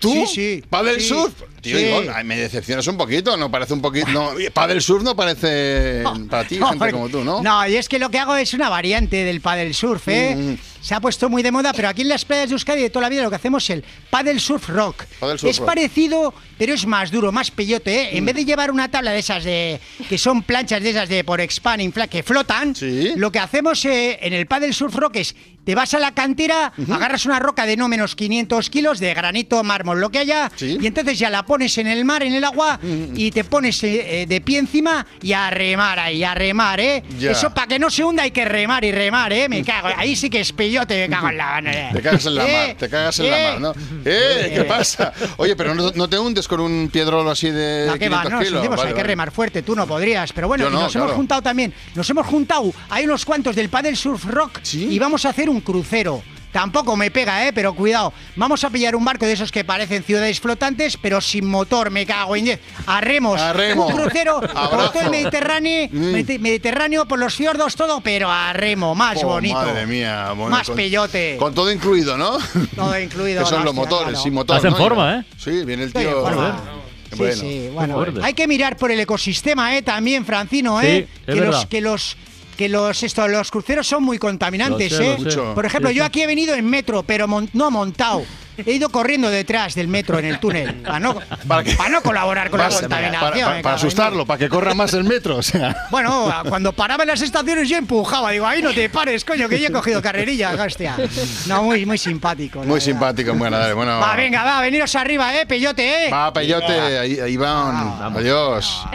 ¿Tú? 0.01 0.11
Sí, 0.11 0.27
sí. 0.27 0.63
¿Paddle 0.69 0.99
sí, 0.99 1.07
surf? 1.07 1.33
Tío, 1.61 1.77
sí. 1.77 1.85
Igor, 1.85 2.11
ay, 2.13 2.23
me 2.23 2.37
decepcionas 2.37 2.85
un 2.87 2.97
poquito, 2.97 3.37
no 3.37 3.51
parece 3.51 3.73
un 3.73 3.81
poquito. 3.81 4.07
No, 4.09 4.31
paddle 4.53 4.81
surf 4.81 5.03
no 5.03 5.15
parece 5.15 6.03
para 6.29 6.47
ti, 6.47 6.57
gente 6.57 6.91
como 6.91 7.09
tú, 7.09 7.23
¿no? 7.23 7.41
No, 7.41 7.67
y 7.67 7.75
es 7.75 7.87
que 7.87 7.99
lo 7.99 8.09
que 8.09 8.19
hago 8.19 8.35
es 8.35 8.53
una 8.53 8.69
variante 8.69 9.23
del 9.23 9.41
paddle 9.41 9.73
surf, 9.73 10.07
¿eh? 10.07 10.35
Mm. 10.35 10.57
Se 10.81 10.95
ha 10.95 10.99
puesto 10.99 11.29
muy 11.29 11.43
de 11.43 11.51
moda, 11.51 11.73
pero 11.73 11.89
aquí 11.89 12.01
en 12.01 12.09
las 12.09 12.25
playas 12.25 12.49
de 12.49 12.53
Euskadi 12.53 12.81
de 12.81 12.89
toda 12.89 13.03
la 13.03 13.09
vida 13.09 13.21
lo 13.21 13.29
que 13.29 13.35
hacemos 13.35 13.63
es 13.65 13.69
el 13.69 13.83
paddle 14.09 14.39
surf 14.39 14.67
rock. 14.69 15.03
Surf 15.19 15.43
es 15.43 15.59
rock. 15.59 15.67
parecido, 15.67 16.33
pero 16.57 16.73
es 16.73 16.87
más 16.87 17.11
duro, 17.11 17.31
más 17.31 17.51
peyote, 17.51 18.01
¿eh? 18.01 18.09
Mm. 18.13 18.17
En 18.17 18.25
vez 18.25 18.35
de 18.35 18.45
llevar 18.45 18.71
una 18.71 18.89
tabla 18.89 19.11
de 19.11 19.19
esas 19.19 19.43
de 19.43 19.79
que 20.09 20.17
son 20.17 20.41
planchas 20.41 20.81
de 20.81 20.89
esas 20.89 21.07
de 21.07 21.23
por 21.23 21.39
expand 21.39 21.81
infla 21.81 22.07
que 22.07 22.23
flotan, 22.23 22.73
lo 23.15 23.31
que 23.31 23.39
hacemos 23.39 23.85
eh, 23.85 24.17
en 24.21 24.33
el 24.33 24.47
paddle 24.47 24.73
surf 24.73 24.95
rock 24.95 25.17
es 25.17 25.35
te 25.63 25.75
vas 25.75 25.93
a 25.93 25.99
la 25.99 26.13
cantera, 26.13 26.73
agarras 26.89 27.25
una 27.25 27.39
roca 27.39 27.65
de 27.65 27.77
no 27.77 27.87
menos 27.87 28.15
500 28.15 28.69
kilos 28.69 28.99
de 28.99 29.13
granito, 29.13 29.63
mármol, 29.63 29.99
lo 29.99 30.09
que 30.09 30.19
haya, 30.19 30.51
y 30.59 30.85
entonces 30.87 31.19
ya 31.19 31.29
la 31.29 31.45
pones 31.51 31.77
en 31.79 31.87
el 31.87 32.05
mar, 32.05 32.23
en 32.23 32.33
el 32.33 32.45
agua, 32.45 32.79
y 33.13 33.29
te 33.29 33.43
pones 33.43 33.83
eh, 33.83 34.21
eh, 34.21 34.25
de 34.25 34.39
pie 34.39 34.57
encima 34.59 35.05
y 35.21 35.33
a 35.33 35.49
remar 35.49 35.99
ahí, 35.99 36.23
a 36.23 36.33
remar, 36.33 36.79
¿eh? 36.79 37.03
Ya. 37.19 37.31
Eso 37.31 37.53
para 37.53 37.67
que 37.67 37.77
no 37.77 37.89
se 37.89 38.05
hunda 38.05 38.23
hay 38.23 38.31
que 38.31 38.45
remar 38.45 38.85
y 38.85 38.93
remar, 38.93 39.33
¿eh? 39.33 39.49
Me 39.49 39.61
cago, 39.61 39.89
ahí 39.97 40.15
sí 40.15 40.29
que 40.29 40.39
es 40.39 40.53
peyote, 40.53 40.95
me 41.09 41.13
cago 41.13 41.27
en 41.27 41.35
la 41.37 41.45
mano. 41.47 41.69
¿eh? 41.71 41.89
Te 41.91 42.01
cagas 42.01 42.25
en 42.25 42.35
la 42.35 42.47
Eh, 42.47 42.67
mar, 42.67 42.75
te 42.77 42.89
cagas 42.89 43.19
en 43.19 43.25
eh. 43.25 43.29
la 43.31 43.37
mar, 43.51 43.59
¿no? 43.59 43.73
¡Eh! 44.05 44.51
¿Qué 44.55 44.63
pasa? 44.63 45.11
Oye, 45.35 45.57
pero 45.57 45.75
no, 45.75 45.91
no 45.93 46.07
te 46.07 46.17
hundes 46.17 46.47
con 46.47 46.61
un 46.61 46.87
piedrolo 46.89 47.29
así 47.29 47.49
de 47.49 47.87
No, 47.87 47.99
que 47.99 48.07
va, 48.07 48.21
500 48.21 48.31
no, 48.31 48.39
kilos. 48.39 48.53
hundimos, 48.59 48.77
Vale, 48.77 48.87
hay 48.89 48.93
que 48.93 49.01
vale. 49.01 49.07
remar 49.09 49.31
fuerte, 49.31 49.61
tú 49.61 49.75
no 49.75 49.85
podrías. 49.85 50.31
Pero 50.31 50.47
bueno, 50.47 50.69
no, 50.69 50.79
nos 50.83 50.95
hemos 50.95 51.07
claro. 51.07 51.17
juntado 51.17 51.41
también, 51.41 51.73
nos 51.95 52.09
hemos 52.09 52.25
juntado, 52.27 52.73
hay 52.89 53.03
unos 53.03 53.25
cuantos 53.25 53.57
del 53.57 53.67
Paddle 53.67 53.97
Surf 53.97 54.23
Rock 54.23 54.59
y 54.73 54.97
vamos 54.99 55.25
a 55.25 55.29
hacer 55.31 55.49
un 55.49 55.59
crucero. 55.59 56.23
Tampoco 56.51 56.97
me 56.97 57.11
pega, 57.11 57.47
eh, 57.47 57.53
pero 57.53 57.73
cuidado. 57.73 58.13
Vamos 58.35 58.63
a 58.63 58.69
pillar 58.69 58.95
un 58.95 59.05
barco 59.05 59.25
de 59.25 59.33
esos 59.33 59.51
que 59.51 59.63
parecen 59.63 60.03
ciudades 60.03 60.39
flotantes, 60.39 60.97
pero 60.97 61.21
sin 61.21 61.45
motor, 61.47 61.89
me 61.91 62.05
cago 62.05 62.35
en 62.35 62.45
diez. 62.45 62.59
A 62.85 62.99
remos. 63.01 63.39
A 63.39 63.53
remo. 63.53 63.87
Un 63.87 63.95
crucero 63.95 64.41
por 64.69 64.91
todo 64.91 65.01
el 65.03 65.09
Mediterráneo, 65.09 65.87
Medite- 65.89 66.39
Mediterráneo, 66.39 67.05
por 67.07 67.19
los 67.19 67.33
fiordos, 67.35 67.75
todo, 67.75 68.01
pero 68.01 68.29
a 68.29 68.51
remo, 68.53 68.95
más 68.95 69.23
Oh, 69.23 69.27
bonito. 69.27 69.55
Madre 69.55 69.85
mía. 69.85 70.31
bueno, 70.33 70.49
Más 70.51 70.67
con- 70.67 70.75
peyote. 70.75 71.37
Con 71.37 71.53
todo 71.53 71.71
incluido, 71.71 72.17
¿no? 72.17 72.37
Todo 72.75 72.99
incluido. 72.99 73.43
que 73.43 73.49
son 73.49 73.63
los 73.63 73.73
motores, 73.73 74.19
sin 74.21 74.33
motor. 74.33 74.57
Estás 74.57 74.71
en 74.73 74.77
¿no? 74.77 74.83
forma, 74.83 75.15
¿eh? 75.19 75.23
Sí, 75.37 75.63
viene 75.65 75.83
el 75.83 75.93
tío. 75.93 76.21
forma. 76.21 76.59
Sí, 77.11 77.17
Bueno. 77.17 77.35
sí, 77.35 77.69
bueno. 77.73 78.05
Hay 78.23 78.33
que 78.33 78.47
mirar 78.47 78.77
por 78.77 78.89
el 78.89 78.99
ecosistema, 78.99 79.75
¿eh? 79.75 79.81
También, 79.81 80.25
Francino, 80.25 80.79
¿eh? 80.81 81.07
Sí, 81.09 81.21
es 81.27 81.35
que, 81.35 81.41
los, 81.41 81.65
que 81.65 81.81
los 81.81 82.17
que 82.61 82.69
los 82.69 83.01
esto, 83.01 83.27
los 83.27 83.49
cruceros 83.49 83.87
son 83.87 84.03
muy 84.03 84.19
contaminantes, 84.19 84.93
sé, 84.93 85.03
¿eh? 85.03 85.17
lo 85.17 85.17
sé. 85.17 85.23
Mucho. 85.37 85.55
Por 85.55 85.65
ejemplo, 85.65 85.89
yo 85.89 86.03
aquí 86.05 86.21
he 86.21 86.27
venido 86.27 86.53
en 86.53 86.65
metro, 86.65 87.01
pero 87.03 87.27
mon- 87.27 87.49
no 87.53 87.71
montado. 87.71 88.23
He 88.57 88.73
ido 88.73 88.89
corriendo 88.89 89.29
detrás 89.29 89.75
del 89.75 89.87
metro 89.87 90.19
en 90.19 90.25
el 90.25 90.39
túnel 90.39 90.75
para 90.81 90.99
no, 90.99 91.15
para 91.47 91.89
no 91.89 92.01
colaborar 92.01 92.49
con 92.49 92.59
la 92.59 92.67
Para, 92.69 92.79
contaminación. 92.81 93.19
para- 93.31 93.45
para- 93.45 93.61
para 93.61 93.75
en 93.75 93.79
asustarlo, 93.79 94.25
para 94.25 94.37
que 94.39 94.49
corra 94.49 94.73
más 94.73 94.93
el 94.93 95.03
metro. 95.03 95.37
O 95.37 95.41
sea. 95.43 95.87
bueno, 95.89 96.31
cuando 96.47 96.73
paraba 96.73 97.03
en 97.03 97.09
las 97.09 97.21
estaciones 97.21 97.67
yo 97.69 97.77
empujaba, 97.77 98.31
digo, 98.31 98.45
ahí 98.45 98.61
no 98.61 98.71
te 98.73 98.89
pares, 98.89 99.23
coño, 99.25 99.47
que 99.49 99.59
yo 99.59 99.67
he 99.67 99.71
cogido 99.71 100.01
carrerilla, 100.01 100.51
hostia. 100.63 100.95
No, 101.47 101.63
muy, 101.63 101.85
muy 101.85 101.97
simpático. 101.97 102.59
Muy 102.59 102.67
verdad. 102.67 102.79
simpático, 102.85 103.33
bueno, 103.33 103.57
dale, 103.57 103.73
bueno. 103.73 103.99
Va, 103.99 104.15
venga, 104.15 104.43
va, 104.43 104.61
veniros 104.61 104.93
arriba, 104.95 105.33
eh, 105.39 105.45
peyote, 105.45 106.07
eh. 106.07 106.09
Va, 106.11 106.31
peyote, 106.33 106.79
ahí, 106.99 107.19
ahí 107.19 107.37
van. 107.37 107.93
Adiós. 108.15 108.85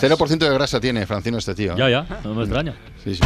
0% 0.00 0.38
de 0.38 0.54
grasa 0.54 0.80
tiene, 0.80 1.06
Francino, 1.06 1.38
este 1.38 1.54
tío. 1.54 1.76
Ya, 1.76 1.88
ya, 1.88 2.06
no 2.24 2.34
me 2.34 2.42
extraña. 2.42 2.74
Sí, 3.04 3.14
sí. 3.14 3.20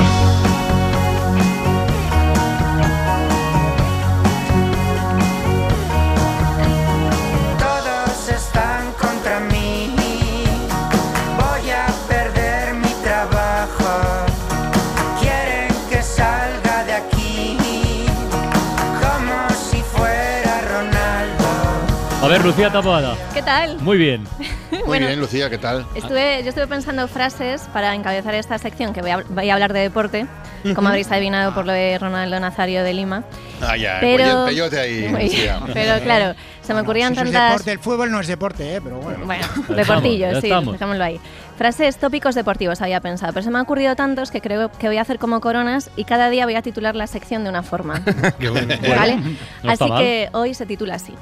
Ver, 22.38 22.44
Lucía 22.46 22.70
Taboada. 22.70 23.14
¿Qué 23.34 23.42
tal? 23.42 23.78
Muy 23.80 23.96
bien. 23.96 24.24
Muy 24.70 24.82
Bueno. 24.82 25.06
bien, 25.06 25.20
Lucía, 25.20 25.48
¿qué 25.48 25.58
tal? 25.58 25.86
Estuve, 25.94 26.42
yo 26.42 26.48
estuve 26.48 26.66
pensando 26.66 27.06
frases 27.08 27.62
para 27.72 27.94
encabezar 27.94 28.34
esta 28.34 28.58
sección 28.58 28.92
que 28.92 29.00
voy 29.00 29.10
a, 29.10 29.18
voy 29.28 29.48
a 29.48 29.54
hablar 29.54 29.72
de 29.72 29.80
deporte, 29.80 30.26
como 30.74 30.88
habréis 30.88 31.10
adivinado 31.10 31.54
por 31.54 31.66
lo 31.66 31.72
de 31.72 31.96
Ronaldo 31.98 32.38
Nazario 32.40 32.82
de 32.82 32.92
Lima. 32.94 33.22
Ah, 33.60 33.76
ya, 33.76 33.98
Pero- 34.00 34.46
peyote, 34.46 34.50
peyote 34.50 34.80
ahí. 34.80 35.00
Muy 35.08 35.28
bien. 35.28 35.60
Lucía. 35.60 35.60
Pero 35.72 36.02
claro, 36.02 36.34
se 36.62 36.74
me 36.74 36.80
ocurrían 36.80 37.10
Si 37.14 37.16
tantas... 37.16 37.50
deporte, 37.52 37.72
el 37.72 37.78
fútbol 37.78 38.10
no 38.10 38.20
es 38.20 38.26
deporte, 38.26 38.76
eh, 38.76 38.80
pero 38.82 38.98
bueno. 38.98 39.24
Bueno, 39.24 39.44
deportillo, 39.68 40.30
sí, 40.40 40.48
estamos. 40.48 40.72
dejémoslo 40.72 41.04
ahí. 41.04 41.20
Frases 41.56 41.96
tópicos 41.96 42.34
deportivos 42.34 42.82
había 42.82 43.00
pensado, 43.00 43.32
pero 43.32 43.44
se 43.44 43.50
me 43.50 43.58
han 43.58 43.62
ocurrido 43.64 43.96
tantos 43.96 44.30
que 44.30 44.40
creo 44.42 44.70
que 44.72 44.88
voy 44.88 44.98
a 44.98 45.02
hacer 45.02 45.18
como 45.18 45.40
coronas 45.40 45.90
y 45.96 46.04
cada 46.04 46.28
día 46.28 46.44
voy 46.44 46.54
a 46.56 46.62
titular 46.62 46.94
la 46.96 47.06
sección 47.06 47.44
de 47.44 47.50
una 47.50 47.62
forma. 47.62 48.02
Qué 48.38 48.50
bueno. 48.50 48.74
¿Vale? 48.94 49.18
No 49.62 49.70
así 49.70 49.84
que 49.96 50.28
hoy 50.32 50.52
se 50.54 50.66
titula 50.66 50.96
así. 50.96 51.14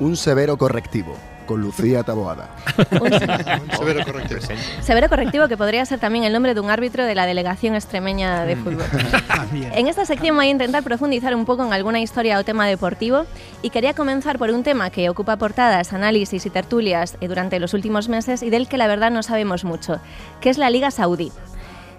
Un 0.00 0.16
severo 0.16 0.56
correctivo, 0.56 1.16
con 1.46 1.60
Lucía 1.60 2.04
Taboada. 2.04 2.50
Severo 3.76 4.04
correctivo. 4.04 4.40
Severo 4.80 5.08
correctivo 5.08 5.48
que 5.48 5.56
podría 5.56 5.84
ser 5.86 5.98
también 5.98 6.24
el 6.24 6.32
nombre 6.32 6.54
de 6.54 6.60
un 6.60 6.70
árbitro 6.70 7.04
de 7.04 7.14
la 7.16 7.26
delegación 7.26 7.74
extremeña 7.74 8.44
de 8.44 8.54
fútbol. 8.56 8.84
En 9.72 9.88
esta 9.88 10.04
sección 10.04 10.36
voy 10.36 10.46
a 10.46 10.50
intentar 10.50 10.82
profundizar 10.84 11.34
un 11.34 11.44
poco 11.44 11.64
en 11.64 11.72
alguna 11.72 12.00
historia 12.00 12.38
o 12.38 12.44
tema 12.44 12.66
deportivo 12.66 13.24
y 13.62 13.70
quería 13.70 13.94
comenzar 13.94 14.38
por 14.38 14.50
un 14.50 14.62
tema 14.62 14.90
que 14.90 15.08
ocupa 15.08 15.36
portadas, 15.36 15.92
análisis 15.92 16.46
y 16.46 16.50
tertulias 16.50 17.16
eh, 17.20 17.28
durante 17.28 17.58
los 17.58 17.74
últimos 17.74 18.08
meses 18.08 18.42
y 18.42 18.50
del 18.50 18.68
que 18.68 18.78
la 18.78 18.86
verdad 18.86 19.10
no 19.10 19.22
sabemos 19.22 19.64
mucho, 19.64 20.00
que 20.40 20.50
es 20.50 20.58
la 20.58 20.70
Liga 20.70 20.90
Saudí. 20.90 21.32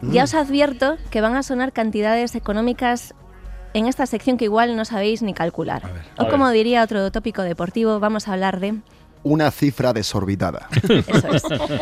Ya 0.01 0.21
Mm. 0.21 0.23
os 0.23 0.33
advierto 0.35 0.97
que 1.09 1.19
van 1.19 1.35
a 1.35 1.43
sonar 1.43 1.73
cantidades 1.73 2.33
económicas 2.35 3.13
en 3.73 3.85
esta 3.87 4.05
sección 4.05 4.37
que 4.37 4.45
igual 4.45 4.75
no 4.75 4.85
sabéis 4.85 5.21
ni 5.21 5.33
calcular. 5.33 5.83
a 5.85 6.21
o 6.21 6.25
ver. 6.25 6.31
como 6.31 6.49
diría 6.49 6.83
otro 6.83 7.11
tópico 7.11 7.41
deportivo, 7.43 7.99
vamos 7.99 8.27
a 8.27 8.33
hablar 8.33 8.59
de... 8.59 8.75
Una 9.21 9.51
cifra 9.51 9.91
desorbitada. 9.91 10.69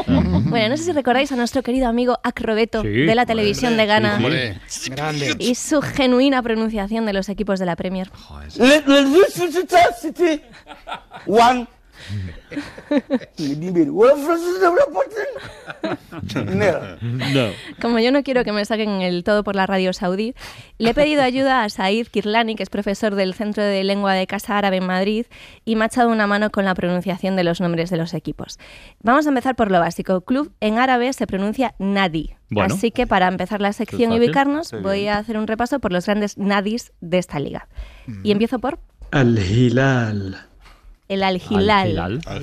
Bueno, 0.08 0.70
no 0.70 0.78
sé 0.78 0.84
si 0.86 0.92
recordáis 0.92 1.32
a 1.32 1.36
nuestro 1.36 1.62
querido 1.62 1.88
amigo 1.88 2.18
Acrobeto 2.24 2.82
Sí, 2.82 2.88
de 2.88 3.14
la 3.14 3.28
televisión 3.28 3.74
hombre, 3.74 3.84
de 3.84 3.88
Ghana. 3.88 4.60
sí, 4.68 4.92
hombre. 4.92 5.36
Y 5.38 5.54
su 5.54 5.82
genuina 5.84 6.42
pronunciación 6.42 7.06
de 7.06 7.14
los 7.14 7.30
equipos 7.30 7.60
de 7.60 7.68
la 7.68 7.76
Premier. 7.76 8.10
One. 11.28 11.68
No. 16.34 17.50
Como 17.82 18.00
yo 18.00 18.12
no 18.12 18.24
quiero 18.24 18.44
que 18.44 18.52
me 18.52 18.66
saquen 18.66 19.02
el 19.02 19.24
todo 19.24 19.44
por 19.44 19.56
la 19.56 19.66
radio 19.66 19.94
saudí, 19.94 20.34
le 20.78 20.92
he 20.92 20.94
pedido 20.94 21.22
ayuda 21.22 21.64
a 21.64 21.70
Said 21.70 22.08
Kirlani, 22.08 22.56
que 22.56 22.64
es 22.64 22.70
profesor 22.70 23.16
del 23.16 23.34
Centro 23.34 23.64
de 23.64 23.84
Lengua 23.84 24.14
de 24.14 24.28
Casa 24.28 24.58
Árabe 24.58 24.78
en 24.78 24.86
Madrid, 24.86 25.26
y 25.66 25.76
me 25.76 25.84
ha 25.84 25.88
echado 25.88 26.10
una 26.10 26.28
mano 26.28 26.50
con 26.50 26.66
la 26.66 26.74
pronunciación 26.76 27.36
de 27.36 27.44
los 27.44 27.62
nombres 27.62 27.90
de 27.90 27.98
los 27.98 28.14
equipos. 28.14 28.58
Vamos 29.02 29.26
a 29.26 29.30
empezar 29.30 29.56
por 29.56 29.72
lo 29.72 29.80
básico. 29.80 30.22
Club 30.22 30.54
en 30.60 30.80
árabe 30.80 31.12
se 31.14 31.28
pronuncia 31.28 31.76
Nadi. 31.80 32.36
Bueno. 32.50 32.74
Así 32.74 32.92
que 32.92 33.08
para 33.08 33.28
empezar 33.28 33.62
la 33.62 33.74
sección 33.74 34.14
y 34.14 34.20
ubicarnos, 34.20 34.70
Sí, 34.70 34.78
voy 34.82 35.08
a 35.08 35.18
hacer 35.18 35.38
un 35.38 35.48
repaso 35.48 35.80
por 35.80 35.92
los 35.92 36.06
grandes 36.06 36.38
Nadis 36.38 36.94
de 37.02 37.18
esta 37.18 37.40
liga. 37.40 37.68
Y 38.24 38.32
empiezo 38.32 38.60
por 38.60 38.80
Al 39.12 39.38
Hilal. 39.38 40.48
El 41.08 41.24
Al 41.24 41.42
Hilal. 41.50 42.22
Al 42.26 42.42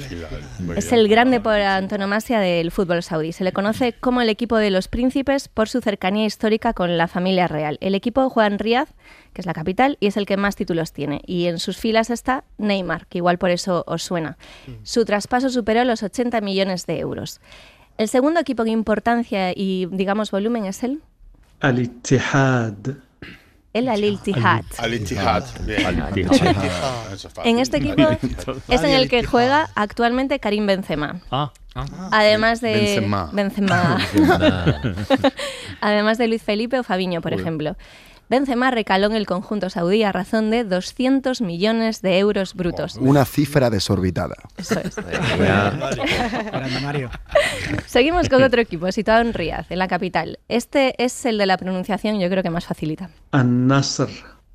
Es 0.76 0.92
el 0.92 1.08
grande 1.08 1.40
por 1.40 1.54
antonomasia 1.54 2.40
del 2.40 2.70
fútbol 2.70 3.02
saudí. 3.02 3.32
Se 3.32 3.44
le 3.44 3.52
conoce 3.52 3.92
como 3.92 4.20
el 4.22 4.28
equipo 4.28 4.56
de 4.56 4.70
los 4.70 4.88
príncipes 4.88 5.48
por 5.48 5.68
su 5.68 5.80
cercanía 5.80 6.24
histórica 6.24 6.72
con 6.72 6.96
la 6.96 7.08
familia 7.08 7.46
real. 7.46 7.78
El 7.80 7.94
equipo 7.94 8.28
juega 8.30 8.46
en 8.46 8.58
Riyadh, 8.58 8.88
que 9.32 9.42
es 9.42 9.46
la 9.46 9.52
capital, 9.52 9.98
y 10.00 10.06
es 10.06 10.16
el 10.16 10.26
que 10.26 10.36
más 10.36 10.56
títulos 10.56 10.92
tiene. 10.92 11.20
Y 11.26 11.46
en 11.46 11.58
sus 11.58 11.76
filas 11.76 12.10
está 12.10 12.44
Neymar, 12.56 13.06
que 13.06 13.18
igual 13.18 13.38
por 13.38 13.50
eso 13.50 13.84
os 13.86 14.02
suena. 14.02 14.38
Su 14.82 15.04
traspaso 15.04 15.50
superó 15.50 15.84
los 15.84 16.02
80 16.02 16.40
millones 16.40 16.86
de 16.86 16.98
euros. 16.98 17.40
El 17.98 18.08
segundo 18.08 18.40
equipo 18.40 18.62
en 18.62 18.68
importancia 18.68 19.52
y, 19.54 19.86
digamos, 19.92 20.30
volumen 20.30 20.64
es 20.64 20.82
el, 20.82 21.00
Al-Ittihad. 21.60 22.74
el 22.88 22.94
Al 22.94 22.94
Ittihad. 22.94 23.03
Al 23.74 24.94
Ittihad. 24.94 25.44
Bien. 25.66 25.84
Al 25.84 25.98
Ittihad. 25.98 27.12
Eso 27.12 27.28
es 27.28 27.34
fácil. 27.34 27.50
En 27.52 27.58
este 27.58 27.78
equipo 27.78 28.02
es 28.68 28.82
en 28.82 28.90
el 28.90 29.08
que 29.08 29.24
juega 29.24 29.68
actualmente 29.74 30.38
Karim 30.38 30.66
Benzema. 30.66 31.20
Ah. 31.30 31.52
Además 32.12 32.60
de 32.60 32.72
Benzema. 32.72 33.30
Benzema. 33.32 33.98
Además 35.80 36.18
de 36.18 36.28
Luis 36.28 36.42
Felipe 36.42 36.78
o 36.78 36.84
Fabiño, 36.84 37.20
por 37.20 37.32
ejemplo. 37.32 37.76
Benzema 38.34 38.72
recaló 38.72 39.06
en 39.06 39.12
el 39.12 39.26
conjunto 39.26 39.70
saudí 39.70 40.02
a 40.02 40.10
razón 40.10 40.50
de 40.50 40.64
200 40.64 41.40
millones 41.40 42.02
de 42.02 42.18
euros 42.18 42.54
brutos. 42.54 42.96
Una 42.96 43.24
cifra 43.24 43.70
desorbitada. 43.70 44.34
Eso 44.56 44.80
es. 44.80 44.96
Grande 45.38 46.80
Mario. 46.82 47.10
Seguimos 47.86 48.28
con 48.28 48.42
otro 48.42 48.60
equipo 48.60 48.90
situado 48.90 49.20
en 49.20 49.34
Riyadh, 49.34 49.70
en 49.70 49.78
la 49.78 49.86
capital. 49.86 50.40
Este 50.48 50.96
es 50.98 51.24
el 51.26 51.38
de 51.38 51.46
la 51.46 51.58
pronunciación, 51.58 52.18
yo 52.18 52.28
creo 52.28 52.42
que 52.42 52.50
más 52.50 52.66
facilita. 52.66 53.08
Al-Nasr. 53.30 54.08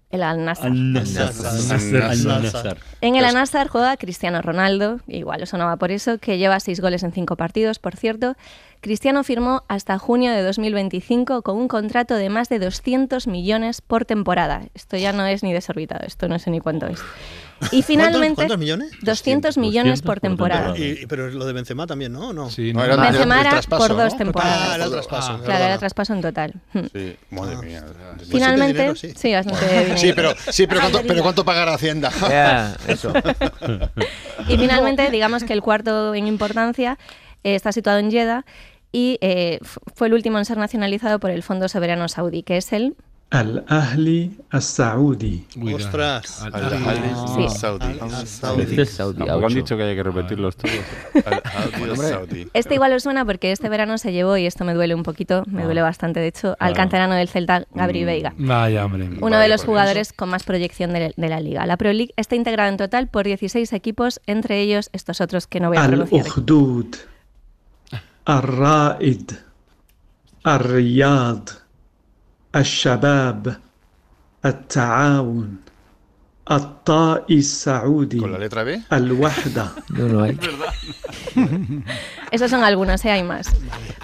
El 0.09 0.23
Al-Nassr. 0.23 0.65
Al-Nassr. 0.65 2.77
En 2.99 3.15
el 3.15 3.23
Al-Nassr 3.23 3.69
juega 3.69 3.95
Cristiano 3.95 4.41
Ronaldo, 4.41 4.99
igual 5.07 5.43
os 5.43 5.49
sonaba 5.49 5.77
por 5.77 5.91
eso, 5.91 6.17
que 6.17 6.39
lleva 6.39 6.59
seis 6.59 6.81
goles 6.81 7.03
en 7.03 7.11
cinco 7.11 7.35
partidos, 7.35 7.77
por 7.77 7.95
cierto. 7.95 8.35
Cristiano 8.81 9.23
firmó 9.25 9.63
hasta 9.67 9.99
junio 9.99 10.31
de 10.31 10.41
2025 10.41 11.41
con 11.41 11.57
un 11.57 11.67
contrato 11.67 12.15
de 12.15 12.29
más 12.29 12.47
de 12.47 12.59
200 12.59 13.27
millones 13.27 13.81
por 13.81 14.05
temporada. 14.05 14.61
Esto 14.73 14.95
ya 14.95 15.11
no 15.11 15.25
es 15.25 15.43
ni 15.43 15.51
desorbitado, 15.51 16.05
esto 16.05 16.29
no 16.29 16.39
sé 16.39 16.49
ni 16.49 16.61
cuánto 16.61 16.87
es. 16.87 16.99
Y 17.73 17.81
finalmente, 17.81 18.35
¿Cuántos 18.35 18.57
millones? 18.57 18.91
200 19.01 19.57
millones 19.57 20.01
por 20.01 20.21
temporada. 20.21 20.77
Y- 20.77 21.01
y- 21.01 21.05
pero 21.07 21.27
lo 21.29 21.43
de 21.45 21.51
Benzema 21.51 21.85
también, 21.87 22.13
¿no? 22.13 22.31
No, 22.31 22.49
Sí, 22.49 22.71
No, 22.71 22.85
era 22.85 22.93
el- 22.93 23.01
Benzema 23.01 23.41
era 23.41 23.61
por 23.67 23.89
dos 23.89 24.13
¿no? 24.13 24.17
temporadas. 24.17 24.69
Ah, 24.69 24.75
era 24.75 24.85
el 24.85 24.91
traspaso. 24.91 25.27
Claro, 25.27 25.43
perdona. 25.43 25.65
era 25.65 25.77
traspaso 25.77 26.13
en 26.13 26.21
total. 26.21 26.53
Sí, 26.93 27.17
madre 27.31 27.57
mía. 27.57 27.83
Finalmente, 28.31 28.77
dinero, 28.77 28.95
sí. 28.95 29.11
sí. 29.13 29.33
bastante 29.33 29.67
dinero. 29.67 29.97
Sí, 29.97 30.13
pero, 30.15 30.33
sí, 30.51 30.67
pero, 30.67 30.79
¿cuánto, 30.79 31.01
pero 31.05 31.21
¿cuánto 31.21 31.43
pagará 31.43 31.73
Hacienda? 31.73 32.11
Ya, 32.29 32.77
eso. 32.87 33.11
Y 34.47 34.57
finalmente, 34.57 35.11
digamos 35.11 35.43
que 35.43 35.51
el 35.51 35.61
cuarto 35.61 36.15
en 36.15 36.27
importancia 36.27 36.97
eh, 37.43 37.55
está 37.55 37.71
situado 37.71 37.99
en 37.99 38.11
Jeddah 38.11 38.45
y 38.91 39.17
eh, 39.21 39.59
fue 39.95 40.07
el 40.07 40.13
último 40.13 40.37
en 40.39 40.45
ser 40.45 40.57
nacionalizado 40.57 41.19
por 41.19 41.29
el 41.31 41.43
Fondo 41.43 41.67
Soberano 41.69 42.07
Saudí, 42.07 42.43
que 42.43 42.57
es 42.57 42.73
el 42.73 42.95
Al-Ahli 43.31 44.39
Al-Saudi. 44.49 45.45
Ostras. 45.75 46.41
Al- 46.41 46.55
Al- 46.55 46.69
Sí. 47.35 47.43
Al- 47.43 47.49
Saudi. 47.51 47.85
Al 48.01 48.59
Este 48.61 48.81
es- 48.81 48.89
Saudi, 48.89 49.21
han 49.29 49.53
dicho 49.53 49.77
que 49.77 49.83
haya 49.83 49.93
que 49.95 50.01
repetirlos 50.01 50.55
todos. 50.57 50.73
Al- 51.25 51.33
al- 51.45 51.97
Saudi. 51.97 52.47
Este 52.55 52.73
igual 52.73 52.91
os 52.93 53.03
suena 53.03 53.23
porque 53.25 53.51
este 53.51 53.69
verano 53.69 53.99
se 53.99 54.11
llevó, 54.13 54.35
y 54.37 54.47
esto 54.47 54.65
me 54.65 54.73
duele 54.73 54.95
un 54.95 55.03
poquito, 55.03 55.43
me 55.45 55.63
duele 55.63 55.83
bastante 55.83 56.19
de 56.19 56.27
hecho, 56.27 56.55
al 56.59 56.73
Ah. 56.73 56.75
canterano 56.75 57.13
del 57.13 57.29
Celta, 57.29 57.65
Gabri 57.73 58.01
Mm, 58.01 58.05
Veiga. 58.07 58.33
Vaya, 58.37 58.85
hombre. 58.85 59.09
Uno 59.21 59.37
de 59.37 59.47
los 59.47 59.63
jugadores 59.63 60.11
con 60.11 60.29
más 60.29 60.43
proyección 60.43 60.91
de, 60.93 61.13
de 61.15 61.29
la 61.29 61.39
liga. 61.39 61.67
La 61.67 61.77
Pro 61.77 61.93
League 61.93 62.13
está 62.17 62.35
integrada 62.35 62.69
en 62.69 62.77
total 62.77 63.09
por 63.09 63.25
16 63.25 63.73
equipos, 63.73 64.21
entre 64.25 64.59
ellos 64.61 64.89
estos 64.91 65.21
otros 65.21 65.45
que 65.45 65.59
no 65.59 65.67
voy 65.69 65.77
a 65.77 65.85
pronunciar. 65.87 66.21
Al-Ukhdud. 66.25 66.95
Al-Ra'id. 68.29 69.31
Al-Riyad. 70.43 71.49
Al-Shabab. 72.51 73.57
Al-Ta'awun. 74.43 75.59
Al-Ta'i 76.49 77.43
Saudi. 77.43 78.17
¿Con 78.17 78.31
la 78.31 78.39
letra 78.39 78.63
B? 78.63 78.81
Al-Wahda. 78.89 79.73
No, 79.89 80.07
no 80.07 80.23
hay. 80.23 80.37
Esos 82.31 82.49
son 82.51 82.63
algunos, 82.63 83.03
¿eh? 83.05 83.11
hay 83.11 83.23
más. 83.23 83.49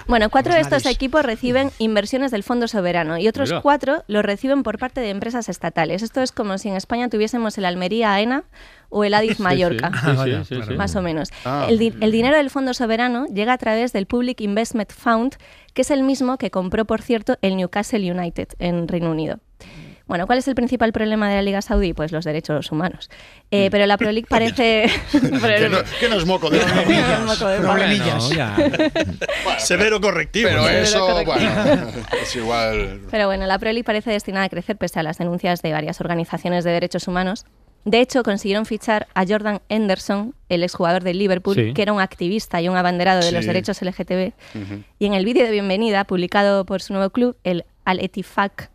Bueno, 0.06 0.30
cuatro 0.30 0.54
de 0.54 0.60
estos 0.60 0.86
equipos 0.86 1.24
reciben 1.24 1.70
inversiones 1.78 2.30
del 2.30 2.44
Fondo 2.44 2.68
Soberano 2.68 3.18
y 3.18 3.26
otros 3.26 3.50
Mira. 3.50 3.62
cuatro 3.62 4.04
los 4.06 4.24
reciben 4.24 4.62
por 4.62 4.78
parte 4.78 5.00
de 5.00 5.10
empresas 5.10 5.48
estatales. 5.48 6.02
Esto 6.02 6.22
es 6.22 6.30
como 6.30 6.58
si 6.58 6.68
en 6.68 6.76
España 6.76 7.08
tuviésemos 7.08 7.58
el 7.58 7.64
Almería 7.64 8.12
AENA 8.14 8.44
o 8.88 9.04
el 9.04 9.14
Adif 9.14 9.38
Mallorca. 9.40 9.90
Sí, 9.92 10.10
sí, 10.24 10.32
sí, 10.48 10.54
sí, 10.56 10.68
sí. 10.68 10.74
Más 10.74 10.94
o 10.96 11.02
menos. 11.02 11.30
Ah. 11.44 11.66
El, 11.68 11.78
di- 11.78 11.94
el 12.00 12.12
dinero 12.12 12.36
del 12.36 12.50
Fondo 12.50 12.72
Soberano 12.74 13.26
llega 13.26 13.52
a 13.52 13.58
través 13.58 13.92
del 13.92 14.06
Public 14.06 14.40
Investment 14.40 14.92
Fund, 14.92 15.34
que 15.74 15.82
es 15.82 15.90
el 15.90 16.02
mismo 16.02 16.38
que 16.38 16.50
compró, 16.50 16.84
por 16.84 17.02
cierto, 17.02 17.36
el 17.42 17.56
Newcastle 17.56 18.10
United 18.12 18.48
en 18.58 18.88
Reino 18.88 19.10
Unido. 19.10 19.38
Bueno, 20.08 20.28
¿cuál 20.28 20.38
es 20.38 20.46
el 20.46 20.54
principal 20.54 20.92
problema 20.92 21.28
de 21.28 21.34
la 21.34 21.42
Liga 21.42 21.60
Saudí? 21.62 21.92
Pues 21.92 22.12
los 22.12 22.24
derechos 22.24 22.70
humanos. 22.70 23.10
Eh, 23.50 23.70
pero 23.72 23.86
la 23.86 23.96
Pro 23.98 24.12
League 24.12 24.26
parece... 24.30 24.88
Que 25.12 25.68
no, 25.68 25.78
que 25.98 26.08
no 26.08 26.14
es 26.14 26.24
moco 26.24 26.48
de 26.48 26.60
Moco 27.26 27.48
de 27.48 27.58
palo. 27.58 27.72
Problemillas. 27.72 28.30
Severo 29.58 30.00
correctivo. 30.00 30.48
Pero 30.48 30.68
¿eh? 30.68 30.82
eso, 30.82 31.00
correcto. 31.00 31.32
bueno, 31.32 31.86
es 32.22 32.36
igual. 32.36 33.00
Pero 33.10 33.26
bueno, 33.26 33.46
la 33.46 33.58
Pro 33.58 33.70
League 33.72 33.82
parece 33.84 34.10
destinada 34.12 34.46
a 34.46 34.48
crecer 34.48 34.76
pese 34.76 35.00
a 35.00 35.02
las 35.02 35.18
denuncias 35.18 35.60
de 35.62 35.72
varias 35.72 36.00
organizaciones 36.00 36.62
de 36.64 36.70
derechos 36.70 37.08
humanos. 37.08 37.44
De 37.86 38.00
hecho, 38.00 38.24
consiguieron 38.24 38.66
fichar 38.66 39.06
a 39.14 39.24
Jordan 39.24 39.60
Henderson, 39.68 40.34
el 40.48 40.64
exjugador 40.64 41.04
del 41.04 41.18
Liverpool, 41.20 41.54
Sí. 41.54 41.72
que 41.72 41.82
era 41.82 41.92
un 41.92 42.00
activista 42.00 42.60
y 42.60 42.68
un 42.68 42.76
abanderado 42.76 43.20
de 43.24 43.30
los 43.30 43.46
derechos 43.46 43.80
LGTB. 43.80 44.32
Y 44.98 45.06
en 45.06 45.14
el 45.14 45.24
vídeo 45.24 45.44
de 45.44 45.52
bienvenida, 45.52 46.02
publicado 46.04 46.64
por 46.66 46.82
su 46.82 46.92
nuevo 46.92 47.10
club, 47.10 47.36
el 47.44 47.64
Al 47.84 48.00
Etifak, 48.00 48.70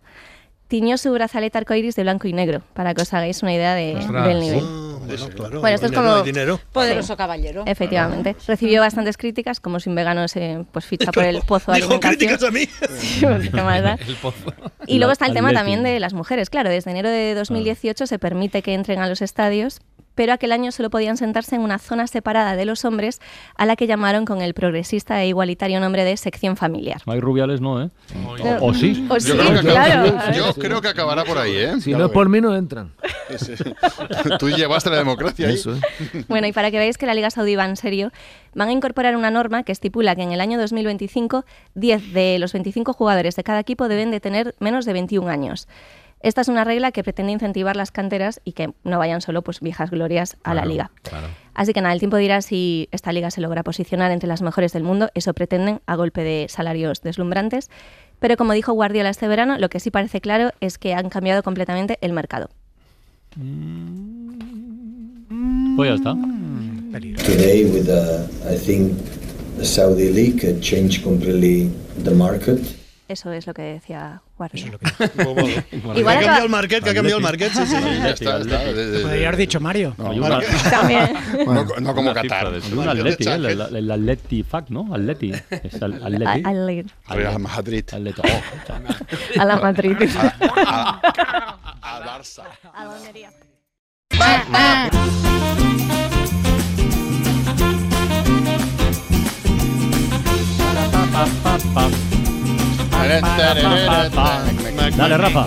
tiñó 0.71 0.97
su 0.97 1.11
brazalete 1.11 1.57
arcoiris 1.57 1.97
de 1.97 2.03
blanco 2.03 2.29
y 2.29 2.33
negro, 2.33 2.61
para 2.73 2.93
que 2.93 3.01
os 3.01 3.13
hagáis 3.13 3.43
una 3.43 3.53
idea 3.53 3.75
de- 3.75 3.95
del 3.95 4.39
nivel. 4.39 4.63
Ah, 4.63 4.97
bueno, 5.05 5.27
claro. 5.35 5.59
Bueno, 5.59 5.75
esto 5.75 5.87
es 5.87 5.91
como- 5.91 6.21
dinero. 6.23 6.61
Poderoso 6.71 7.17
caballero. 7.17 7.63
Efectivamente. 7.67 8.37
Recibió 8.47 8.79
bastantes 8.79 9.17
críticas, 9.17 9.59
como 9.59 9.81
si 9.81 9.89
un 9.89 9.95
vegano 9.95 10.25
se 10.29 10.63
pues, 10.71 10.85
ficha 10.85 11.11
por 11.11 11.25
el 11.25 11.41
pozo 11.45 11.73
de 11.73 11.79
Dijo 11.81 11.89
alimentación. 11.93 12.17
críticas 12.17 12.43
a 12.43 12.51
mí. 12.51 12.67
Sí, 13.01 13.19
pues, 13.25 13.49
¿qué 13.49 13.61
más 13.61 13.83
da? 13.83 13.97
El 14.07 14.15
pozo. 14.15 14.53
Y 14.87 14.97
luego 14.99 15.11
está 15.11 15.25
el 15.25 15.33
tema 15.33 15.51
también 15.51 15.83
de 15.83 15.99
las 15.99 16.13
mujeres. 16.13 16.49
Claro, 16.49 16.69
desde 16.69 16.89
enero 16.91 17.09
de 17.09 17.33
2018 17.35 18.07
se 18.07 18.17
permite 18.17 18.61
que 18.61 18.73
entren 18.73 18.99
a 18.99 19.09
los 19.09 19.21
estadios, 19.21 19.81
pero 20.15 20.33
aquel 20.33 20.51
año 20.51 20.71
solo 20.71 20.89
podían 20.89 21.17
sentarse 21.17 21.55
en 21.55 21.61
una 21.61 21.79
zona 21.79 22.07
separada 22.07 22.55
de 22.55 22.65
los 22.65 22.85
hombres, 22.85 23.19
a 23.55 23.65
la 23.65 23.75
que 23.75 23.87
llamaron 23.87 24.25
con 24.25 24.41
el 24.41 24.53
progresista 24.53 25.21
e 25.21 25.27
igualitario 25.27 25.79
nombre 25.79 26.03
de 26.03 26.17
sección 26.17 26.57
familiar. 26.57 27.01
Hay 27.05 27.19
rubiales, 27.19 27.61
no, 27.61 27.81
¿eh? 27.81 27.89
O, 28.59 28.67
o 28.67 28.73
sí. 28.73 29.07
O 29.09 29.19
sí, 29.19 29.29
Yo 29.29 29.37
creo 29.37 29.61
que, 29.61 29.67
claro. 29.67 30.33
yo 30.33 30.53
creo 30.53 30.81
que 30.81 30.87
acabará 30.87 31.23
por 31.23 31.37
ahí, 31.37 31.55
¿eh? 31.55 31.73
Si 31.81 31.93
no 31.93 32.05
es 32.05 32.11
por 32.11 32.29
mí, 32.29 32.41
no 32.41 32.55
entran. 32.55 32.91
Tú 34.39 34.49
llevaste 34.49 34.89
la 34.89 34.97
democracia 34.97 35.47
ahí. 35.47 35.53
Eso, 35.53 35.75
¿eh? 35.75 35.79
Bueno, 36.27 36.47
y 36.47 36.51
para 36.51 36.71
que 36.71 36.77
veáis 36.77 36.97
que 36.97 37.05
la 37.05 37.13
Liga 37.13 37.29
Saudí 37.29 37.55
va 37.55 37.65
en 37.65 37.77
serio, 37.77 38.11
van 38.53 38.69
a 38.69 38.71
incorporar 38.71 39.15
una 39.15 39.31
norma 39.31 39.63
que 39.63 39.71
estipula 39.71 40.15
que 40.15 40.23
en 40.23 40.31
el 40.31 40.41
año 40.41 40.59
2025 40.59 41.45
10 41.75 42.13
de 42.13 42.39
los 42.39 42.53
25 42.53 42.93
jugadores 42.93 43.35
de 43.35 43.43
cada 43.43 43.59
equipo 43.59 43.87
deben 43.87 44.11
de 44.11 44.19
tener 44.19 44.55
menos 44.59 44.85
de 44.85 44.93
21 44.93 45.29
años. 45.29 45.67
Esta 46.23 46.41
es 46.41 46.47
una 46.47 46.63
regla 46.63 46.91
que 46.91 47.03
pretende 47.03 47.31
incentivar 47.31 47.75
las 47.75 47.91
canteras 47.91 48.41
y 48.43 48.53
que 48.53 48.73
no 48.83 48.99
vayan 48.99 49.21
solo 49.21 49.41
pues 49.41 49.59
viejas 49.59 49.89
glorias 49.89 50.37
a 50.43 50.53
la 50.53 50.65
liga. 50.65 50.91
Así 51.53 51.73
que 51.73 51.81
nada, 51.81 51.93
el 51.93 51.99
tiempo 51.99 52.17
dirá 52.17 52.41
si 52.41 52.87
esta 52.91 53.11
liga 53.11 53.31
se 53.31 53.41
logra 53.41 53.63
posicionar 53.63 54.11
entre 54.11 54.27
las 54.27 54.41
mejores 54.41 54.73
del 54.73 54.83
mundo. 54.83 55.09
Eso 55.15 55.33
pretenden 55.33 55.81
a 55.85 55.95
golpe 55.95 56.23
de 56.23 56.47
salarios 56.49 57.01
deslumbrantes. 57.01 57.69
Pero 58.19 58.37
como 58.37 58.53
dijo 58.53 58.73
Guardiola 58.73 59.09
este 59.09 59.27
verano, 59.27 59.57
lo 59.57 59.69
que 59.69 59.79
sí 59.79 59.89
parece 59.89 60.21
claro 60.21 60.51
es 60.61 60.77
que 60.77 60.93
han 60.93 61.09
cambiado 61.09 61.41
completamente 61.43 61.97
el 62.01 62.13
mercado. 62.13 62.49
Pues 65.75 65.89
ya 65.89 65.95
está. 65.95 66.15
Today, 67.25 67.65
with 67.65 67.85
the, 67.85 68.27
I 68.45 68.57
think, 68.57 68.97
the 69.57 69.65
Saudi 69.65 70.11
league 70.11 70.43
uh, 70.43 70.59
changed 70.59 71.03
completely 71.03 71.71
the 72.03 72.11
market. 72.11 72.59
Eso 73.11 73.29
es 73.33 73.45
lo 73.45 73.53
que 73.53 73.61
decía 73.61 74.21
Guardiola. 74.37 74.77
Que 74.77 75.03
ha 75.03 75.97
Igual 75.99 76.15
cambiado 76.15 76.43
el 76.45 76.49
market, 76.49 76.81
que 76.81 76.89
ha 76.91 76.93
cambiado 76.93 77.17
el 77.17 77.23
market. 77.23 77.51
Sí, 77.51 77.65
sí. 77.65 77.75
Ya 77.81 78.09
está, 78.11 78.37
Podría 78.39 79.27
haber 79.27 79.35
dicho 79.35 79.59
Mario. 79.59 79.93
No, 79.97 80.39
También. 80.69 81.13
no, 81.45 81.65
no 81.81 81.93
como 81.95 82.13
Qatar. 82.13 82.47
un 82.73 82.87
Atleti, 82.87 83.27
¿eh? 83.27 83.33
el, 83.33 83.45
el, 83.47 83.75
el 83.75 83.91
Atleti 83.91 84.43
Fac, 84.43 84.69
¿no? 84.69 84.93
Atleti. 84.93 85.33
Es 85.49 85.81
al, 85.81 85.93
Atleti. 86.03 86.25
A- 86.25 86.49
al- 86.49 86.85
Real 87.09 87.39
Madrid. 87.39 87.83
Atleti. 87.91 88.21
Oh, 88.23 89.41
A 89.41 89.45
la 89.45 89.57
Madrid. 89.57 89.97
Al 91.81 92.03
Barça. 92.03 92.43
A 92.73 92.85
la 92.85 92.95
Almería. 92.95 93.29
Let 103.07 103.57
it 103.57 104.13
burn. 104.13 104.60
Dale, 104.89 105.17
Rafa. 105.17 105.45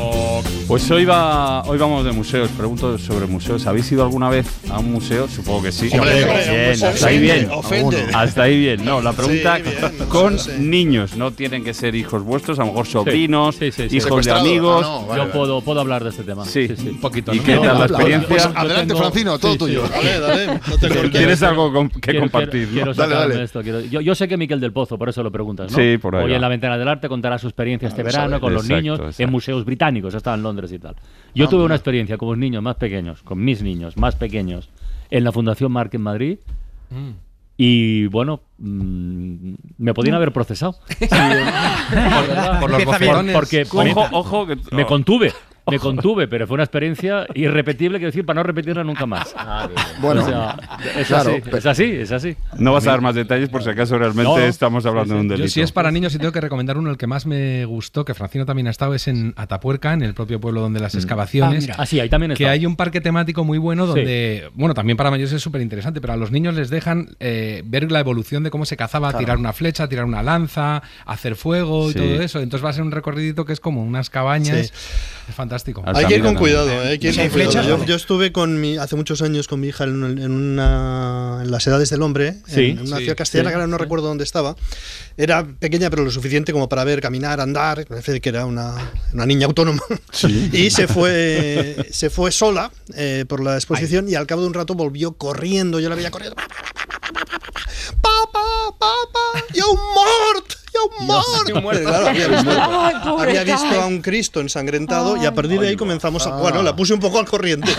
Pues 0.68 0.90
hoy, 0.90 1.04
va, 1.04 1.62
hoy 1.64 1.76
vamos 1.76 2.04
de 2.04 2.12
museos. 2.12 2.48
Pregunto 2.56 2.96
sobre 2.98 3.26
museos. 3.26 3.66
¿Habéis 3.66 3.90
ido 3.92 4.02
alguna 4.02 4.30
vez 4.30 4.46
a 4.70 4.78
un 4.78 4.92
museo? 4.92 5.28
Supongo 5.28 5.64
que 5.64 5.72
sí. 5.72 5.90
Hombre, 5.92 6.24
hombre, 6.24 6.44
bien, 6.48 6.70
ofende, 6.70 6.86
hasta 6.86 7.06
ahí 7.08 7.18
bien. 7.18 7.48
ofende. 7.50 8.04
Hasta 8.14 8.42
ahí 8.44 8.58
bien. 8.60 8.84
No, 8.84 9.00
la 9.02 9.12
pregunta 9.12 9.56
Sí, 9.56 9.62
bien, 9.62 10.08
con 10.08 10.38
sí. 10.38 10.52
niños. 10.58 11.16
No 11.16 11.32
tienen 11.32 11.64
que 11.64 11.74
ser 11.74 11.94
hijos 11.94 12.22
vuestros, 12.22 12.58
a 12.58 12.62
lo 12.62 12.68
mejor 12.68 12.86
sobrinos, 12.86 13.56
Sí, 13.56 13.72
sí, 13.72 13.88
sí. 13.90 13.96
hijos 13.98 14.24
de 14.24 14.32
amigos. 14.32 14.86
Ah, 14.86 14.88
no, 14.88 15.06
vale, 15.06 15.20
Yo 15.20 15.28
vale. 15.28 15.32
puedo- 15.38 15.60
puedo 15.60 15.80
hablar 15.80 16.02
de 16.04 16.10
este 16.10 16.22
tema. 16.22 16.44
Sí, 16.46 16.68
un 16.88 17.00
poquito. 17.00 17.34
¿Y 17.34 17.38
¿no? 17.38 17.44
qué 17.44 17.54
No, 17.56 17.62
tal 17.62 17.78
la 17.80 17.84
experiencia? 17.86 18.36
habla. 18.36 18.50
Pues 18.52 18.56
adelante, 18.56 18.94
Francino, 18.96 19.38
todo 19.38 19.56
tuyo. 19.58 19.82
Dale, 19.88 20.20
dale, 20.20 20.46
no. 20.46 21.10
¿Tienes 21.10 21.42
algo 21.42 21.72
con- 21.72 21.90
que 21.90 22.00
Quiero- 22.00 22.20
compartir? 22.20 22.68
Quiero, 22.68 22.86
no? 22.86 22.92
quiero 22.94 23.10
sacarme 23.10 23.42
esto, 23.42 23.62
quiero- 23.62 23.80
Yo, 23.80 24.00
yo 24.00 24.14
sé 24.14 24.28
que 24.28 24.36
Miquel 24.38 24.60
del 24.60 24.72
Pozo, 24.72 24.96
por 24.96 25.08
eso 25.10 25.22
lo 25.22 25.30
preguntas, 25.30 25.70
¿no? 25.70 25.76
Sí, 25.76 25.98
por 25.98 26.16
ahí 26.16 26.24
Hoy 26.24 26.30
va. 26.30 26.36
en 26.36 26.42
la 26.42 26.48
Ventana 26.48 26.78
del 26.78 26.88
Arte 26.88 27.08
contará 27.08 27.38
su 27.38 27.48
experiencia 27.48 27.86
este 27.88 28.02
verano 28.02 28.40
con 28.40 28.54
los 28.54 28.66
niños. 28.66 28.98
En 29.24 29.30
museos 29.30 29.64
británicos, 29.64 30.14
estaba 30.14 30.36
en 30.36 30.42
Londres 30.42 30.70
y 30.72 30.78
tal. 30.78 30.94
Yo 31.34 31.46
Ah, 31.46 31.48
tuve 31.48 31.58
mira. 31.60 31.66
una 31.66 31.74
experiencia 31.74 32.16
con 32.18 32.28
los 32.30 32.38
niños 32.38 32.62
más 32.62 32.76
pequeños, 32.76 33.22
con 33.22 33.42
mis 33.44 33.62
niños 33.62 33.96
más 33.96 34.16
pequeños, 34.16 34.70
en 35.10 35.24
la 35.24 35.32
Fundación 35.32 35.72
Marc 35.72 35.92
en 35.94 36.02
Madrid. 36.02 36.38
Y 37.56 38.06
bueno, 38.06 38.40
mm, 38.58 39.54
me 39.78 39.94
podían 39.94 40.16
haber 40.16 40.32
procesado. 40.32 40.76
Sí, 40.98 41.06
por, 42.60 42.60
por 42.60 42.70
los. 42.70 43.32
Porque 43.32 43.64
Ojo, 44.12 44.46
que- 44.46 44.58
me 44.72 44.86
contuve. 44.86 45.32
Me 45.66 45.78
contuve, 45.78 46.28
pero 46.28 46.46
fue 46.46 46.54
una 46.56 46.64
experiencia 46.64 47.26
irrepetible, 47.34 47.98
quiero 47.98 48.10
decir, 48.10 48.26
para 48.26 48.36
no 48.40 48.42
repetirla 48.42 48.84
nunca 48.84 49.06
más. 49.06 49.34
Bueno, 50.00 50.22
O 50.22 50.26
sea, 50.26 50.56
es, 50.98 51.06
claro, 51.08 51.30
así, 51.30 51.40
pero- 51.42 51.56
es 51.56 51.66
así, 51.66 51.84
es 51.84 52.12
así. 52.12 52.36
No 52.58 52.74
vas 52.74 52.86
a 52.86 52.90
dar 52.90 53.00
más 53.00 53.14
detalles 53.14 53.48
por 53.48 53.62
si 53.62 53.70
acaso 53.70 53.96
realmente 53.96 54.30
No, 54.30 54.38
estamos 54.38 54.84
hablando 54.84 55.14
de 55.14 55.20
un 55.20 55.28
delito. 55.28 55.46
Yo 55.46 55.50
si 55.50 55.62
es 55.62 55.72
para 55.72 55.90
niños 55.90 56.14
y 56.14 56.18
tengo 56.18 56.32
que 56.32 56.40
recomendar 56.42 56.76
uno, 56.76 56.90
el 56.90 56.98
que 56.98 57.06
más 57.06 57.24
me 57.24 57.64
gustó, 57.64 58.04
que 58.04 58.12
Francino 58.12 58.44
también 58.44 58.66
ha 58.66 58.70
estado, 58.70 58.94
es 58.94 59.08
en 59.08 59.32
Atapuerca, 59.36 59.94
en 59.94 60.02
el 60.02 60.12
propio 60.12 60.38
pueblo 60.38 60.60
donde 60.60 60.80
las 60.80 60.94
excavaciones. 60.94 61.64
Ah, 61.64 61.66
mira. 61.66 61.74
Ah, 61.78 61.86
sí, 61.86 61.98
ahí 61.98 62.10
también 62.10 62.32
he 62.32 62.34
Que 62.34 62.46
hay 62.48 62.66
un 62.66 62.76
parque 62.76 63.00
temático 63.00 63.42
muy 63.44 63.56
bueno 63.58 63.84
Sí. 63.86 63.88
donde, 64.00 64.50
bueno, 64.54 64.74
también 64.74 64.98
para 64.98 65.10
mayores 65.10 65.32
es 65.32 65.40
súper 65.42 65.62
interesante, 65.62 66.00
pero 66.02 66.12
a 66.12 66.16
los 66.16 66.30
niños 66.30 66.54
les 66.54 66.68
dejan 66.68 67.16
eh, 67.20 67.62
ver 67.64 67.90
la 67.90 68.00
evolución 68.00 68.42
de 68.42 68.50
cómo 68.50 68.66
se 68.66 68.76
cazaba, 68.76 69.08
Claro. 69.08 69.18
tirar 69.24 69.38
una 69.38 69.54
flecha, 69.54 69.88
tirar 69.88 70.04
una 70.04 70.22
lanza, 70.22 70.82
hacer 71.06 71.36
fuego 71.36 71.90
Sí. 71.90 71.98
y 71.98 72.02
todo 72.02 72.22
eso. 72.22 72.40
Entonces 72.40 72.62
va 72.64 72.68
a 72.68 72.74
ser 72.74 72.82
un 72.82 72.90
recorridito 72.90 73.46
que 73.46 73.54
es 73.54 73.60
como 73.60 73.82
unas 73.82 74.10
cabañas. 74.10 74.56
Es 75.26 75.34
fantástico. 75.34 75.53
Hay 75.94 76.06
que 76.06 76.16
ir 76.16 76.22
con 76.22 76.34
cuidado, 76.34 76.70
¿eh? 76.70 76.88
hay 76.88 76.98
que 76.98 77.08
ir 77.08 77.16
con 77.16 77.28
cuidado. 77.28 77.50
flechas, 77.50 77.66
Yo, 77.66 77.78
no. 77.78 77.84
yo 77.84 77.94
estuve 77.94 78.32
con 78.32 78.60
mi, 78.60 78.76
hace 78.76 78.96
muchos 78.96 79.22
años 79.22 79.46
con 79.48 79.60
mi 79.60 79.68
hija 79.68 79.84
en, 79.84 80.02
en 80.18 80.30
una, 80.32 81.40
en 81.42 81.50
las 81.50 81.66
edades 81.66 81.90
del 81.90 82.02
hombre, 82.02 82.36
Sí, 82.46 82.70
en 82.70 82.80
una 82.80 82.96
sí, 82.96 83.02
ciudad 83.04 83.16
castellana, 83.16 83.50
sí, 83.50 83.52
que 83.52 83.54
ahora 83.56 83.66
no 83.66 83.76
sí. 83.76 83.82
recuerdo 83.82 84.06
dónde 84.08 84.24
estaba. 84.24 84.56
Era 85.16 85.44
pequeña, 85.44 85.90
pero 85.90 86.02
lo 86.04 86.10
suficiente 86.10 86.52
como 86.52 86.68
para 86.68 86.84
ver 86.84 87.00
caminar, 87.00 87.40
andar, 87.40 87.86
parece 87.86 88.20
que 88.20 88.28
era 88.28 88.46
una, 88.46 88.74
una 89.12 89.26
niña 89.26 89.46
autónoma. 89.46 89.82
y 90.52 90.70
se 90.70 90.88
fue, 90.88 91.76
se 91.90 92.10
fue 92.10 92.32
sola 92.32 92.70
eh, 92.94 93.24
por 93.28 93.42
la 93.42 93.54
exposición 93.54 94.08
y 94.08 94.14
al 94.16 94.26
cabo 94.26 94.40
de 94.42 94.48
un 94.48 94.54
rato 94.54 94.74
volvió 94.74 95.12
corriendo. 95.12 95.78
Yo 95.80 95.88
la 95.88 95.94
veía 95.94 96.10
corriendo. 96.10 96.36
¡Papá, 98.00 98.40
papá! 98.78 99.44
¡Y 99.54 99.60
un 99.60 99.76
mort! 99.76 100.53
¡Y 100.74 101.02
un 101.02 101.06
mort! 101.06 101.24
Porque, 101.62 101.82
claro, 101.84 102.06
había 102.08 102.26
visto, 102.28 102.50
Ay, 102.50 102.94
pobre 103.04 103.38
había 103.38 103.44
visto 103.54 103.80
a 103.80 103.86
un 103.86 104.02
Cristo 104.02 104.40
ensangrentado 104.40 105.16
y 105.16 105.26
a 105.26 105.34
partir 105.34 105.60
de 105.60 105.68
ahí 105.68 105.76
comenzamos 105.76 106.26
a. 106.26 106.30
Bueno, 106.36 106.62
la 106.62 106.74
puse 106.74 106.94
un 106.94 107.00
poco 107.00 107.18
al 107.18 107.26
corriente. 107.26 107.70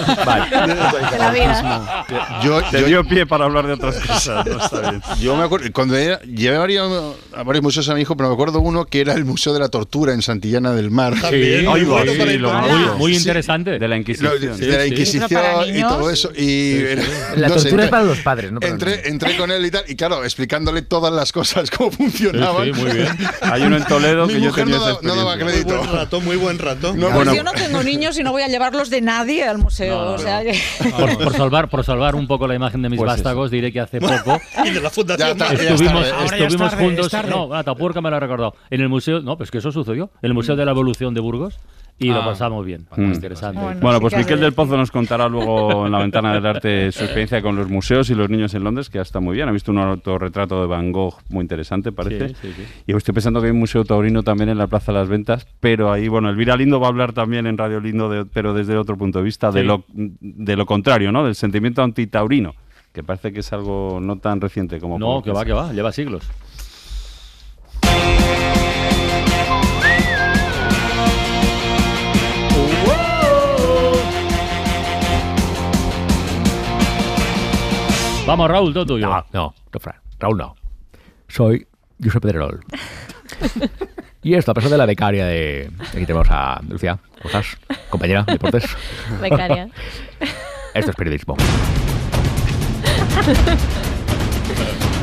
Yo, 2.44 2.62
Te 2.72 2.82
yo- 2.82 2.88
dio 2.88 3.04
pie 3.04 3.26
para 3.26 3.46
hablar 3.46 3.68
de 3.68 3.74
otras 3.74 3.96
cosas. 4.00 4.46
no 4.46 4.64
está 4.64 4.90
bien. 4.92 5.02
Yo 5.20 5.36
me 5.36 5.44
acuerdo, 5.44 5.68
cuando 5.74 5.96
era, 5.96 6.20
llevé 6.22 6.58
varios, 6.58 7.16
a 7.34 7.44
varios 7.44 7.64
museos 7.64 7.90
a 7.90 7.96
mi 7.96 8.02
hijo, 8.02 8.16
pero 8.16 8.30
me 8.30 8.34
acuerdo 8.36 8.60
uno 8.60 8.86
que 8.86 9.02
era 9.02 9.14
el 9.14 9.26
Museo 9.26 9.54
de 9.54 9.60
la 9.60 9.70
Tortura 9.70 10.14
en 10.14 10.22
Santillana 10.22 10.72
del 10.74 10.92
Mar. 10.92 11.14
Muy 11.16 11.84
bueno 11.84 12.12
para 12.18 12.32
allá. 12.32 12.94
Muy 12.98 13.14
Sí. 13.14 13.20
interesante. 13.20 13.72
De 13.80 13.88
la 13.88 13.96
Lo- 13.96 14.02
Inquisición. 14.02 14.58
de 14.60 14.78
la 14.78 14.86
Inquisición 14.86 15.30
y 15.76 15.82
todo 15.82 16.10
eso. 16.10 16.32
Y 16.36 16.80
La 17.36 17.48
no 17.50 17.60
sé, 17.60 17.70
tortura 17.70 17.84
es 17.84 17.88
entré- 17.88 17.90
para 17.90 18.04
los 18.04 18.20
padres, 18.20 18.52
no 18.52 18.60
para 18.60 18.72
entré, 18.72 19.08
entré 19.10 19.38
con 19.38 19.52
él 19.52 19.66
y 19.66 19.72
tal, 19.72 19.84
y 19.88 19.96
claro, 19.96 20.24
explicándole 20.24 20.82
todas 20.82 21.14
las 21.14 21.32
cosas, 21.32 21.70
cómo 21.78 21.92
funcionaban. 21.92 22.72
Muy 22.86 22.98
bien. 22.98 23.18
Hay 23.42 23.62
uno 23.64 23.78
en 23.78 23.84
Toledo 23.86 24.28
Mi 24.28 24.34
que 24.34 24.42
yo 24.42 24.52
tenía 24.54 24.78
no, 24.78 24.90
esa 24.90 25.00
no 25.02 25.16
daba 25.16 25.38
crédito. 25.38 25.68
Muy 25.76 25.78
buen 25.78 25.94
rato, 25.96 26.22
muy 26.22 26.36
buen 26.38 26.60
rato. 26.60 26.94
No, 26.96 27.02
Pues 27.08 27.16
Bueno. 27.16 27.36
yo 27.36 27.44
no 27.44 27.52
tengo 27.54 27.84
niños 27.84 28.18
y 28.20 28.24
no 28.24 28.32
voy 28.32 28.42
a 28.44 28.48
llevarlos 28.48 28.90
de 28.90 29.02
nadie 29.02 29.44
al 29.44 29.58
museo. 29.58 30.06
No, 30.06 30.12
o 30.14 30.18
sea, 30.18 30.44
que- 30.44 30.60
Por, 30.98 31.18
por 31.18 31.34
salvar, 31.34 31.70
por 31.70 31.84
salvar 31.84 32.16
un 32.16 32.28
poco 32.28 32.48
la 32.48 32.56
imagen 32.56 32.82
de 32.82 32.90
mis 32.90 32.98
Pues 32.98 33.08
vástagos, 33.08 33.52
diré 33.52 33.72
que 33.72 33.80
hace 33.80 34.00
poco 34.00 34.40
Y 34.66 34.70
de 34.70 34.82
la 34.82 34.90
fundación. 34.90 35.38
Ya 35.38 35.46
está, 35.46 35.64
ya 35.64 35.70
estuvimos, 35.72 36.06
es 36.06 36.12
tarde. 36.12 36.26
Estuvimos 36.44 36.70
tarde, 36.72 36.84
juntos. 36.86 37.14
No, 37.30 37.54
Atapuerca 37.54 38.02
me 38.02 38.10
lo 38.10 38.16
ha 38.16 38.20
recordado. 38.20 38.56
En 38.70 38.82
el 38.82 38.90
museo, 38.90 39.22
no, 39.22 39.38
pues 39.38 39.52
que 39.52 39.58
eso 39.60 39.72
sucedió. 39.72 40.10
En 40.22 40.28
el 40.28 40.34
Museo 40.34 40.56
de 40.56 40.66
la 40.66 40.72
Evolución 40.72 41.14
de 41.14 41.22
Burgos 41.22 41.56
y 41.98 42.10
lo 42.10 42.22
Ah. 42.22 42.26
pasamos 42.26 42.66
bien. 42.66 42.86
Mm. 42.98 43.14
Interesante. 43.14 43.62
Bueno. 43.62 43.80
Bueno, 43.80 43.98
sí 43.98 44.02
pues 44.02 44.14
que 44.14 44.20
Miquel 44.20 44.40
del 44.42 44.54
Pozo 44.54 44.76
nos 44.76 44.92
contará 44.92 45.30
luego 45.30 45.86
en 45.86 45.92
la 45.94 46.00
ventana 46.00 46.34
del 46.34 46.46
arte 46.46 46.92
su 46.92 47.04
experiencia 47.04 47.42
con 47.42 47.56
los 47.56 47.70
museos 47.70 48.10
y 48.10 48.16
los 48.16 48.30
niños 48.30 48.54
en 48.54 48.64
Londres, 48.66 48.90
que 48.90 48.98
ya 48.98 49.02
está 49.04 49.20
muy 49.22 49.36
bien. 49.36 49.48
Ha 49.48 49.52
visto 49.54 49.72
un 49.72 49.78
autorretrato 49.80 50.60
de 50.62 50.68
Van 50.68 50.92
Gogh 50.92 51.16
muy 51.30 51.42
interesante, 51.42 51.92
parece. 51.94 52.30
Sí, 52.30 52.36
sí, 52.42 52.54
sí. 52.56 52.64
Y 52.88 52.96
estoy 52.96 53.14
pensando 53.14 53.40
que 53.40 53.46
hay 53.48 53.52
un 53.52 53.60
museo 53.60 53.86
taurino 53.86 54.24
también 54.24 54.50
en 54.50 54.58
la 54.58 54.68
Plaza 54.68 54.92
de 54.92 54.98
las 55.00 55.08
Ventas, 55.08 55.48
pero 55.60 55.92
ahí, 55.92 56.08
bueno, 56.10 56.30
Elvira 56.30 56.58
Lindo 56.58 56.80
va 56.80 56.88
a 56.88 56.90
hablar 56.90 57.14
también 57.14 57.48
en 57.48 57.58
Radio 57.58 57.80
Lindo, 57.80 58.10
de- 58.10 58.26
pero 58.26 58.54
desde 58.54 58.76
otro 58.78 58.98
punto 58.98 59.20
de 59.20 59.26
vista, 59.26 59.52
de, 59.52 59.64
lo, 59.64 59.86
de 59.94 60.56
lo 60.58 60.66
contrario, 60.66 61.12
¿no? 61.14 61.24
Del 61.24 61.36
sentimiento 61.36 61.82
antitaurino, 61.82 62.56
que 62.92 63.04
parece 63.04 63.32
que 63.32 63.40
es 63.40 63.54
algo 63.54 64.00
no 64.02 64.18
tan 64.18 64.42
reciente 64.42 64.80
como... 64.80 65.00
No, 65.00 65.06
como 65.06 65.22
que 65.24 65.32
va, 65.32 65.46
que 65.46 65.54
va, 65.54 65.72
lleva 65.72 65.92
siglos. 65.94 66.28
Vamos, 78.36 78.52
Raúl, 78.52 78.74
todo 78.74 78.86
tuyo. 78.86 79.08
No, 79.08 79.26
no, 79.32 79.54
no, 79.72 79.80
Fran, 79.80 79.96
Raúl 80.20 80.38
no. 80.38 80.56
Soy 81.30 81.66
Josep 82.04 82.22
Pedrerol. 82.22 82.60
y 84.24 84.34
esto, 84.34 84.52
a 84.52 84.54
pesar 84.54 84.72
de 84.72 84.78
la 84.78 84.86
becaria 84.86 85.26
de... 85.26 85.72
Aquí 85.80 86.06
tenemos 86.06 86.28
a 86.30 86.60
Lucía, 86.68 87.00
¿cómo 87.22 87.28
estás? 87.28 87.58
Compañera 87.90 88.24
de 88.24 88.34
deportes. 88.34 88.66
Becaria. 89.22 89.70
Esto 90.74 90.92
es 90.92 90.98
periodismo. 90.98 91.38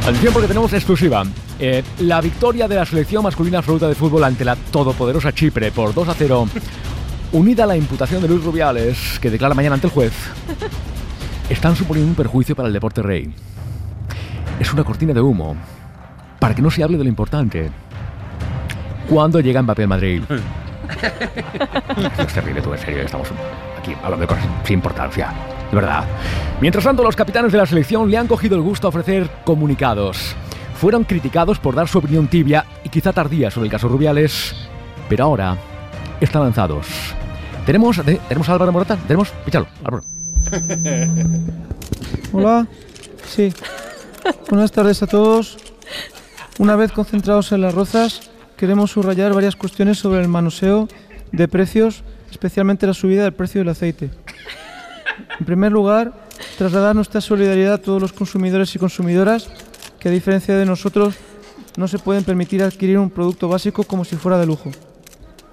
Atención 0.02 0.32
porque 0.34 0.48
tenemos 0.48 0.70
exclusiva. 0.74 1.24
Eh, 1.58 1.82
la 2.00 2.20
victoria 2.20 2.68
de 2.68 2.74
la 2.74 2.84
selección 2.84 3.22
masculina 3.22 3.58
absoluta 3.58 3.88
de 3.88 3.94
fútbol 3.94 4.24
ante 4.24 4.44
la 4.44 4.56
todopoderosa 4.56 5.32
Chipre 5.32 5.72
por 5.72 5.94
2 5.94 6.06
a 6.06 6.12
0, 6.12 6.48
unida 7.32 7.64
a 7.64 7.66
la 7.66 7.78
imputación 7.78 8.20
de 8.20 8.28
Luis 8.28 8.44
Rubiales, 8.44 9.18
que 9.20 9.30
declara 9.30 9.54
mañana 9.54 9.76
ante 9.76 9.86
el 9.86 9.92
juez, 9.94 10.12
están 11.48 11.76
suponiendo 11.76 12.10
un 12.10 12.14
perjuicio 12.16 12.54
para 12.56 12.68
el 12.68 12.74
deporte 12.74 13.02
rey. 13.02 13.32
Es 14.60 14.72
una 14.72 14.84
cortina 14.84 15.12
de 15.12 15.20
humo 15.20 15.56
para 16.38 16.54
que 16.54 16.62
no 16.62 16.70
se 16.70 16.82
hable 16.82 16.96
de 16.98 17.04
lo 17.04 17.08
importante. 17.08 17.70
¿Cuándo 19.08 19.40
llega 19.40 19.62
Mbappé 19.62 19.84
a 19.84 19.86
Madrid? 19.88 20.22
es 22.18 22.32
terrible, 22.32 22.60
tú, 22.62 22.72
en 22.72 22.78
serio, 22.78 23.02
estamos 23.02 23.28
aquí 23.78 23.92
hablando 24.02 24.18
de 24.22 24.26
cosas 24.26 24.44
sin 24.64 24.74
importancia. 24.74 25.32
De 25.70 25.76
verdad. 25.76 26.04
Mientras 26.60 26.84
tanto, 26.84 27.02
los 27.02 27.16
capitanes 27.16 27.50
de 27.52 27.58
la 27.58 27.66
selección 27.66 28.10
le 28.10 28.18
han 28.18 28.26
cogido 28.26 28.56
el 28.56 28.62
gusto 28.62 28.86
a 28.86 28.90
ofrecer 28.90 29.28
comunicados. 29.44 30.34
Fueron 30.76 31.04
criticados 31.04 31.58
por 31.58 31.74
dar 31.74 31.88
su 31.88 31.98
opinión 31.98 32.26
tibia 32.26 32.64
y 32.84 32.88
quizá 32.88 33.12
tardía 33.12 33.50
sobre 33.50 33.66
el 33.66 33.70
caso 33.72 33.88
Rubiales, 33.88 34.54
pero 35.08 35.24
ahora 35.24 35.56
están 36.20 36.42
lanzados. 36.42 36.86
Tenemos, 37.66 37.96
te- 38.04 38.16
tenemos 38.28 38.48
a 38.48 38.52
Álvaro 38.52 38.72
Morata, 38.72 38.96
tenemos, 39.06 39.30
píchalo, 39.44 39.66
Álvaro. 39.84 40.04
Hola. 42.32 42.66
Sí. 43.26 43.52
Buenas 44.48 44.72
tardes 44.72 45.02
a 45.02 45.06
todos. 45.06 45.56
Una 46.58 46.76
vez 46.76 46.92
concentrados 46.92 47.52
en 47.52 47.62
las 47.62 47.74
rozas, 47.74 48.30
queremos 48.56 48.90
subrayar 48.90 49.32
varias 49.34 49.56
cuestiones 49.56 49.98
sobre 49.98 50.20
el 50.20 50.28
manoseo 50.28 50.88
de 51.32 51.48
precios, 51.48 52.04
especialmente 52.30 52.86
la 52.86 52.94
subida 52.94 53.24
del 53.24 53.32
precio 53.32 53.60
del 53.60 53.70
aceite. 53.70 54.10
En 55.38 55.46
primer 55.46 55.72
lugar, 55.72 56.12
trasladar 56.58 56.94
nuestra 56.94 57.20
solidaridad 57.20 57.74
a 57.74 57.78
todos 57.78 58.00
los 58.00 58.12
consumidores 58.12 58.74
y 58.74 58.78
consumidoras 58.78 59.48
que, 59.98 60.08
a 60.08 60.12
diferencia 60.12 60.56
de 60.56 60.66
nosotros, 60.66 61.14
no 61.76 61.88
se 61.88 61.98
pueden 61.98 62.24
permitir 62.24 62.62
adquirir 62.62 62.98
un 62.98 63.10
producto 63.10 63.48
básico 63.48 63.84
como 63.84 64.04
si 64.04 64.16
fuera 64.16 64.38
de 64.38 64.46
lujo. 64.46 64.70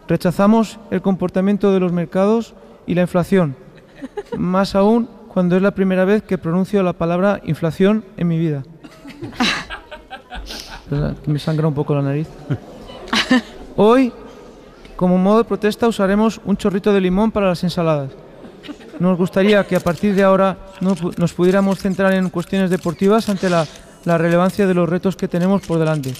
Rechazamos 0.07 0.79
el 0.91 1.01
comportamiento 1.01 1.71
de 1.71 1.79
los 1.79 1.91
mercados 1.91 2.53
y 2.85 2.95
la 2.95 3.01
inflación, 3.01 3.55
más 4.37 4.75
aún 4.75 5.09
cuando 5.27 5.55
es 5.55 5.61
la 5.61 5.71
primera 5.71 6.05
vez 6.05 6.23
que 6.23 6.37
pronuncio 6.37 6.81
la 6.83 6.93
palabra 6.93 7.41
inflación 7.45 8.03
en 8.17 8.27
mi 8.27 8.37
vida. 8.37 8.63
Me 11.25 11.39
sangra 11.39 11.67
un 11.67 11.73
poco 11.73 11.93
la 11.95 12.01
nariz. 12.01 12.27
Hoy, 13.75 14.11
como 14.95 15.17
modo 15.17 15.39
de 15.39 15.43
protesta, 15.43 15.87
usaremos 15.87 16.41
un 16.45 16.57
chorrito 16.57 16.91
de 16.91 17.01
limón 17.01 17.31
para 17.31 17.47
las 17.47 17.63
ensaladas. 17.63 18.11
Nos 18.99 19.17
gustaría 19.17 19.63
que 19.65 19.75
a 19.75 19.79
partir 19.79 20.13
de 20.15 20.23
ahora 20.23 20.57
nos 20.81 21.33
pudiéramos 21.33 21.79
centrar 21.79 22.13
en 22.13 22.29
cuestiones 22.29 22.69
deportivas 22.69 23.29
ante 23.29 23.49
la, 23.49 23.65
la 24.05 24.17
relevancia 24.17 24.67
de 24.67 24.73
los 24.73 24.89
retos 24.89 25.15
que 25.15 25.27
tenemos 25.27 25.61
por 25.61 25.79
delante. 25.79 26.13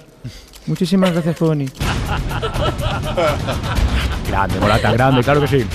Muchísimas 0.67 1.11
gracias 1.11 1.35
por 1.35 1.49
venir. 1.49 1.71
Grande, 4.27 4.59
Morata, 4.59 4.91
grande, 4.91 5.23
claro 5.23 5.41
que 5.41 5.47
sí. 5.47 5.65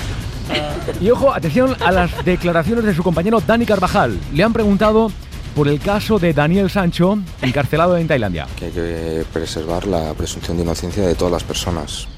Y 1.00 1.10
ojo, 1.10 1.32
atención 1.32 1.74
a 1.84 1.90
las 1.92 2.24
declaraciones 2.24 2.84
de 2.84 2.94
su 2.94 3.02
compañero 3.02 3.40
Dani 3.40 3.66
Carvajal. 3.66 4.18
Le 4.32 4.42
han 4.42 4.52
preguntado 4.52 5.10
por 5.54 5.68
el 5.68 5.80
caso 5.80 6.18
de 6.18 6.32
Daniel 6.32 6.68
Sancho, 6.70 7.18
encarcelado 7.42 7.96
en 7.96 8.06
Tailandia. 8.08 8.46
que 8.58 8.66
hay 8.66 8.70
que 8.72 9.24
preservar 9.32 9.86
la 9.86 10.12
presunción 10.14 10.56
de 10.56 10.64
inocencia 10.64 11.06
de 11.06 11.14
todas 11.14 11.32
las 11.32 11.44
personas. 11.44 12.08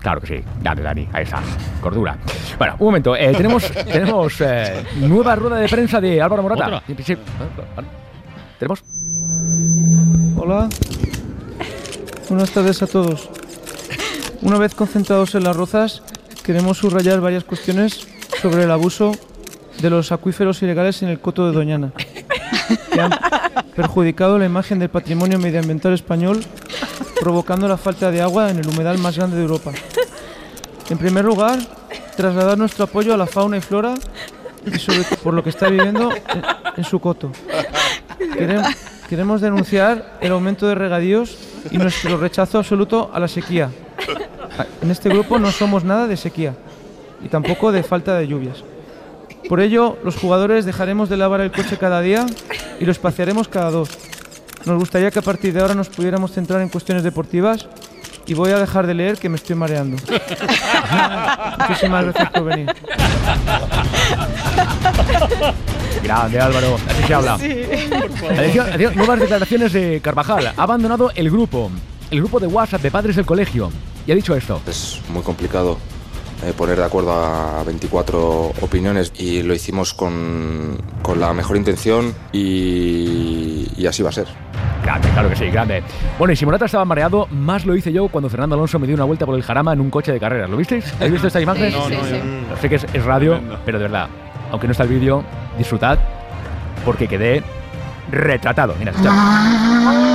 Claro 0.00 0.20
que 0.20 0.26
sí. 0.26 0.44
Dale, 0.62 0.82
Dani, 0.82 1.08
ahí 1.12 1.24
está. 1.24 1.40
Cordura. 1.80 2.18
Bueno, 2.58 2.74
un 2.78 2.86
momento. 2.86 3.16
eh, 3.16 3.32
tenemos 3.34 3.64
tenemos 3.90 4.38
eh, 4.40 4.84
nueva 4.96 5.34
rueda 5.34 5.56
de 5.56 5.68
prensa 5.68 6.00
de 6.00 6.20
Álvaro 6.20 6.42
Morata. 6.42 6.66
¿Otra? 6.66 6.82
Sí, 6.86 6.94
sí. 7.02 7.16
¿Tenemos? 8.58 8.82
Hola. 10.36 10.68
Buenas 12.28 12.50
tardes 12.50 12.82
a 12.82 12.86
todos. 12.86 13.30
Una 14.42 14.58
vez 14.58 14.74
concentrados 14.74 15.34
en 15.36 15.44
las 15.44 15.56
rozas, 15.56 16.02
queremos 16.44 16.76
subrayar 16.76 17.20
varias 17.20 17.42
cuestiones 17.42 18.06
sobre 18.40 18.64
el 18.64 18.70
abuso 18.70 19.12
de 19.80 19.88
los 19.88 20.12
acuíferos 20.12 20.62
ilegales 20.62 21.02
en 21.02 21.08
el 21.08 21.18
coto 21.18 21.46
de 21.46 21.52
Doñana, 21.52 21.92
que 22.92 23.00
han 23.00 23.12
perjudicado 23.74 24.38
la 24.38 24.44
imagen 24.44 24.78
del 24.78 24.90
patrimonio 24.90 25.38
medioambiental 25.38 25.94
español, 25.94 26.44
provocando 27.18 27.66
la 27.66 27.78
falta 27.78 28.10
de 28.10 28.20
agua 28.20 28.50
en 28.50 28.58
el 28.58 28.68
humedal 28.68 28.98
más 28.98 29.16
grande 29.16 29.36
de 29.36 29.42
Europa. 29.42 29.72
En 30.90 30.98
primer 30.98 31.24
lugar, 31.24 31.58
trasladar 32.14 32.58
nuestro 32.58 32.84
apoyo 32.84 33.14
a 33.14 33.16
la 33.16 33.26
fauna 33.26 33.56
y 33.56 33.62
flora 33.62 33.94
y 34.66 34.78
sobre 34.78 35.02
por 35.22 35.32
lo 35.32 35.42
que 35.42 35.48
está 35.48 35.70
viviendo 35.70 36.10
en, 36.76 36.84
su 36.84 37.00
coto. 37.00 37.32
Queremos 39.08 39.40
denunciar 39.40 40.18
el 40.20 40.32
aumento 40.32 40.66
de 40.68 40.74
regadíos 40.74 41.38
y 41.70 41.78
nuestro 41.78 42.18
rechazo 42.18 42.58
absoluto 42.58 43.10
a 43.14 43.18
la 43.18 43.28
sequía. 43.28 43.70
En 44.82 44.90
este 44.90 45.08
grupo 45.08 45.38
no 45.38 45.50
somos 45.50 45.84
nada 45.84 46.06
de 46.06 46.16
sequía 46.16 46.54
y 47.22 47.28
tampoco 47.28 47.72
de 47.72 47.82
falta 47.82 48.16
de 48.16 48.26
lluvias. 48.26 48.64
Por 49.48 49.60
ello, 49.60 49.98
los 50.04 50.16
jugadores 50.16 50.64
dejaremos 50.64 51.08
de 51.08 51.16
lavar 51.16 51.40
el 51.40 51.52
coche 51.52 51.76
cada 51.76 52.00
día 52.00 52.26
y 52.80 52.84
lo 52.84 52.92
espaciaremos 52.92 53.48
cada 53.48 53.70
dos. 53.70 53.90
Nos 54.64 54.78
gustaría 54.78 55.10
que 55.10 55.18
a 55.18 55.22
partir 55.22 55.52
de 55.52 55.60
ahora 55.60 55.74
nos 55.74 55.90
pudiéramos 55.90 56.32
centrar 56.32 56.62
en 56.62 56.70
cuestiones 56.70 57.04
deportivas 57.04 57.68
y 58.26 58.32
voy 58.34 58.52
a 58.52 58.58
dejar 58.58 58.86
de 58.86 58.94
leer 58.94 59.18
que 59.18 59.28
me 59.28 59.36
estoy 59.36 59.56
mareando. 59.56 59.98
Muchísimas 61.58 62.04
gracias 62.04 62.30
por 62.30 62.44
venir. 62.44 62.74
Grande 66.02 66.40
Álvaro, 66.40 66.76
así 66.88 67.02
se 67.02 67.14
habla. 67.14 67.34
Atención, 67.34 68.66
nuevas 68.94 69.20
declaraciones 69.20 69.72
de 69.72 70.00
Carvajal. 70.02 70.46
Ha 70.56 70.62
abandonado 70.62 71.10
el 71.14 71.30
grupo, 71.30 71.70
el 72.10 72.20
grupo 72.20 72.40
de 72.40 72.46
WhatsApp 72.46 72.80
de 72.80 72.90
padres 72.90 73.16
del 73.16 73.26
colegio. 73.26 73.70
Y 74.06 74.12
ha 74.12 74.14
dicho 74.14 74.34
esto. 74.36 74.60
Es 74.66 75.00
muy 75.08 75.22
complicado 75.22 75.78
eh, 76.44 76.52
poner 76.56 76.76
de 76.78 76.84
acuerdo 76.84 77.12
a 77.12 77.62
24 77.64 78.52
opiniones 78.60 79.12
y 79.16 79.42
lo 79.42 79.54
hicimos 79.54 79.94
con, 79.94 80.76
con 81.02 81.20
la 81.20 81.32
mejor 81.32 81.56
intención 81.56 82.14
y, 82.32 83.68
y 83.76 83.86
así 83.86 84.02
va 84.02 84.10
a 84.10 84.12
ser. 84.12 84.26
Grande, 84.82 85.08
claro 85.10 85.30
que 85.30 85.36
sí, 85.36 85.46
grande. 85.46 85.82
Bueno, 86.18 86.32
y 86.32 86.36
si 86.36 86.44
Morata 86.44 86.66
estaba 86.66 86.84
mareado, 86.84 87.26
más 87.30 87.64
lo 87.64 87.74
hice 87.74 87.90
yo 87.90 88.08
cuando 88.08 88.28
Fernando 88.28 88.54
Alonso 88.54 88.78
me 88.78 88.86
dio 88.86 88.94
una 88.94 89.04
vuelta 89.04 89.24
por 89.24 89.34
el 89.34 89.42
jarama 89.42 89.72
en 89.72 89.80
un 89.80 89.90
coche 89.90 90.12
de 90.12 90.20
carreras. 90.20 90.50
¿Lo 90.50 90.58
visteis? 90.58 90.92
¿Habéis 90.96 91.12
visto 91.12 91.28
esta 91.28 91.40
imagen? 91.40 91.72
Sí, 91.72 91.78
sí, 91.88 91.96
sí. 92.10 92.20
No 92.50 92.56
sé 92.58 92.68
que 92.68 92.74
es, 92.74 92.86
es 92.92 93.04
radio, 93.04 93.40
pero 93.64 93.78
de 93.78 93.84
verdad, 93.84 94.08
aunque 94.50 94.66
no 94.66 94.72
está 94.72 94.82
el 94.82 94.90
vídeo, 94.90 95.24
disfrutad 95.56 95.98
porque 96.84 97.08
quedé 97.08 97.42
retratado. 98.10 98.74
Mira, 98.78 98.90
escuchad. 98.90 100.13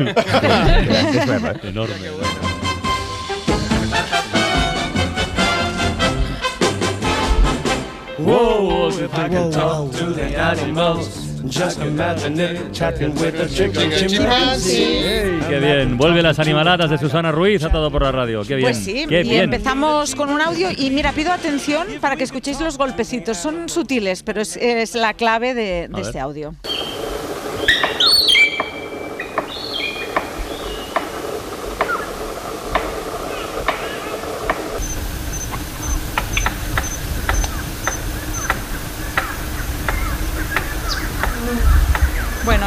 Enorme. 1.62 2.10
Whoa, 8.18 8.88
if 8.90 9.14
I 9.14 9.28
could 9.28 9.52
talk 9.52 9.90
to 9.92 10.12
the 10.12 10.36
animals, 10.38 11.08
just 11.48 11.78
imagine 11.80 12.38
it 12.38 12.72
chatting 12.72 13.14
with 13.14 13.34
a 13.40 13.48
chicken 13.48 13.90
chimpanzee. 13.90 14.84
Ey, 14.98 15.40
qué 15.48 15.58
bien. 15.58 15.96
Vuelve 15.96 16.22
las 16.22 16.38
animaladas 16.38 16.90
de 16.90 16.98
Susana 16.98 17.32
Ruiz 17.32 17.64
a 17.64 17.70
todo 17.70 17.90
por 17.90 18.02
la 18.02 18.12
radio. 18.12 18.42
Qué 18.42 18.56
bien. 18.56 18.72
Pues 18.72 18.84
sí, 18.84 19.06
qué 19.08 19.20
y 19.20 19.30
bien. 19.30 19.44
empezamos 19.44 20.14
con 20.14 20.28
un 20.28 20.40
audio 20.42 20.68
y 20.76 20.90
mira, 20.90 21.12
pido 21.12 21.32
atención 21.32 21.86
para 22.00 22.16
que 22.16 22.24
escuchéis 22.24 22.60
los 22.60 22.76
golpecitos. 22.76 23.38
Son 23.38 23.70
sutiles, 23.70 24.22
pero 24.22 24.42
es, 24.42 24.56
es 24.58 24.94
la 24.94 25.14
clave 25.14 25.54
de, 25.54 25.88
de 25.88 26.00
este 26.02 26.20
audio. 26.20 26.54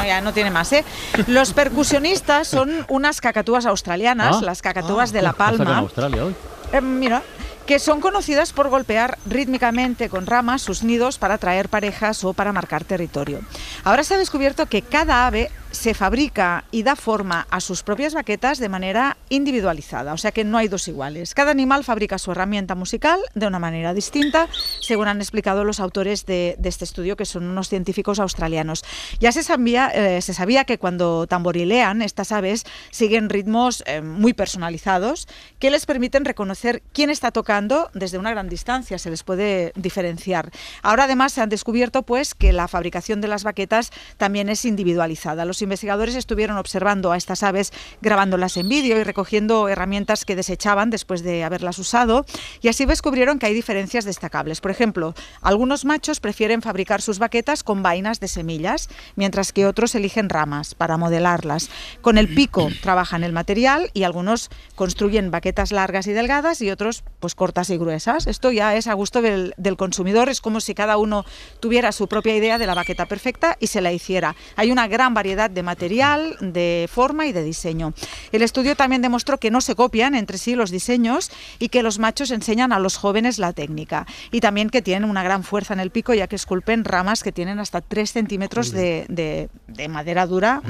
Bueno, 0.03 0.15
ya 0.17 0.21
no 0.21 0.33
tiene 0.33 0.51
más, 0.51 0.69
¿eh? 0.73 0.83
Los 1.27 1.53
percusionistas 1.53 2.49
son 2.49 2.85
unas 2.89 3.21
cacatúas 3.21 3.65
australianas, 3.65 4.37
Ah. 4.39 4.41
las 4.43 4.61
cacatúas 4.61 5.13
de 5.13 5.21
La 5.21 5.31
¿Qué 5.31 5.37
pasa 5.37 5.51
con 5.57 5.65
Palma. 5.65 5.79
Australia 5.79 6.25
hoy? 6.25 6.35
Eh, 6.73 6.81
mira, 6.81 7.21
que 7.65 7.79
son 7.79 8.01
conocidas 8.01 8.51
por 8.51 8.67
golpear 8.67 9.17
rítmicamente 9.25 10.09
con 10.09 10.25
ramas 10.25 10.61
sus 10.61 10.83
nidos 10.83 11.17
para 11.17 11.35
atraer 11.35 11.69
parejas 11.69 12.21
o 12.25 12.33
para 12.33 12.51
marcar 12.51 12.83
territorio. 12.83 13.39
Ahora 13.85 14.03
se 14.03 14.15
ha 14.15 14.17
descubierto 14.17 14.65
que 14.65 14.81
cada 14.81 15.25
ave 15.25 15.49
se 15.73 15.93
fabrica 15.93 16.65
y 16.71 16.83
da 16.83 16.95
forma 16.95 17.47
a 17.49 17.59
sus 17.59 17.83
propias 17.83 18.13
baquetas 18.13 18.59
de 18.59 18.69
manera 18.69 19.17
individualizada, 19.29 20.13
o 20.13 20.17
sea 20.17 20.31
que 20.31 20.43
no 20.43 20.57
hay 20.57 20.67
dos 20.67 20.87
iguales. 20.87 21.33
Cada 21.33 21.51
animal 21.51 21.83
fabrica 21.83 22.19
su 22.19 22.31
herramienta 22.31 22.75
musical 22.75 23.19
de 23.33 23.47
una 23.47 23.59
manera 23.59 23.93
distinta, 23.93 24.47
según 24.79 25.07
han 25.07 25.19
explicado 25.19 25.63
los 25.63 25.79
autores 25.79 26.25
de, 26.25 26.55
de 26.59 26.69
este 26.69 26.85
estudio, 26.85 27.17
que 27.17 27.25
son 27.25 27.45
unos 27.45 27.69
científicos 27.69 28.19
australianos. 28.19 28.85
Ya 29.19 29.31
se 29.31 29.43
sabía, 29.43 29.89
eh, 29.89 30.21
se 30.21 30.33
sabía 30.33 30.63
que 30.63 30.77
cuando 30.77 31.25
tamborilean, 31.27 32.03
estas 32.03 32.31
aves 32.31 32.65
siguen 32.91 33.29
ritmos 33.29 33.83
eh, 33.87 34.01
muy 34.01 34.33
personalizados 34.33 35.27
que 35.57 35.71
les 35.71 35.87
permiten 35.87 36.23
reconocer 36.23 36.83
quién 36.93 37.09
está 37.09 37.31
tocando 37.31 37.89
desde 37.95 38.19
una 38.19 38.29
gran 38.29 38.47
distancia, 38.47 38.99
se 38.99 39.09
les 39.09 39.23
puede 39.23 39.73
diferenciar. 39.75 40.51
Ahora 40.83 41.05
además 41.05 41.33
se 41.33 41.41
han 41.41 41.49
descubierto 41.49 42.03
pues 42.03 42.35
que 42.35 42.53
la 42.53 42.67
fabricación 42.67 43.21
de 43.21 43.27
las 43.27 43.43
baquetas 43.43 43.89
también 44.17 44.49
es 44.49 44.65
individualizada. 44.65 45.45
Los 45.45 45.62
investigadores 45.63 46.15
estuvieron 46.15 46.57
observando 46.57 47.11
a 47.11 47.17
estas 47.17 47.43
aves 47.43 47.71
grabándolas 48.01 48.57
en 48.57 48.69
vídeo 48.69 48.99
y 48.99 49.03
recogiendo 49.03 49.67
herramientas 49.69 50.25
que 50.25 50.35
desechaban 50.35 50.89
después 50.89 51.23
de 51.23 51.43
haberlas 51.43 51.79
usado 51.79 52.25
y 52.61 52.67
así 52.67 52.85
descubrieron 52.85 53.39
que 53.39 53.47
hay 53.47 53.53
diferencias 53.53 54.05
destacables. 54.05 54.61
Por 54.61 54.71
ejemplo, 54.71 55.13
algunos 55.41 55.85
machos 55.85 56.19
prefieren 56.19 56.61
fabricar 56.61 57.01
sus 57.01 57.19
baquetas 57.19 57.63
con 57.63 57.83
vainas 57.83 58.19
de 58.19 58.27
semillas, 58.27 58.89
mientras 59.15 59.53
que 59.53 59.65
otros 59.65 59.95
eligen 59.95 60.29
ramas 60.29 60.75
para 60.75 60.97
modelarlas. 60.97 61.69
Con 62.01 62.17
el 62.17 62.33
pico 62.33 62.69
trabajan 62.81 63.23
el 63.23 63.33
material 63.33 63.89
y 63.93 64.03
algunos 64.03 64.49
construyen 64.75 65.31
baquetas 65.31 65.71
largas 65.71 66.07
y 66.07 66.13
delgadas 66.13 66.61
y 66.61 66.71
otros 66.71 67.03
pues 67.19 67.35
cortas 67.35 67.69
y 67.69 67.77
gruesas. 67.77 68.27
Esto 68.27 68.51
ya 68.51 68.75
es 68.75 68.87
a 68.87 68.93
gusto 68.93 69.21
del, 69.21 69.53
del 69.57 69.77
consumidor, 69.77 70.29
es 70.29 70.41
como 70.41 70.61
si 70.61 70.73
cada 70.73 70.97
uno 70.97 71.25
tuviera 71.59 71.91
su 71.91 72.07
propia 72.07 72.35
idea 72.35 72.57
de 72.57 72.67
la 72.67 72.75
baqueta 72.75 73.05
perfecta 73.05 73.57
y 73.59 73.67
se 73.67 73.81
la 73.81 73.91
hiciera. 73.91 74.35
Hay 74.55 74.71
una 74.71 74.87
gran 74.87 75.13
variedad 75.13 75.49
de 75.53 75.63
material, 75.63 76.35
de 76.41 76.89
forma 76.91 77.25
y 77.25 77.31
de 77.31 77.43
diseño. 77.43 77.93
El 78.31 78.41
estudio 78.41 78.75
también 78.75 79.01
demostró 79.01 79.37
que 79.37 79.51
no 79.51 79.61
se 79.61 79.75
copian 79.75 80.15
entre 80.15 80.37
sí 80.37 80.55
los 80.55 80.71
diseños 80.71 81.31
y 81.59 81.69
que 81.69 81.83
los 81.83 81.99
machos 81.99 82.31
enseñan 82.31 82.73
a 82.73 82.79
los 82.79 82.97
jóvenes 82.97 83.39
la 83.39 83.53
técnica. 83.53 84.05
Y 84.31 84.39
también 84.41 84.69
que 84.69 84.81
tienen 84.81 85.09
una 85.09 85.23
gran 85.23 85.43
fuerza 85.43 85.73
en 85.73 85.79
el 85.79 85.91
pico, 85.91 86.13
ya 86.13 86.27
que 86.27 86.35
esculpen 86.35 86.83
ramas 86.85 87.23
que 87.23 87.31
tienen 87.31 87.59
hasta 87.59 87.81
3 87.81 88.11
centímetros 88.11 88.71
de, 88.71 89.05
de- 89.09 89.49
de 89.67 89.87
madera 89.87 90.25
dura 90.27 90.61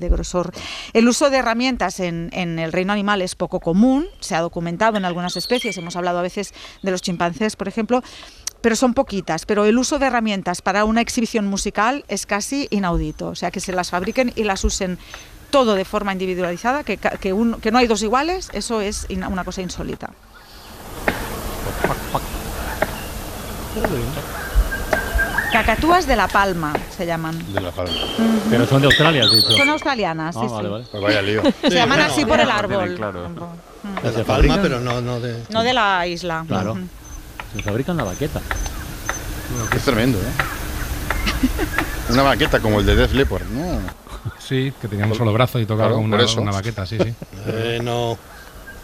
de 0.00 0.08
grosor. 0.10 0.52
El 0.92 1.08
uso 1.08 1.30
de 1.30 1.38
herramientas 1.38 2.00
en, 2.00 2.30
en 2.32 2.58
el 2.58 2.72
reino 2.72 2.92
animal 2.92 3.22
es 3.22 3.34
poco 3.34 3.60
común, 3.60 4.06
se 4.20 4.34
ha 4.34 4.40
documentado 4.40 4.96
en 4.96 5.04
algunas 5.04 5.36
especies, 5.36 5.76
hemos 5.78 5.96
hablado 5.96 6.18
a 6.18 6.22
veces 6.22 6.52
de 6.82 6.90
los 6.90 7.00
chimpancés, 7.02 7.56
por 7.56 7.68
ejemplo, 7.68 8.02
pero 8.60 8.76
son 8.76 8.94
poquitas. 8.94 9.46
Pero 9.46 9.64
el 9.64 9.78
uso 9.78 9.98
de 9.98 10.06
herramientas 10.06 10.62
para 10.62 10.84
una 10.84 11.00
exhibición 11.00 11.46
musical 11.46 12.04
es 12.08 12.26
casi 12.26 12.66
inaudito. 12.70 13.28
O 13.28 13.34
sea, 13.34 13.50
que 13.50 13.60
se 13.60 13.72
las 13.72 13.90
fabriquen 13.90 14.32
y 14.36 14.44
las 14.44 14.64
usen 14.64 14.98
todo 15.50 15.74
de 15.74 15.84
forma 15.84 16.12
individualizada, 16.12 16.84
que, 16.84 16.96
ca- 16.96 17.16
que, 17.18 17.32
un- 17.32 17.60
que 17.60 17.70
no 17.72 17.78
hay 17.78 17.86
dos 17.88 18.02
iguales, 18.02 18.50
eso 18.52 18.80
es 18.80 19.06
una 19.10 19.44
cosa 19.44 19.62
insólita. 19.62 20.10
Cacatúas 25.52 26.06
de 26.06 26.14
La 26.14 26.28
Palma 26.28 26.72
se 26.96 27.04
llaman. 27.06 27.36
De 27.52 27.60
la 27.60 27.72
palma. 27.72 27.92
Pero 28.48 28.66
son 28.66 28.80
de 28.82 28.86
Australia, 28.86 29.24
dicho. 29.28 29.50
Son 29.50 29.68
australianas, 29.68 30.36
Ah, 30.36 30.40
sí, 30.42 30.46
vale, 30.48 30.68
sí. 30.68 30.72
vale. 30.72 30.84
Pues 30.92 31.02
vaya 31.02 31.22
lío. 31.22 31.42
Se 31.62 31.70
llaman 31.70 32.00
así 32.00 32.24
por 32.24 32.38
el 32.38 32.50
árbol. 32.50 32.94
Claro. 32.96 33.28
De 34.02 34.12
La 34.18 34.24
Palma, 34.24 34.58
pero 34.62 34.78
no, 34.80 35.00
no 35.00 35.18
de... 35.18 35.42
No 35.50 35.62
de 35.64 35.72
la 35.72 36.06
isla. 36.06 36.44
Claro. 36.46 36.78
Se 37.56 37.62
fabrican 37.62 37.96
la 37.96 38.04
baqueta. 38.04 38.40
Es 39.74 39.82
tremendo, 39.82 40.18
¿eh? 40.18 40.30
Una 42.12 42.22
maqueta 42.24 42.60
como 42.60 42.80
el 42.80 42.86
de 42.86 42.96
Def 42.96 43.12
Leppard, 43.12 43.44
¿no? 43.50 43.78
Sí, 44.38 44.72
que 44.80 44.88
tenía 44.88 45.06
un 45.06 45.14
solo 45.14 45.32
brazo 45.32 45.58
y 45.58 45.64
tocaba 45.66 45.88
Claro, 45.88 45.96
con 45.96 46.04
una, 46.04 46.16
por 46.16 46.24
eso. 46.26 46.40
una 46.40 46.52
baqueta, 46.52 46.84
sí, 46.86 46.98
sí. 46.98 47.14
Eh, 47.46 47.80
no. 47.82 48.18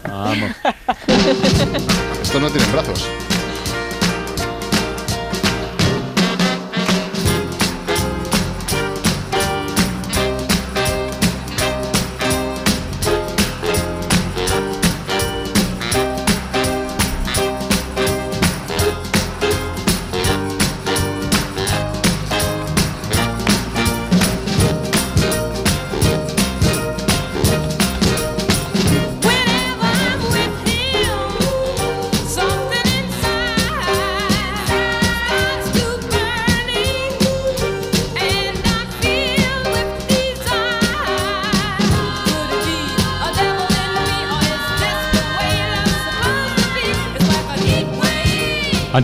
Vamos. 0.07 0.51
Estos 2.21 2.41
no 2.41 2.49
tienen 2.49 2.71
brazos. 2.71 3.05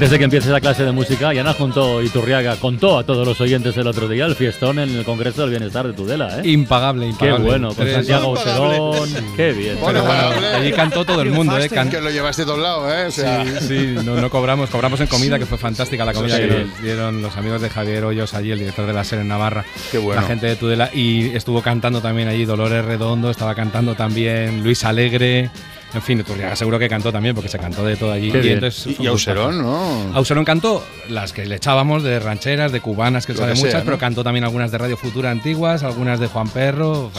Antes 0.04 0.12
de 0.12 0.18
que 0.18 0.26
empiece 0.26 0.50
esa 0.50 0.60
clase 0.60 0.84
de 0.84 0.92
música, 0.92 1.34
Yana 1.34 1.54
junto 1.54 2.02
Iturriaga 2.02 2.58
contó 2.58 2.98
a 2.98 3.06
todos 3.06 3.26
los 3.26 3.40
oyentes 3.40 3.78
el 3.78 3.88
otro 3.88 4.10
día 4.10 4.26
el 4.26 4.36
fiestón 4.36 4.78
en 4.80 4.90
el 4.98 5.06
Congreso 5.06 5.44
del 5.44 5.52
Bienestar 5.52 5.88
de 5.88 5.94
Tudela, 5.94 6.42
¿eh? 6.42 6.50
Impagable, 6.50 7.06
Qué 7.06 7.12
impagable. 7.12 7.46
bueno, 7.46 7.68
con 7.70 7.78
Tres- 7.86 7.94
Santiago 7.96 8.32
Oserón, 8.32 9.10
qué 9.38 9.54
bien. 9.54 9.78
Pero 9.78 10.04
bueno, 10.04 10.30
allí 10.58 10.74
cantó 10.74 11.06
todo 11.06 11.22
el 11.22 11.30
mundo, 11.30 11.58
¿eh? 11.58 11.70
Can- 11.70 11.90
Que 11.90 12.02
lo 12.02 12.10
llevaste 12.10 12.42
a 12.42 12.46
todos 12.46 12.60
lados, 12.60 12.92
¿eh? 12.94 13.06
O 13.08 13.12
sea, 13.12 13.46
Sí, 13.62 13.68
sí, 13.70 13.96
no, 14.04 14.16
no 14.20 14.30
cobramos, 14.30 14.70
cobramos 14.70 15.00
en 15.00 15.08
comida, 15.08 15.40
que 15.40 15.46
fue 15.46 15.58
fantástica 15.58 16.04
la 16.04 16.12
comida 16.14 16.36
sí. 16.36 16.42
que 16.42 16.48
nos 16.66 16.82
dieron 16.82 17.22
los 17.22 17.38
amigos 17.38 17.62
de 17.62 17.70
Javier 17.70 18.04
Hoyos 18.04 18.34
allí, 18.34 18.52
el 18.52 18.60
director 18.60 18.86
de 18.86 18.92
la 18.92 19.06
SER 19.06 19.20
en 19.22 19.30
Navarra. 19.30 19.64
Qué 19.90 20.00
bueno. 20.00 20.20
La 20.20 20.28
gente 20.28 20.48
de 20.48 20.58
Tudela. 20.58 20.90
Y 20.94 21.28
estuvo 21.34 21.62
cantando 21.62 22.02
también 22.02 22.28
allí 22.28 22.44
Dolores 22.44 22.84
Redondo, 22.84 23.30
estaba 23.32 23.56
cantando 23.56 23.96
también 23.96 24.64
Luis 24.64 24.84
Alegre. 24.84 25.50
En 25.94 26.02
fin, 26.02 26.24
Turriaga 26.24 26.56
seguro 26.56 26.80
que 26.80 26.90
cantó 26.90 27.12
también, 27.12 27.36
porque 27.36 27.50
se 27.50 27.60
cantó 27.60 27.86
de 27.86 27.96
todo 27.96 28.12
allí. 28.12 28.32
Qué 28.32 28.54
entonces 28.54 28.88
Y- 28.98 29.02
un 29.02 29.08
Auserón. 29.10 29.62
¿no? 29.62 30.16
Auserón 30.16 30.44
cantó 30.44 30.84
las 31.10 31.34
que 31.34 31.46
le 31.46 31.56
echábamos 31.56 32.02
de 32.04 32.20
rancheras, 32.20 32.72
de 32.72 32.82
cubanas, 32.82 33.26
que 33.26 33.34
él 33.34 33.38
sabe 33.38 33.54
que 33.54 33.58
muchas, 33.60 33.72
sea, 33.72 33.80
¿no? 33.82 33.86
pero 33.86 33.98
cantó 34.00 34.24
también 34.24 34.44
algunas 34.44 34.72
de 34.72 34.78
Radio 34.80 34.98
Futura 34.98 35.30
antiguas, 35.30 35.84
algunas 35.84 36.20
de 36.20 36.28
Juan 36.28 36.50
Perro. 36.50 37.12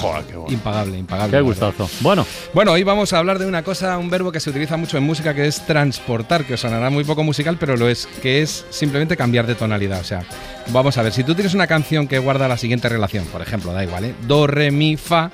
Impagable, 0.49 0.99
impagable. 0.99 1.37
Qué 1.37 1.41
gustazo. 1.41 1.89
Bueno, 2.01 2.27
Bueno, 2.53 2.73
hoy 2.73 2.83
vamos 2.83 3.13
a 3.13 3.19
hablar 3.19 3.39
de 3.39 3.47
una 3.47 3.63
cosa, 3.63 3.97
un 3.99 4.11
verbo 4.11 4.33
que 4.33 4.41
se 4.41 4.51
utiliza 4.51 4.77
mucho 4.77 4.99
en 4.99 5.05
música, 5.05 5.35
que 5.35 5.47
es 5.47 5.65
transportar, 5.67 6.45
que 6.45 6.55
os 6.55 6.61
sonará 6.61 6.91
muy 6.91 7.05
poco 7.05 7.23
musical, 7.23 7.57
pero 7.59 7.77
lo 7.77 7.89
es, 7.89 8.07
que 8.23 8.43
es 8.43 8.65
simplemente 8.71 9.17
cambiar 9.17 9.47
de 9.47 9.55
tonalidad. 9.55 10.01
O 10.01 10.05
sea, 10.05 10.25
vamos 10.69 10.99
a 10.99 11.03
ver, 11.03 11.13
si 11.13 11.23
tú 11.25 11.35
tienes 11.35 11.55
una 11.55 11.67
canción 11.67 12.09
que 12.09 12.19
guarda 12.19 12.49
la 12.49 12.57
siguiente 12.59 12.89
relación, 12.89 13.25
por 13.27 13.41
ejemplo, 13.43 13.73
da 13.73 13.85
igual, 13.85 14.05
¿eh? 14.05 14.15
Do, 14.27 14.47
re, 14.47 14.71
mi, 14.71 14.97
fa. 14.97 15.31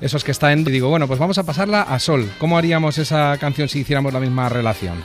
Esos 0.00 0.22
que 0.22 0.30
está 0.30 0.52
en 0.52 0.60
y 0.60 0.70
digo, 0.70 0.88
bueno, 0.88 1.06
pues 1.08 1.18
vamos 1.18 1.38
a 1.38 1.42
pasarla 1.42 1.82
a 1.82 1.98
sol. 1.98 2.30
¿Cómo 2.38 2.56
haríamos 2.56 2.98
esa 2.98 3.36
canción 3.38 3.68
si 3.68 3.80
hiciéramos 3.80 4.12
la 4.12 4.20
misma 4.20 4.48
relación? 4.48 5.02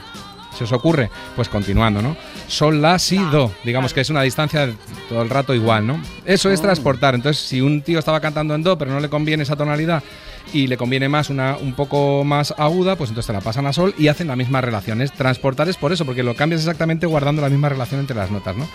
¿Se 0.58 0.66
os 0.66 0.72
ocurre? 0.72 1.10
Pues 1.36 1.50
continuando, 1.50 2.02
¿no? 2.02 2.16
Sol, 2.48 2.82
la, 2.82 3.00
si, 3.00 3.18
do. 3.18 3.52
Digamos 3.64 3.94
que 3.94 4.02
es 4.02 4.10
una 4.12 4.22
distancia 4.22 4.70
todo 5.10 5.24
el 5.24 5.30
rato 5.30 5.56
igual, 5.56 5.88
¿no? 5.88 6.00
Eso 6.26 6.52
es 6.52 6.62
transportar. 6.62 7.16
Entonces, 7.16 7.44
si 7.44 7.60
un 7.60 7.82
tío 7.82 7.98
estaba 7.98 8.20
cantando 8.20 8.54
en 8.54 8.62
do, 8.62 8.78
pero 8.78 8.92
no 8.92 9.00
le 9.00 9.10
conviene 9.10 9.44
esa 9.44 9.56
tonalidad 9.56 10.04
y 10.52 10.68
le 10.68 10.78
conviene 10.78 11.10
más 11.10 11.30
una 11.30 11.58
un 11.58 11.74
poco 11.74 12.24
más 12.24 12.54
aguda, 12.58 12.96
pues 12.96 13.10
entonces 13.10 13.28
te 13.28 13.34
la 13.34 13.42
pasan 13.42 13.66
a 13.66 13.74
sol 13.74 13.94
y 13.98 14.08
hacen 14.08 14.28
la 14.28 14.36
misma 14.36 14.62
relación. 14.62 15.02
Es 15.02 15.12
transportar 15.12 15.70
es 15.70 15.78
por 15.78 15.94
eso, 15.94 16.06
porque 16.06 16.24
lo 16.24 16.36
cambias 16.36 16.62
exactamente 16.62 17.06
guardando 17.06 17.42
la 17.42 17.50
misma 17.50 17.70
relación 17.70 18.00
entre 18.00 18.16
las 18.16 18.32
notas, 18.32 18.56
¿no? 18.56 18.68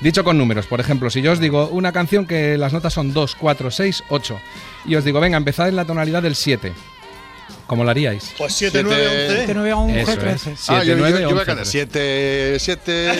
Dicho 0.00 0.24
con 0.24 0.38
números, 0.38 0.66
por 0.66 0.80
ejemplo, 0.80 1.10
si 1.10 1.22
yo 1.22 1.32
os 1.32 1.40
digo 1.40 1.68
una 1.68 1.92
canción 1.92 2.26
que 2.26 2.58
las 2.58 2.72
notas 2.72 2.92
son 2.92 3.12
2, 3.12 3.36
4, 3.36 3.70
6, 3.70 4.04
8 4.08 4.40
y 4.86 4.96
os 4.96 5.04
digo, 5.04 5.20
venga, 5.20 5.36
empezad 5.36 5.68
en 5.68 5.76
la 5.76 5.84
tonalidad 5.84 6.22
del 6.22 6.34
7. 6.34 6.72
¿Cómo 7.72 7.84
lo 7.84 7.90
haríais? 7.90 8.34
Pues 8.36 8.52
7, 8.52 8.82
9, 8.82 9.06
11. 9.06 9.36
7, 9.46 9.54
9, 9.54 9.72
11, 9.72 10.00
Eso 10.02 10.12
es. 10.12 10.18
13. 10.18 10.50
Ah, 10.68 10.84
yo, 10.84 10.94
7, 10.94 10.96
9, 10.98 11.12
yo, 11.12 11.18
yo 11.20 11.24
voy 11.28 11.36
a 11.36 11.40
11, 11.40 11.46
cantar 11.46 11.66
7, 11.66 12.56
7. 12.58 13.12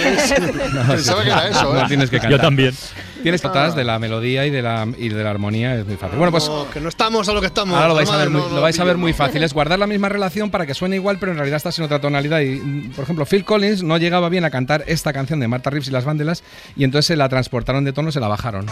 No, 0.75 0.89
Pensaba 0.89 1.23
que 1.23 1.29
era 1.31 1.49
eso, 1.49 1.75
¿eh? 1.75 1.81
No 1.81 1.89
tienes 1.89 2.11
que 2.11 2.17
cantar. 2.17 2.33
yo 2.33 2.39
también. 2.39 2.75
Tienes 3.23 3.43
notas 3.43 3.75
de 3.75 3.85
la 3.85 3.99
melodía 3.99 4.45
y 4.45 4.51
de 4.51 4.61
la, 4.61 4.87
y 4.99 5.09
de 5.09 5.25
la 5.25 5.31
armonía, 5.31 5.77
es 5.77 5.87
muy 5.87 5.97
fácil. 5.97 6.19
Bueno, 6.19 6.33
pues 6.33 6.49
No, 6.49 6.69
que 6.69 6.81
no 6.81 6.91
estamos 6.91 7.27
a 7.31 7.33
lo 7.33 7.41
que 7.41 7.47
estamos. 7.47 7.75
Ahora 7.77 7.89
lo 7.89 7.95
vais 7.95 8.11
a 8.11 8.17
ver, 8.19 8.29
muy, 8.29 8.43
lo 8.43 8.61
vais 8.61 8.79
a 8.79 8.85
ver 8.85 8.99
muy 8.99 9.15
fácil. 9.15 9.43
Es 9.43 9.55
guardar 9.55 9.79
la 9.79 9.87
misma 9.87 10.11
relación 10.11 10.51
para 10.51 10.67
que 10.67 10.75
suene 10.75 10.97
igual, 10.97 11.17
pero 11.19 11.33
en 11.33 11.39
realidad 11.39 11.57
estás 11.57 11.79
en 11.79 11.87
otra 11.87 12.03
tonalidad. 12.03 12.41
Y, 12.41 12.57
mm, 12.57 12.91
por 12.91 13.05
ejemplo, 13.05 13.25
Phil 13.25 13.47
Collins 13.47 13.83
no 13.83 13.97
llegaba 13.97 14.29
bien 14.29 14.45
a 14.45 14.51
cantar 14.51 14.85
esta 14.87 15.15
canción 15.15 15.41
de 15.41 15.49
Martha 15.49 15.71
Reeves 15.71 15.89
y 15.89 15.93
las 15.93 16.05
Vandelas, 16.05 16.43
y 16.77 16.85
entonces 16.85 17.07
se 17.07 17.17
la 17.17 17.31
transportaron 17.31 17.85
de 17.85 17.95
tono, 17.95 18.13
se 18.13 18.21
la 18.21 18.29
bajaron. 18.29 18.67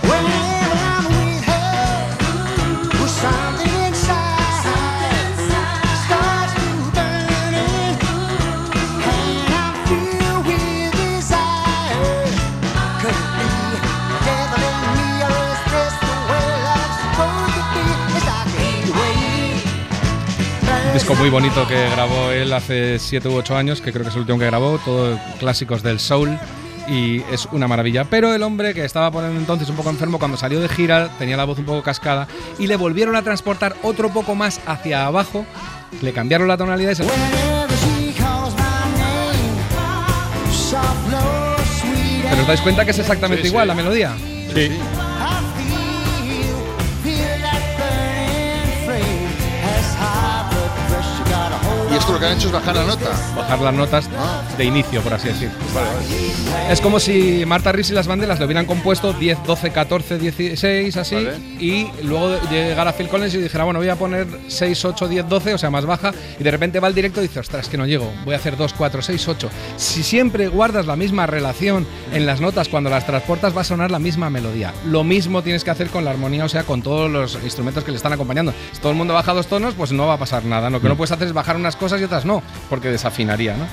Un 20.90 20.94
disco 20.94 21.14
muy 21.14 21.30
bonito 21.30 21.66
que 21.68 21.88
grabó 21.90 22.32
él 22.32 22.52
hace 22.52 22.98
7 22.98 23.28
u 23.28 23.36
8 23.36 23.56
años, 23.56 23.80
que 23.80 23.92
creo 23.92 24.02
que 24.02 24.08
es 24.08 24.14
el 24.16 24.22
último 24.22 24.40
que 24.40 24.46
grabó, 24.46 24.78
todo 24.84 25.16
clásicos 25.38 25.84
del 25.84 26.00
soul. 26.00 26.36
Y 26.88 27.22
es 27.30 27.46
una 27.52 27.68
maravilla. 27.68 28.04
Pero 28.04 28.34
el 28.34 28.42
hombre 28.42 28.74
que 28.74 28.84
estaba 28.84 29.12
por 29.12 29.22
entonces 29.24 29.68
un 29.68 29.76
poco 29.76 29.90
enfermo, 29.90 30.18
cuando 30.18 30.36
salió 30.36 30.58
de 30.60 30.68
gira, 30.68 31.08
tenía 31.18 31.36
la 31.36 31.44
voz 31.44 31.58
un 31.60 31.64
poco 31.64 31.82
cascada 31.84 32.26
y 32.58 32.66
le 32.66 32.74
volvieron 32.74 33.14
a 33.14 33.22
transportar 33.22 33.76
otro 33.84 34.08
poco 34.08 34.34
más 34.34 34.60
hacia 34.66 35.06
abajo. 35.06 35.46
Le 36.02 36.12
cambiaron 36.12 36.48
la 36.48 36.56
tonalidad 36.56 36.90
y 36.90 36.94
se. 36.96 37.04
¿Pero 42.28 42.42
os 42.42 42.46
dais 42.48 42.60
cuenta 42.60 42.84
que 42.84 42.90
es 42.90 42.98
exactamente 42.98 43.42
Sí, 43.42 43.48
sí. 43.48 43.52
igual 43.52 43.68
la 43.68 43.74
melodía? 43.74 44.12
Sí. 44.54 44.70
Lo 52.08 52.18
que 52.18 52.26
han 52.26 52.36
hecho 52.36 52.48
es 52.48 52.52
bajar 52.52 52.74
la 52.74 52.84
nota. 52.84 53.10
bajar 53.36 53.60
las 53.60 53.74
notas 53.74 54.08
Ah. 54.18 54.42
de 54.58 54.64
inicio, 54.64 55.00
por 55.00 55.14
así 55.14 55.28
decir. 55.28 55.48
Vale, 55.72 55.86
vale. 55.88 56.72
Es 56.72 56.80
como 56.80 56.98
si 56.98 57.44
Marta 57.46 57.70
Riss 57.70 57.90
y 57.90 57.92
las 57.92 58.08
banderas 58.08 58.38
le 58.40 58.46
hubieran 58.46 58.66
compuesto 58.66 59.12
10, 59.12 59.38
12, 59.46 59.70
14, 59.70 60.18
16, 60.18 60.96
así, 60.96 61.14
Vale. 61.14 61.36
y 61.60 61.86
luego 62.02 62.36
llegara 62.50 62.92
Phil 62.94 63.08
Collins 63.08 63.34
y 63.34 63.38
dijera, 63.38 63.62
bueno, 63.64 63.78
voy 63.78 63.88
a 63.90 63.96
poner 63.96 64.26
6, 64.48 64.84
8, 64.86 65.06
10, 65.06 65.28
12, 65.28 65.54
o 65.54 65.58
sea, 65.58 65.70
más 65.70 65.86
baja, 65.86 66.12
y 66.38 66.42
de 66.42 66.50
repente 66.50 66.80
va 66.80 66.88
al 66.88 66.94
directo 66.94 67.20
y 67.20 67.28
dice, 67.28 67.38
ostras, 67.40 67.68
que 67.68 67.76
no 67.76 67.86
llego, 67.86 68.10
voy 68.24 68.34
a 68.34 68.38
hacer 68.38 68.56
2, 68.56 68.72
4, 68.74 69.02
6, 69.02 69.28
8. 69.28 69.48
Si 69.76 70.02
siempre 70.02 70.48
guardas 70.48 70.86
la 70.86 70.96
misma 70.96 71.26
relación 71.26 71.86
en 72.12 72.26
las 72.26 72.40
notas 72.40 72.68
cuando 72.68 72.90
las 72.90 73.06
transportas, 73.06 73.56
va 73.56 73.60
a 73.60 73.64
sonar 73.64 73.90
la 73.92 74.00
misma 74.00 74.30
melodía. 74.30 74.72
Lo 74.84 75.04
mismo 75.04 75.42
tienes 75.42 75.62
que 75.62 75.70
hacer 75.70 75.90
con 75.90 76.04
la 76.04 76.10
armonía, 76.10 76.44
o 76.44 76.48
sea, 76.48 76.64
con 76.64 76.82
todos 76.82 77.08
los 77.10 77.38
instrumentos 77.44 77.84
que 77.84 77.92
le 77.92 77.96
están 77.98 78.12
acompañando. 78.12 78.52
Si 78.72 78.80
todo 78.80 78.90
el 78.90 78.98
mundo 78.98 79.14
baja 79.14 79.32
dos 79.32 79.46
tonos, 79.46 79.74
pues 79.74 79.92
no 79.92 80.06
va 80.08 80.14
a 80.14 80.18
pasar 80.18 80.44
nada. 80.44 80.70
Lo 80.70 80.80
que 80.80 80.88
no 80.88 80.96
puedes 80.96 81.12
hacer 81.12 81.28
es 81.28 81.32
bajar 81.32 81.56
unas 81.56 81.76
cosas 81.76 81.89
y 81.98 82.04
otras 82.04 82.24
no, 82.24 82.42
porque 82.68 82.88
desafinaría, 82.88 83.56
¿no? 83.56 83.66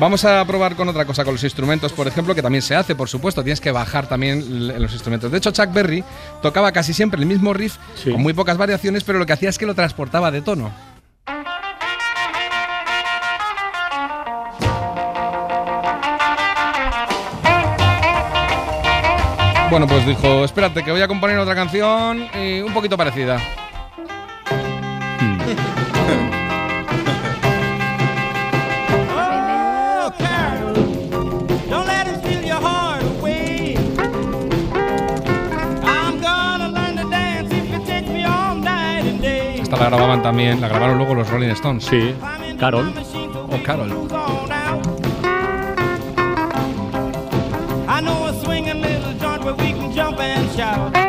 Vamos 0.00 0.24
a 0.24 0.44
probar 0.46 0.74
con 0.74 0.88
otra 0.88 1.04
cosa, 1.04 1.24
con 1.24 1.34
los 1.34 1.44
instrumentos, 1.44 1.92
por 1.92 2.08
ejemplo, 2.08 2.34
que 2.34 2.42
también 2.42 2.62
se 2.62 2.74
hace, 2.74 2.94
por 2.94 3.08
supuesto, 3.08 3.42
tienes 3.42 3.60
que 3.60 3.70
bajar 3.70 4.08
también 4.08 4.80
los 4.80 4.92
instrumentos. 4.92 5.30
De 5.30 5.38
hecho, 5.38 5.50
Chuck 5.50 5.72
Berry 5.72 6.02
tocaba 6.40 6.72
casi 6.72 6.94
siempre 6.94 7.20
el 7.20 7.26
mismo 7.26 7.52
riff, 7.52 7.76
con 8.04 8.22
muy 8.22 8.32
pocas 8.32 8.56
variaciones, 8.56 9.04
pero 9.04 9.18
lo 9.18 9.26
que 9.26 9.34
hacía 9.34 9.50
es 9.50 9.58
que 9.58 9.66
lo 9.66 9.74
transportaba 9.74 10.30
de 10.30 10.40
tono. 10.40 10.72
Bueno, 19.72 19.86
pues 19.86 20.06
dijo, 20.06 20.44
espérate, 20.44 20.82
que 20.82 20.90
voy 20.90 21.00
a 21.00 21.08
componer 21.08 21.38
otra 21.38 21.54
canción 21.54 22.28
y 22.38 22.60
un 22.60 22.74
poquito 22.74 22.98
parecida. 22.98 23.38
Esta 39.72 39.84
la 39.84 39.88
grababan 39.88 40.22
también, 40.22 40.60
la 40.60 40.68
grabaron 40.68 40.98
luego 40.98 41.14
los 41.14 41.30
Rolling 41.30 41.48
Stones. 41.48 41.86
Sí. 41.86 42.14
Carol. 42.60 42.92
O 43.48 43.62
Carol. 43.62 44.06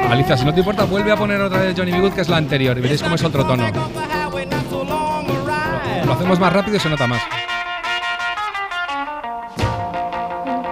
Alicia, 0.10 0.38
si 0.38 0.46
no 0.46 0.54
te 0.54 0.60
importa, 0.62 0.86
vuelve 0.86 1.12
a 1.12 1.18
poner 1.18 1.42
otra 1.42 1.60
vez 1.60 1.76
Johnny 1.78 1.92
B. 1.92 2.00
Good, 2.00 2.14
que 2.14 2.22
es 2.22 2.30
la 2.30 2.38
anterior, 2.38 2.78
y 2.78 2.82
veréis 2.82 3.04
cómo 3.04 3.16
es 3.16 3.24
otro 3.26 3.46
tono. 3.46 3.66
Lo 6.06 6.14
hacemos 6.14 6.40
más 6.40 6.54
rápido 6.54 6.78
y 6.78 6.80
se 6.80 6.90
nota 6.90 7.06
más. 7.06 7.22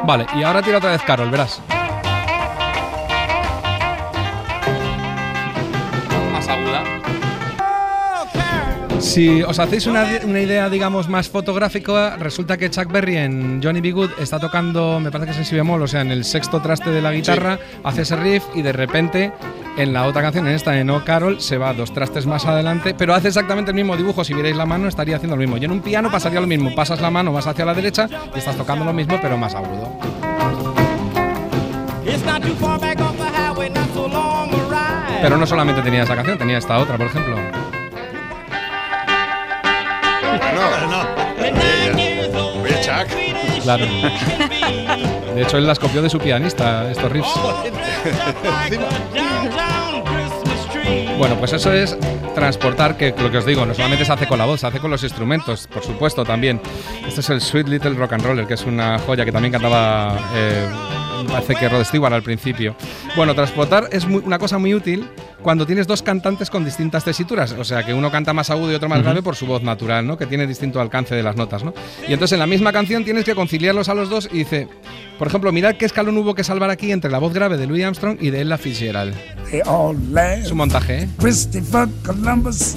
Vale, 0.06 0.28
y 0.34 0.44
ahora 0.44 0.62
tira 0.62 0.78
otra 0.78 0.92
vez 0.92 1.02
Carol, 1.02 1.30
verás. 1.30 1.62
Si 9.02 9.42
os 9.42 9.60
hacéis 9.60 9.88
una, 9.88 10.06
una 10.24 10.40
idea, 10.40 10.70
digamos, 10.70 11.10
más 11.10 11.28
fotográfica, 11.28 12.16
resulta 12.18 12.56
que 12.58 12.70
Chuck 12.70 12.92
Berry 12.92 13.18
en 13.18 13.62
Johnny 13.62 13.82
B. 13.82 13.92
Good 13.92 14.12
está 14.20 14.40
tocando, 14.40 15.00
me 15.00 15.12
parece 15.12 15.26
que 15.26 15.32
es 15.32 15.38
en 15.40 15.46
si 15.46 15.56
bemol, 15.56 15.82
o 15.82 15.88
sea, 15.88 16.02
en 16.02 16.12
el 16.12 16.24
sexto 16.24 16.62
traste 16.62 16.92
de 16.92 17.02
la 17.02 17.12
guitarra, 17.12 17.60
hace 17.84 18.04
ese 18.04 18.16
riff 18.16 18.44
y 18.56 18.62
de 18.62 18.72
repente 18.72 19.34
en 19.78 19.92
la 19.92 20.06
otra 20.06 20.22
canción, 20.22 20.48
en 20.48 20.54
esta 20.54 20.72
de 20.72 20.84
No 20.84 21.04
Carol, 21.04 21.42
se 21.42 21.58
va 21.58 21.74
dos 21.74 21.94
trastes 21.94 22.26
más 22.26 22.46
adelante, 22.46 22.94
pero 22.98 23.14
hace 23.14 23.30
exactamente 23.30 23.72
el 23.72 23.76
mismo 23.76 23.98
dibujo. 23.98 24.24
Si 24.24 24.34
vierais 24.34 24.56
la 24.56 24.66
mano, 24.66 24.88
estaría 24.88 25.16
haciendo 25.16 25.36
lo 25.36 25.42
mismo. 25.42 25.58
Y 25.58 25.66
en 25.66 25.72
un 25.72 25.82
piano 25.82 26.12
pasaría 26.12 26.40
lo 26.40 26.48
mismo. 26.48 26.74
Pasas 26.76 27.02
la 27.02 27.10
mano, 27.10 27.34
vas 27.34 27.48
hacia 27.48 27.66
la 27.66 27.74
derecha 27.74 28.08
y 28.36 28.38
estás 28.38 28.56
tocando 28.56 28.86
lo 28.86 28.94
mismo, 28.94 29.18
pero 29.22 29.38
más 29.38 29.56
agudo. 29.56 29.98
It's 32.06 32.24
not 32.26 32.42
too 32.42 32.56
far 32.56 32.80
back 32.80 33.00
off 33.00 33.16
the 33.18 33.24
highway, 33.24 33.70
not 33.70 33.94
so 33.94 34.08
long 34.08 34.54
a 34.54 35.10
ride. 35.10 35.22
Pero 35.22 35.38
no 35.38 35.48
solamente 35.48 35.82
tenía 35.82 36.04
esa 36.04 36.16
canción, 36.16 36.38
tenía 36.38 36.58
esta 36.58 36.78
otra, 36.78 36.98
por 36.98 37.08
ejemplo. 37.08 37.61
No, 40.56 40.88
no. 40.88 42.62
Oye, 42.64 42.80
Chuck. 42.82 43.08
Claro. 43.64 43.86
De 45.36 45.42
hecho, 45.44 45.58
él 45.58 45.66
las 45.68 45.80
copió 45.80 46.02
de 46.02 46.10
su 46.10 46.20
pianista, 46.20 46.92
estos 46.92 47.12
riffs. 47.12 47.30
Bueno, 51.18 51.36
pues 51.36 51.54
eso 51.54 51.72
es 51.72 51.98
transportar, 52.36 52.98
que 52.98 53.14
lo 53.18 53.30
que 53.32 53.38
os 53.38 53.46
digo, 53.46 53.66
no 53.66 53.74
solamente 53.74 54.04
se 54.06 54.12
hace 54.12 54.28
con 54.28 54.40
la 54.40 54.46
voz, 54.46 54.60
se 54.62 54.68
hace 54.68 54.80
con 54.80 54.90
los 54.92 55.04
instrumentos, 55.04 55.68
por 55.68 55.84
supuesto, 55.84 56.26
también. 56.26 56.60
Este 57.08 57.22
es 57.22 57.30
el 57.30 57.40
Sweet 57.42 57.68
Little 57.68 57.92
Rock 57.92 58.14
and 58.14 58.26
Roller, 58.26 58.48
que 58.48 58.56
es 58.56 58.66
una 58.66 58.98
joya 59.00 59.24
que 59.24 59.32
también 59.32 59.52
cantaba, 59.52 60.18
eh, 60.34 60.66
parece 61.30 61.56
que 61.56 61.70
Rod 61.70 61.84
Stewart 61.86 62.14
al 62.14 62.24
principio. 62.24 62.76
Bueno, 63.16 63.36
transportar 63.36 63.88
es 63.92 64.06
muy- 64.08 64.24
una 64.26 64.40
cosa 64.40 64.58
muy 64.58 64.74
útil 64.74 65.08
cuando 65.42 65.66
tienes 65.66 65.88
dos 65.88 66.02
cantantes 66.02 66.50
con 66.50 66.64
distintas 66.64 67.04
tesituras, 67.04 67.52
o 67.54 67.64
sea, 67.64 67.84
que 67.84 67.94
uno 67.94 68.12
canta 68.12 68.34
más 68.34 68.50
agudo 68.50 68.72
y 68.72 68.76
otro 68.76 68.90
más 68.90 69.02
grave 69.02 69.22
por 69.22 69.36
su 69.36 69.46
voz 69.46 69.64
natural, 69.64 70.06
¿no? 70.06 70.18
Que 70.18 70.26
tiene 70.26 70.48
distinto 70.48 70.80
alcance 70.80 71.16
de 71.16 71.24
las 71.24 71.36
notas, 71.36 71.64
¿no? 71.64 71.74
Y 72.08 72.14
entonces 72.14 72.34
en 72.34 72.40
la 72.40 72.48
misma 72.48 72.72
canción 72.72 73.04
tienes 73.04 73.26
que 73.26 73.36
conciliarlos 73.36 73.90
a 73.90 73.94
los 73.94 74.10
dos 74.10 74.30
y 74.32 74.40
dice, 74.40 74.68
por 75.18 75.28
ejemplo, 75.28 75.52
mirad 75.52 75.76
qué 75.76 75.86
escalón 75.86 76.18
hubo 76.18 76.36
que 76.36 76.44
salvar 76.44 76.70
aquí 76.70 76.92
entre 76.92 77.12
la 77.12 77.20
voz 77.20 77.34
grave 77.34 77.58
de 77.58 77.68
Louis 77.68 77.84
Armstrong 77.84 78.18
y 78.20 78.30
de 78.30 78.42
Ella 78.42 78.58
Fitzgerald. 78.58 79.16
Un 79.68 80.58
montaje, 80.58 81.04
¿eh? 81.04 81.10
Christopher 81.20 81.88
Columbus 82.06 82.76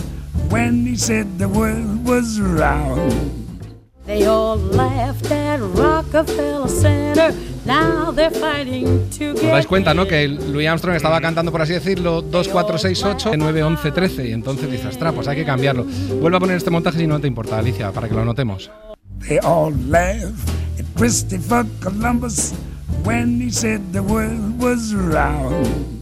when 0.50 0.86
he 0.86 0.96
said 0.96 1.26
the 1.38 1.46
world 1.46 2.06
was 2.06 2.38
round. 2.40 3.43
They 4.06 4.26
all 4.26 4.58
laughed 4.58 5.30
at 5.32 5.60
Rockefeller 5.60 6.68
Center. 6.68 7.32
Now 7.64 8.12
they're 8.12 8.30
fighting 8.30 9.08
to 9.18 9.32
Os 9.32 9.40
dais 9.40 9.66
cuenta, 9.66 9.94
¿no? 9.94 10.06
Que 10.06 10.28
Louis 10.28 10.66
Armstrong 10.66 10.94
estaba 10.96 11.22
cantando, 11.22 11.50
por 11.50 11.62
así 11.62 11.72
decirlo, 11.72 12.20
2, 12.20 12.48
4, 12.48 12.78
6, 12.78 13.04
8, 13.04 13.32
9, 13.38 13.62
11, 13.62 13.90
13. 13.92 14.28
Y 14.28 14.32
entonces 14.32 14.70
dices, 14.70 14.86
ostras, 14.86 15.14
pues 15.14 15.26
hay 15.26 15.36
que 15.36 15.46
cambiarlo. 15.46 15.86
Vuelve 16.20 16.36
a 16.36 16.40
poner 16.40 16.56
este 16.58 16.70
montaje 16.70 16.98
si 16.98 17.06
no 17.06 17.18
te 17.18 17.28
importa, 17.28 17.58
Alicia, 17.58 17.92
para 17.92 18.06
que 18.06 18.14
lo 18.14 18.26
notemos. 18.26 18.70
They 19.26 19.38
all 19.38 19.72
laughed 19.88 20.50
at 20.78 20.84
Christopher 20.96 21.64
Columbus 21.80 22.52
when 23.04 23.40
he 23.40 23.50
said 23.50 23.80
the 23.92 24.02
world 24.02 24.60
was 24.62 24.92
round. 24.94 25.93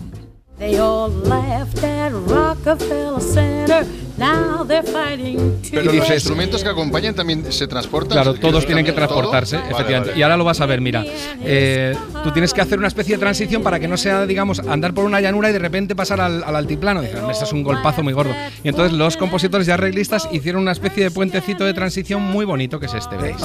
They 0.62 0.78
all 0.78 1.10
laughed 1.10 1.82
at 1.82 2.12
Rockefeller 2.28 3.20
Center. 3.20 3.84
Now 4.16 4.64
they're 4.64 4.84
fighting 4.84 5.36
to 5.62 5.70
Pero 5.72 5.92
los 5.92 6.08
instrumentos 6.08 6.62
que 6.62 6.68
acompañan 6.68 7.14
también 7.16 7.50
se 7.52 7.66
transportan. 7.66 8.12
Claro, 8.12 8.34
¿Se- 8.34 8.38
todos 8.38 8.64
tienen 8.64 8.84
que 8.84 8.92
cambiar 8.92 9.08
todo? 9.08 9.18
transportarse, 9.18 9.56
Vale, 9.56 9.70
efectivamente. 9.72 10.10
vale. 10.10 10.20
Y 10.20 10.22
ahora 10.22 10.36
lo 10.36 10.44
vas 10.44 10.60
a 10.60 10.66
ver, 10.66 10.80
mira. 10.80 11.02
Eh, 11.42 11.96
tú 12.22 12.30
tienes 12.30 12.54
que 12.54 12.60
hacer 12.60 12.78
una 12.78 12.86
especie 12.86 13.16
de 13.16 13.18
transición 13.20 13.64
para 13.64 13.80
que 13.80 13.88
no 13.88 13.96
sea, 13.96 14.24
digamos, 14.24 14.60
andar 14.60 14.94
por 14.94 15.04
una 15.04 15.20
llanura 15.20 15.50
y 15.50 15.52
de 15.52 15.58
repente 15.58 15.96
pasar 15.96 16.20
al, 16.20 16.44
al 16.44 16.54
altiplano. 16.54 17.00
Dices, 17.02 17.18
esto 17.28 17.44
es 17.44 17.52
un 17.52 17.64
golpazo 17.64 18.04
muy 18.04 18.12
gordo. 18.12 18.32
Y 18.62 18.68
entonces 18.68 18.96
los 18.96 19.16
compositores 19.16 19.66
y 19.66 19.72
arreglistas 19.72 20.28
hicieron 20.30 20.62
una 20.62 20.72
especie 20.72 21.02
de 21.02 21.10
puentecito 21.10 21.64
de 21.64 21.74
transición 21.74 22.22
muy 22.22 22.44
bonito 22.44 22.78
que 22.78 22.86
es 22.86 22.94
este, 22.94 23.16
¿veis? 23.16 23.36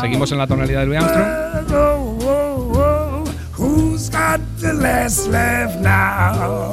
Seguimos 0.00 0.32
en 0.32 0.38
la 0.38 0.46
tonalidad 0.46 0.80
de 0.80 0.86
Louis 0.86 0.98
Armstrong. 0.98 1.28
Oh, 1.72 2.18
oh, 2.22 2.72
oh, 2.76 3.24
who's 3.56 4.08
got 4.10 4.40
the 4.60 4.72
last 4.72 5.28
laugh 5.28 5.74
now? 5.76 6.72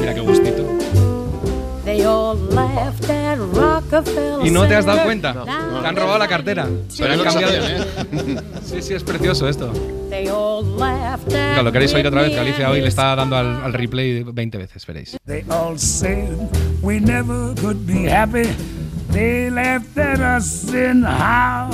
Mira 0.00 0.14
qué 0.14 0.20
gustito. 0.20 0.64
They 1.84 2.04
all 2.04 2.36
laughed 2.50 3.08
at 3.10 3.38
Rockefeller 3.38 4.44
Y 4.46 4.50
no 4.50 4.66
te 4.66 4.74
has 4.74 4.84
dado 4.86 4.98
Center. 5.04 5.04
cuenta. 5.04 5.32
Now 5.44 5.82
Te 5.82 5.86
han 5.88 5.96
robado 5.96 6.18
la 6.18 6.28
cartera. 6.28 6.66
Sabían 6.88 7.18
han 7.20 7.24
cambiado. 7.24 7.52
sabían, 7.52 7.80
¿eh? 8.38 8.40
Sí, 8.64 8.82
sí, 8.82 8.94
es 8.94 9.04
precioso 9.04 9.48
esto. 9.48 9.70
They 10.10 10.28
all 10.28 10.64
laughed 10.78 11.32
at 11.34 11.50
Mira, 11.50 11.62
lo 11.62 11.70
queréis 11.72 11.92
oír 11.94 12.06
otra 12.06 12.22
vez, 12.22 12.36
Alicia 12.38 12.70
hoy 12.70 12.80
le 12.80 12.88
está 12.88 13.14
dando 13.14 13.36
al, 13.36 13.62
al 13.62 13.72
replay 13.72 14.22
20 14.24 14.58
veces, 14.58 14.86
veréis. 14.86 15.16
They 15.26 15.44
all 15.50 15.78
said 15.78 16.30
we 16.82 16.98
never 17.00 17.54
could 17.60 17.86
be 17.86 18.08
happy. 18.10 18.48
They 19.14 19.48
laughed 19.48 19.96
at 19.96 20.18
us 20.18 20.74
in 20.74 21.04
how. 21.04 21.70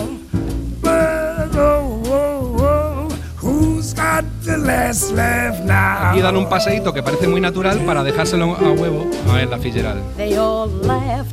But 0.83 1.57
oh, 1.57 2.03
oh, 2.05 2.57
oh, 2.61 2.70
Aquí 6.11 6.21
dan 6.21 6.37
un 6.37 6.49
paseíto 6.49 6.93
que 6.93 7.03
parece 7.03 7.29
muy 7.29 7.41
natural 7.41 7.79
para 7.81 8.03
dejárselo 8.05 8.55
a 8.57 8.71
huevo 8.73 9.09
a 9.29 9.35
ver 9.35 9.49
la 9.49 9.59
Fitzgerald. 9.59 10.03
Maravilla. 10.85 11.25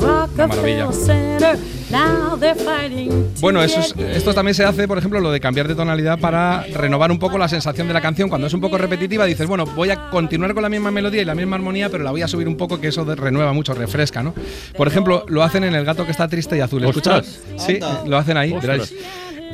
Rockefeller 0.00 0.92
Center. 0.92 1.58
Now 1.90 2.36
they're 2.38 2.54
fighting 2.58 3.10
to 3.10 3.40
Bueno, 3.40 3.62
eso 3.62 3.78
es- 3.80 3.92
get 3.94 4.16
esto 4.16 4.32
también 4.34 4.54
se 4.54 4.64
hace, 4.64 4.88
por 4.88 4.98
ejemplo, 4.98 5.20
lo 5.20 5.30
de 5.30 5.38
cambiar 5.38 5.68
de 5.68 5.74
tonalidad 5.74 6.18
para 6.18 6.62
renovar 6.74 7.10
un 7.12 7.18
poco 7.18 7.38
la 7.38 7.46
sensación 7.48 7.86
de 7.86 7.94
la 7.94 8.00
canción. 8.00 8.28
Cuando 8.28 8.46
es 8.46 8.54
un 8.54 8.60
poco 8.60 8.78
repetitiva, 8.78 9.24
dices, 9.26 9.46
bueno, 9.46 9.64
voy 9.66 9.90
a 9.90 10.08
continuar 10.10 10.54
con 10.54 10.62
la 10.62 10.68
misma 10.68 10.90
melodía 10.90 11.22
y 11.22 11.24
la 11.24 11.34
misma 11.34 11.56
armonía, 11.56 11.90
pero 11.90 12.02
la 12.02 12.10
voy 12.10 12.22
a 12.22 12.28
subir 12.28 12.48
un 12.48 12.56
poco, 12.56 12.80
que 12.80 12.88
eso 12.88 13.04
de- 13.04 13.14
renueva 13.14 13.52
mucho, 13.52 13.74
refresca, 13.74 14.22
¿no? 14.22 14.34
Por 14.76 14.88
ejemplo, 14.88 15.24
lo 15.28 15.42
hacen 15.42 15.62
en 15.64 15.74
El 15.74 15.84
gato 15.84 16.04
que 16.04 16.10
está 16.10 16.26
triste 16.28 16.56
y 16.56 16.60
azul. 16.60 16.82
Escuchad. 16.84 17.18
Ostras. 17.18 17.40
Sí, 17.66 17.78
lo 18.06 18.16
hacen 18.16 18.36
ahí, 18.38 18.52
Ostras. 18.52 18.92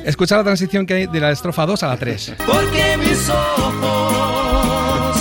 Veréis. 0.01 0.09
Escuchad 0.09 0.37
la 0.37 0.43
transición 0.43 0.85
que 0.85 0.93
hay 0.93 1.07
de 1.07 1.19
la 1.19 1.31
estrofa 1.31 1.65
2 1.65 1.83
a 1.83 1.87
la 1.87 1.97
3. 1.97 2.33
Porque 2.45 2.97
mis 2.97 3.29
ojos 3.29 5.17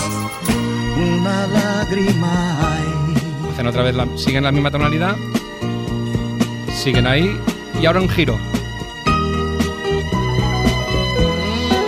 Una 0.97 1.47
lágrima 1.47 2.59
hay. 2.75 3.53
Hacen 3.53 3.67
otra 3.67 3.83
vez, 3.83 3.95
la- 3.95 4.07
siguen 4.17 4.45
la 4.45 4.53
misma 4.53 4.71
tonalidad, 4.71 5.17
siguen 6.75 7.07
ahí 7.07 7.39
y 7.81 7.87
ahora 7.87 8.01
un 8.01 8.09
giro. 8.09 8.39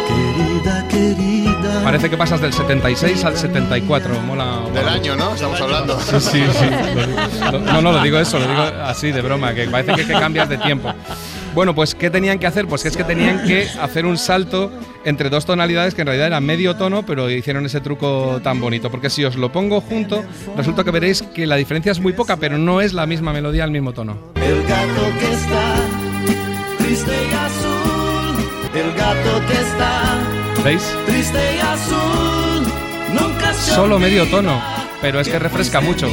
Querida, 0.09 0.89
querida. 0.89 1.81
Parece 1.85 2.11
que 2.11 2.17
pasas 2.17 2.41
del 2.41 2.53
76 2.53 3.25
al 3.25 3.37
74. 3.37 4.21
Mola. 4.21 4.61
Del 4.75 4.85
mola 4.85 4.93
año, 4.93 5.17
¿no? 5.17 5.35
Estamos 5.35 5.61
hablando. 5.61 5.99
Sí, 6.01 6.21
sí, 6.21 6.43
sí. 6.53 6.67
No, 7.65 7.81
no, 7.81 7.93
lo 7.93 8.03
digo 8.03 8.19
eso, 8.19 8.39
lo 8.39 8.47
digo 8.47 8.63
así 8.85 9.11
de 9.13 9.21
broma, 9.23 9.55
que 9.55 9.67
parece 9.69 9.95
que, 9.95 10.07
que 10.07 10.13
cambias 10.13 10.49
de 10.49 10.59
tiempo. 10.59 10.93
Bueno, 11.55 11.75
pues 11.75 11.95
¿qué 11.95 12.09
tenían 12.09 12.39
que 12.39 12.47
hacer? 12.47 12.67
Pues 12.67 12.83
que 12.83 12.89
es 12.89 12.97
que 12.97 13.05
tenían 13.05 13.45
que 13.47 13.69
hacer 13.81 14.07
un 14.07 14.17
salto 14.17 14.73
entre 15.05 15.29
dos 15.29 15.45
tonalidades 15.45 15.95
que 15.95 16.01
en 16.01 16.07
realidad 16.07 16.29
eran 16.29 16.45
medio 16.47 16.77
tono, 16.77 17.05
pero 17.05 17.29
hicieron 17.31 17.67
ese 17.67 17.81
truco 17.81 18.41
tan 18.43 18.59
bonito. 18.61 18.91
Porque 18.91 19.11
si 19.11 19.23
os 19.25 19.37
lo 19.37 19.53
pongo 19.53 19.81
junto, 19.83 20.25
resulta 20.57 20.83
que 20.83 20.91
veréis 20.91 21.21
que 21.23 21.47
la 21.47 21.57
diferencia 21.57 21.93
es 21.93 22.01
muy 22.01 22.15
poca, 22.15 22.37
pero 22.39 22.57
no 22.57 22.81
es 22.81 22.95
la 22.95 23.07
misma 23.07 23.33
melodía 23.35 23.65
al 23.65 23.71
mismo 23.71 23.93
tono. 23.93 24.17
El 24.37 24.63
gato 24.63 25.19
que 25.21 25.33
está 25.33 25.75
triste 26.79 27.13
y 27.13 27.35
azul. 27.35 28.45
El 28.75 28.93
gato 28.95 29.47
que 29.47 29.53
está 29.53 30.63
¿Veis? 30.65 30.97
triste 31.07 31.39
y 31.57 31.61
azul. 31.61 32.67
Nunca 33.13 33.53
se 33.53 33.73
Solo 33.73 33.99
medio 33.99 34.27
tono, 34.27 34.59
pero 35.03 35.21
es 35.21 35.29
que 35.29 35.39
refresca 35.39 35.83
mucho. 35.83 36.09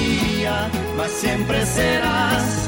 siempre 1.08 1.66
serás 1.66 2.59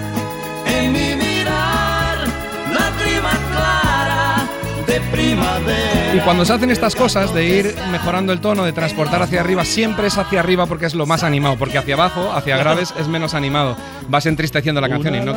Y 6.13 6.19
cuando 6.19 6.43
se 6.45 6.53
hacen 6.53 6.69
estas 6.71 6.95
cosas 6.95 7.33
de 7.33 7.45
ir 7.45 7.75
mejorando 7.91 8.33
el 8.33 8.41
tono, 8.41 8.63
de 8.65 8.73
transportar 8.73 9.21
hacia 9.21 9.41
arriba, 9.41 9.63
siempre 9.63 10.07
es 10.07 10.17
hacia 10.17 10.39
arriba 10.39 10.65
porque 10.65 10.85
es 10.85 10.93
lo 10.93 11.05
más 11.05 11.23
animado, 11.23 11.55
porque 11.57 11.77
hacia 11.77 11.95
abajo, 11.95 12.31
hacia 12.33 12.57
graves, 12.57 12.93
es 12.99 13.07
menos 13.07 13.33
animado. 13.33 13.77
Vas 14.07 14.25
entristeciendo 14.25 14.81
la 14.81 14.89
canción 14.89 15.15
y 15.15 15.21
no... 15.21 15.33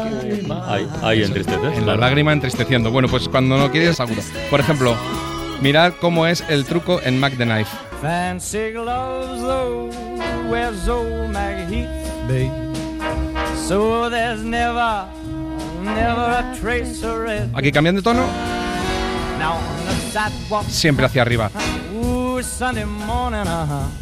Ahí, 0.67 0.89
ahí 1.03 1.23
entristeces. 1.23 1.63
En 1.63 1.81
la 1.81 1.93
claro. 1.93 2.01
lágrima 2.01 2.33
entristeciendo. 2.33 2.91
Bueno, 2.91 3.09
pues 3.09 3.29
cuando 3.29 3.57
no 3.57 3.71
quieres, 3.71 4.01
agudo. 4.01 4.23
Por 4.51 4.61
ejemplo, 4.61 4.97
mirad 5.61 5.93
cómo 6.01 6.27
es 6.27 6.45
el 6.49 6.65
truco 6.65 7.01
en 7.05 7.21
Mac 7.21 7.37
the 7.37 7.45
Knife. 7.45 7.71
Fancy 8.03 8.73
gloves, 8.73 9.41
though, 9.41 9.91
where's 10.51 10.89
old 10.89 11.31
Maggie 11.31 11.83
Heath, 11.83 12.29
babe? 12.29 12.51
So 13.67 14.11
there's 14.11 14.43
never, 14.43 15.07
never 15.83 16.21
a 16.21 16.55
trace 16.61 17.03
of 17.03 17.21
red. 17.21 17.49
Aquí 17.55 17.73
cambian 17.73 17.97
de 17.97 18.03
tono, 18.03 18.27
Now 19.39 19.57
on 19.57 19.87
the 19.87 19.93
sidewalk, 19.95 20.04
siempre 20.69 21.07
hacia 21.07 21.23
arriba. 21.23 21.51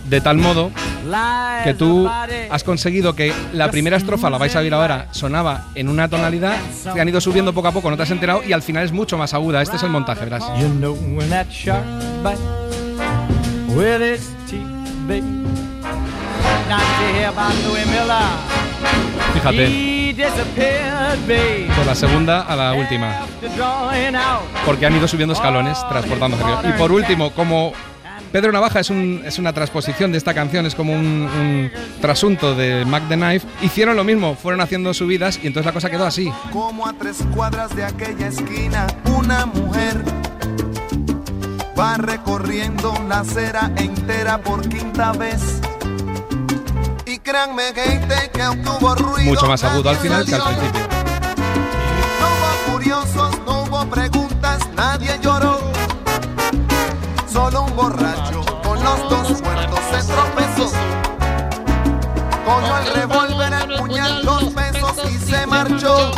De 0.09 0.21
tal 0.21 0.39
modo 0.39 0.71
que 1.65 1.75
tú 1.75 2.09
has 2.51 2.65
conseguido 2.65 3.15
que 3.15 3.33
la 3.53 3.71
primera 3.71 3.97
estrofa, 3.97 4.31
la 4.31 4.39
vais 4.39 4.55
a 4.57 4.61
oír 4.61 4.73
ahora, 4.75 5.09
sonaba 5.11 5.69
en 5.75 5.89
una 5.89 6.09
tonalidad, 6.09 6.57
que 6.95 7.01
han 7.01 7.09
ido 7.09 7.21
subiendo 7.21 7.53
poco 7.53 7.69
a 7.69 7.73
poco, 7.73 7.91
no 7.91 7.97
te 7.97 8.05
has 8.05 8.11
enterado, 8.11 8.43
y 8.47 8.53
al 8.53 8.63
final 8.63 8.85
es 8.85 8.93
mucho 8.93 9.19
más 9.19 9.35
aguda. 9.35 9.63
Este 9.63 9.77
es 9.77 9.83
el 9.83 9.91
montaje, 9.91 10.25
verás. 10.25 10.45
Fíjate. 19.35 20.02
Por 21.77 21.87
la 21.87 21.95
segunda 21.95 22.43
a 22.43 22.57
la 22.57 22.75
última. 22.75 23.21
Porque 24.65 24.87
han 24.87 24.97
ido 24.97 25.09
subiendo 25.09 25.33
escalones 25.35 25.79
transportándose 25.89 26.43
arriba. 26.45 26.63
Y 26.69 26.79
por 26.79 26.93
último, 26.93 27.31
como 27.33 27.73
Pedro 28.31 28.51
Navaja 28.53 28.81
es, 28.81 28.89
un- 28.91 29.23
es 29.27 29.39
una 29.39 29.53
transposición 29.53 30.11
de 30.13 30.19
esta 30.19 30.33
canción, 30.33 30.65
es 30.65 30.75
como 30.75 30.93
un, 30.95 30.99
un 31.39 31.71
trasunto 32.01 32.55
de 32.55 32.85
Mac 32.87 33.03
the 33.09 33.15
Knife, 33.17 33.47
hicieron 33.61 33.95
lo 33.97 34.05
mismo, 34.05 34.35
fueron 34.37 34.61
haciendo 34.63 34.95
subidas 34.95 35.39
y 35.43 35.47
entonces 35.49 35.67
la 35.67 35.73
cosa 35.73 35.91
quedó 35.91 36.07
así. 36.07 36.33
Como 36.51 36.87
a 36.87 36.95
tres 36.95 37.19
cuadras 37.35 37.75
de 37.77 37.85
aquella 37.85 38.29
esquina, 38.29 38.87
una 39.05 39.45
mujer 39.47 40.03
va 41.79 41.97
recorriendo 41.99 42.95
la 43.09 43.21
acera 43.21 43.71
entera 43.77 44.39
por 44.39 44.67
quinta 44.69 45.13
vez. 45.13 45.61
Mucho 49.25 49.47
más 49.47 49.63
agudo 49.63 49.91
al 49.91 49.97
final 49.97 50.27
que 50.27 50.35
al 50.35 50.43
principio. 50.43 50.89
No 52.21 52.27
hubo 52.27 52.73
curiosos, 52.73 53.39
no 53.47 53.63
hubo 53.63 53.85
preguntas, 53.87 54.59
nadie 54.75 55.19
lloró. 55.23 55.61
Solo 57.33 57.63
un 57.63 57.77
borracho 57.77 58.45
con 58.63 58.83
los 58.83 59.09
dos 59.09 59.41
muertos 59.41 59.81
se 59.91 60.13
tropezó. 60.13 60.73
Cogió 62.45 62.79
el 62.79 62.95
revólver, 62.95 63.53
el 63.53 63.77
puñal, 63.79 64.25
dos 64.25 64.45
pesos 64.45 64.93
y 65.11 65.19
se 65.19 65.47
marchó. 65.47 66.11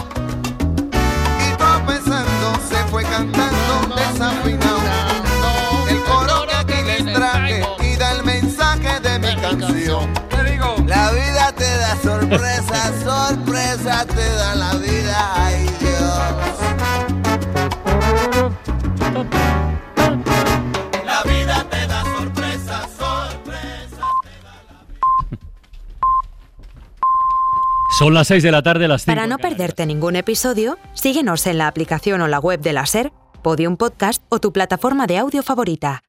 Vida 11.95 12.09
te 12.09 12.09
da 12.09 12.19
sorpresa, 12.19 12.93
sorpresa 13.03 14.07
te 14.07 14.29
da 14.37 14.55
la 14.55 14.75
vida, 14.75 15.33
ay 15.35 15.67
Dios. 15.81 16.35
La 21.05 21.23
vida 21.23 21.67
te 21.71 21.87
da 21.87 22.03
sorpresa, 22.05 22.89
sorpresa. 22.99 24.07
Son 27.99 28.15
las 28.15 28.29
6 28.29 28.43
de 28.43 28.51
la 28.51 28.63
tarde, 28.63 28.89
las 28.89 29.03
5. 29.03 29.15
Para 29.15 29.27
no 29.27 29.39
perderte 29.39 29.87
ningún 29.87 30.17
episodio, 30.17 30.79
síguenos 30.95 31.47
en 31.47 31.59
la 31.59 31.69
aplicación 31.69 32.21
o 32.23 32.29
la 32.29 32.41
web 32.41 32.61
de 32.61 32.73
la 32.73 32.87
SER, 32.87 33.13
Podium 33.43 33.77
Podcast 33.77 34.23
o 34.31 34.41
tu 34.41 34.53
plataforma 34.53 35.07
de 35.07 35.19
audio 35.19 35.43
favorita. 35.43 36.03